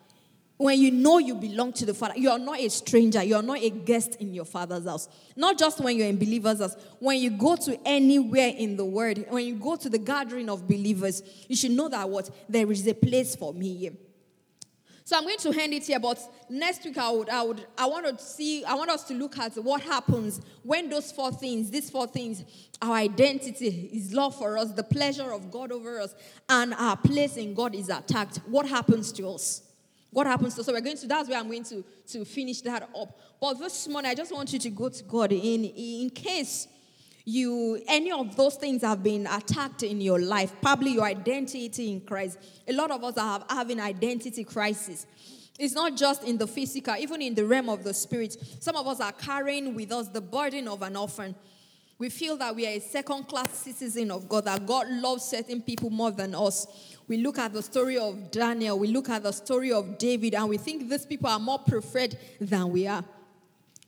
When 0.58 0.80
you 0.80 0.90
know 0.90 1.18
you 1.18 1.36
belong 1.36 1.72
to 1.74 1.86
the 1.86 1.94
Father, 1.94 2.14
you 2.16 2.30
are 2.30 2.38
not 2.38 2.58
a 2.58 2.68
stranger, 2.68 3.22
you 3.22 3.36
are 3.36 3.42
not 3.42 3.62
a 3.62 3.70
guest 3.70 4.16
in 4.16 4.34
your 4.34 4.44
Father's 4.44 4.86
house. 4.86 5.08
Not 5.36 5.56
just 5.56 5.80
when 5.80 5.96
you're 5.96 6.08
in 6.08 6.18
believers' 6.18 6.58
house, 6.58 6.76
when 6.98 7.20
you 7.20 7.30
go 7.30 7.54
to 7.54 7.78
anywhere 7.86 8.48
in 8.48 8.76
the 8.76 8.84
world, 8.84 9.24
when 9.28 9.46
you 9.46 9.54
go 9.54 9.76
to 9.76 9.88
the 9.88 9.98
gathering 9.98 10.50
of 10.50 10.66
believers, 10.66 11.22
you 11.46 11.54
should 11.54 11.70
know 11.70 11.88
that 11.88 12.10
what? 12.10 12.28
There 12.48 12.70
is 12.72 12.84
a 12.88 12.94
place 12.94 13.36
for 13.36 13.54
me 13.54 13.76
here. 13.76 13.92
So 15.08 15.16
I'm 15.16 15.22
going 15.22 15.38
to 15.38 15.52
hand 15.52 15.72
it 15.72 15.86
here, 15.86 15.98
but 15.98 16.20
next 16.50 16.84
week 16.84 16.98
I 16.98 17.10
would, 17.10 17.30
I 17.30 17.40
would, 17.40 17.66
I 17.78 17.86
want 17.86 18.04
to 18.18 18.22
see, 18.22 18.62
I 18.62 18.74
want 18.74 18.90
us 18.90 19.04
to 19.04 19.14
look 19.14 19.38
at 19.38 19.56
what 19.56 19.80
happens 19.80 20.42
when 20.62 20.90
those 20.90 21.12
four 21.12 21.32
things, 21.32 21.70
these 21.70 21.88
four 21.88 22.06
things, 22.06 22.44
our 22.82 22.92
identity 22.92 23.88
is 23.90 24.12
love 24.12 24.36
for 24.36 24.58
us, 24.58 24.70
the 24.72 24.82
pleasure 24.82 25.32
of 25.32 25.50
God 25.50 25.72
over 25.72 25.98
us, 25.98 26.14
and 26.50 26.74
our 26.74 26.94
place 26.94 27.38
in 27.38 27.54
God 27.54 27.74
is 27.74 27.88
attacked. 27.88 28.42
What 28.48 28.68
happens 28.68 29.10
to 29.12 29.30
us? 29.30 29.62
What 30.10 30.26
happens 30.26 30.56
to 30.56 30.60
us? 30.60 30.66
so 30.66 30.74
we're 30.74 30.82
going 30.82 30.98
to 30.98 31.06
that's 31.06 31.26
where 31.26 31.38
I'm 31.38 31.48
going 31.48 31.64
to 31.64 31.82
to 32.08 32.26
finish 32.26 32.60
that 32.60 32.82
up. 32.94 33.18
But 33.40 33.54
this 33.54 33.88
morning 33.88 34.10
I 34.10 34.14
just 34.14 34.30
want 34.30 34.52
you 34.52 34.58
to 34.58 34.68
go 34.68 34.90
to 34.90 35.04
God 35.04 35.32
in 35.32 35.64
in 35.64 36.10
case 36.10 36.68
you 37.28 37.78
any 37.86 38.10
of 38.10 38.34
those 38.36 38.54
things 38.56 38.80
have 38.80 39.02
been 39.02 39.26
attacked 39.26 39.82
in 39.82 40.00
your 40.00 40.18
life, 40.18 40.50
probably 40.62 40.92
your 40.92 41.04
identity 41.04 41.92
in 41.92 42.00
Christ. 42.00 42.38
A 42.66 42.72
lot 42.72 42.90
of 42.90 43.04
us 43.04 43.18
are 43.18 43.44
having 43.50 43.80
identity 43.80 44.44
crisis. 44.44 45.06
It's 45.58 45.74
not 45.74 45.94
just 45.94 46.24
in 46.24 46.38
the 46.38 46.46
physical, 46.46 46.96
even 46.96 47.20
in 47.20 47.34
the 47.34 47.44
realm 47.44 47.68
of 47.68 47.84
the 47.84 47.92
spirit. 47.92 48.34
Some 48.60 48.76
of 48.76 48.86
us 48.86 49.00
are 49.00 49.12
carrying 49.12 49.74
with 49.74 49.92
us 49.92 50.08
the 50.08 50.22
burden 50.22 50.68
of 50.68 50.80
an 50.80 50.96
orphan. 50.96 51.34
We 51.98 52.08
feel 52.08 52.38
that 52.38 52.56
we 52.56 52.66
are 52.66 52.70
a 52.70 52.78
second 52.78 53.24
class 53.24 53.50
citizen 53.50 54.10
of 54.10 54.26
God, 54.26 54.46
that 54.46 54.64
God 54.64 54.88
loves 54.88 55.24
certain 55.24 55.60
people 55.60 55.90
more 55.90 56.12
than 56.12 56.34
us. 56.34 56.96
We 57.08 57.18
look 57.18 57.38
at 57.38 57.52
the 57.52 57.62
story 57.62 57.98
of 57.98 58.30
Daniel, 58.30 58.78
we 58.78 58.88
look 58.88 59.10
at 59.10 59.24
the 59.24 59.32
story 59.32 59.72
of 59.72 59.98
David, 59.98 60.34
and 60.34 60.48
we 60.48 60.56
think 60.56 60.88
these 60.88 61.04
people 61.04 61.28
are 61.28 61.40
more 61.40 61.58
preferred 61.58 62.16
than 62.40 62.70
we 62.70 62.86
are. 62.86 63.04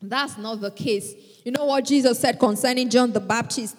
That's 0.02 0.38
not 0.38 0.60
the 0.60 0.70
case. 0.70 1.14
You 1.44 1.52
know 1.52 1.66
what 1.66 1.84
Jesus 1.84 2.18
said 2.18 2.38
concerning 2.38 2.88
John 2.88 3.12
the 3.12 3.20
Baptist? 3.20 3.76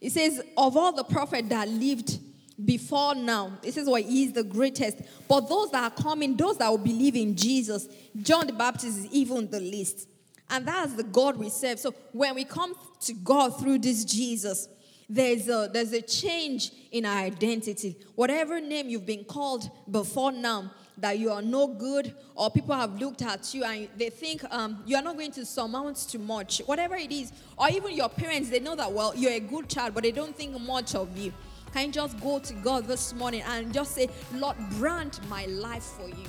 He 0.00 0.08
says, 0.08 0.42
Of 0.56 0.76
all 0.76 0.92
the 0.92 1.04
prophets 1.04 1.48
that 1.48 1.68
lived 1.68 2.18
before 2.62 3.14
now, 3.14 3.52
this 3.62 3.76
is 3.76 3.88
why 3.88 4.02
he 4.02 4.24
is 4.24 4.32
the 4.32 4.44
greatest. 4.44 4.98
But 5.28 5.48
those 5.48 5.70
that 5.70 5.84
are 5.84 6.02
coming, 6.02 6.36
those 6.36 6.58
that 6.58 6.68
will 6.68 6.78
believe 6.78 7.16
in 7.16 7.36
Jesus, 7.36 7.88
John 8.20 8.46
the 8.46 8.52
Baptist 8.52 8.98
is 8.98 9.06
even 9.06 9.48
the 9.50 9.60
least. 9.60 10.08
And 10.50 10.66
that's 10.66 10.92
the 10.92 11.04
God 11.04 11.38
we 11.38 11.48
serve. 11.48 11.78
So 11.78 11.94
when 12.12 12.34
we 12.34 12.44
come 12.44 12.74
to 13.00 13.14
God 13.14 13.58
through 13.58 13.78
this 13.78 14.04
Jesus, 14.04 14.68
there's 15.08 15.48
a, 15.48 15.70
there's 15.72 15.92
a 15.92 16.02
change 16.02 16.70
in 16.90 17.06
our 17.06 17.18
identity. 17.18 17.96
Whatever 18.14 18.60
name 18.60 18.88
you've 18.88 19.06
been 19.06 19.24
called 19.24 19.70
before 19.90 20.32
now, 20.32 20.70
that 20.98 21.18
you 21.18 21.30
are 21.30 21.42
no 21.42 21.66
good, 21.66 22.14
or 22.34 22.50
people 22.50 22.74
have 22.74 22.98
looked 23.00 23.22
at 23.22 23.54
you 23.54 23.64
and 23.64 23.88
they 23.96 24.10
think 24.10 24.44
um, 24.52 24.82
you 24.86 24.96
are 24.96 25.02
not 25.02 25.16
going 25.16 25.32
to 25.32 25.44
surmount 25.44 25.96
too 26.08 26.18
much, 26.18 26.60
whatever 26.66 26.96
it 26.96 27.10
is, 27.10 27.32
or 27.56 27.68
even 27.70 27.92
your 27.92 28.08
parents, 28.08 28.50
they 28.50 28.60
know 28.60 28.76
that, 28.76 28.92
well, 28.92 29.12
you're 29.16 29.32
a 29.32 29.40
good 29.40 29.68
child, 29.68 29.94
but 29.94 30.02
they 30.02 30.12
don't 30.12 30.36
think 30.36 30.58
much 30.60 30.94
of 30.94 31.16
you. 31.16 31.32
Can 31.72 31.86
you 31.86 31.92
just 31.92 32.20
go 32.20 32.38
to 32.38 32.52
God 32.54 32.86
this 32.86 33.14
morning 33.14 33.42
and 33.46 33.72
just 33.72 33.94
say, 33.94 34.08
Lord, 34.34 34.56
brand 34.72 35.18
my 35.28 35.46
life 35.46 35.84
for 35.84 36.08
you? 36.08 36.26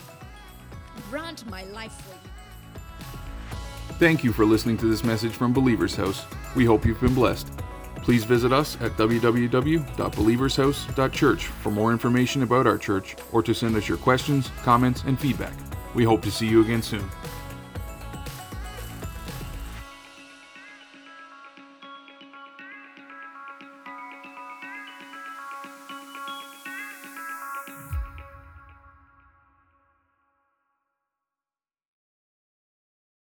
Brand 1.10 1.46
my 1.48 1.64
life 1.66 1.94
for 1.94 2.14
you. 2.14 2.32
Thank 4.00 4.24
you 4.24 4.32
for 4.32 4.46
listening 4.46 4.78
to 4.78 4.86
this 4.86 5.04
message 5.04 5.34
from 5.34 5.54
Believer's 5.54 5.96
House. 5.96 6.26
We 6.56 6.66
hope 6.66 6.86
you've 6.86 7.02
been 7.02 7.14
blessed. 7.14 7.48
Please 8.04 8.24
visit 8.26 8.52
us 8.52 8.76
at 8.82 8.92
www.believershouse.church 8.98 11.46
for 11.46 11.72
more 11.72 11.94
information 11.94 12.44
about 12.44 12.68
our 12.68 12.78
church 12.78 13.16
or 13.32 13.42
to 13.42 13.54
send 13.54 13.78
us 13.78 13.88
your 13.88 13.98
questions, 13.98 14.52
comments, 14.62 15.04
and 15.08 15.18
feedback. 15.18 15.54
We 15.96 16.04
hope 16.04 16.22
to 16.24 16.32
see 16.32 16.48
you 16.48 16.62
again 16.62 16.82
soon. 16.82 17.10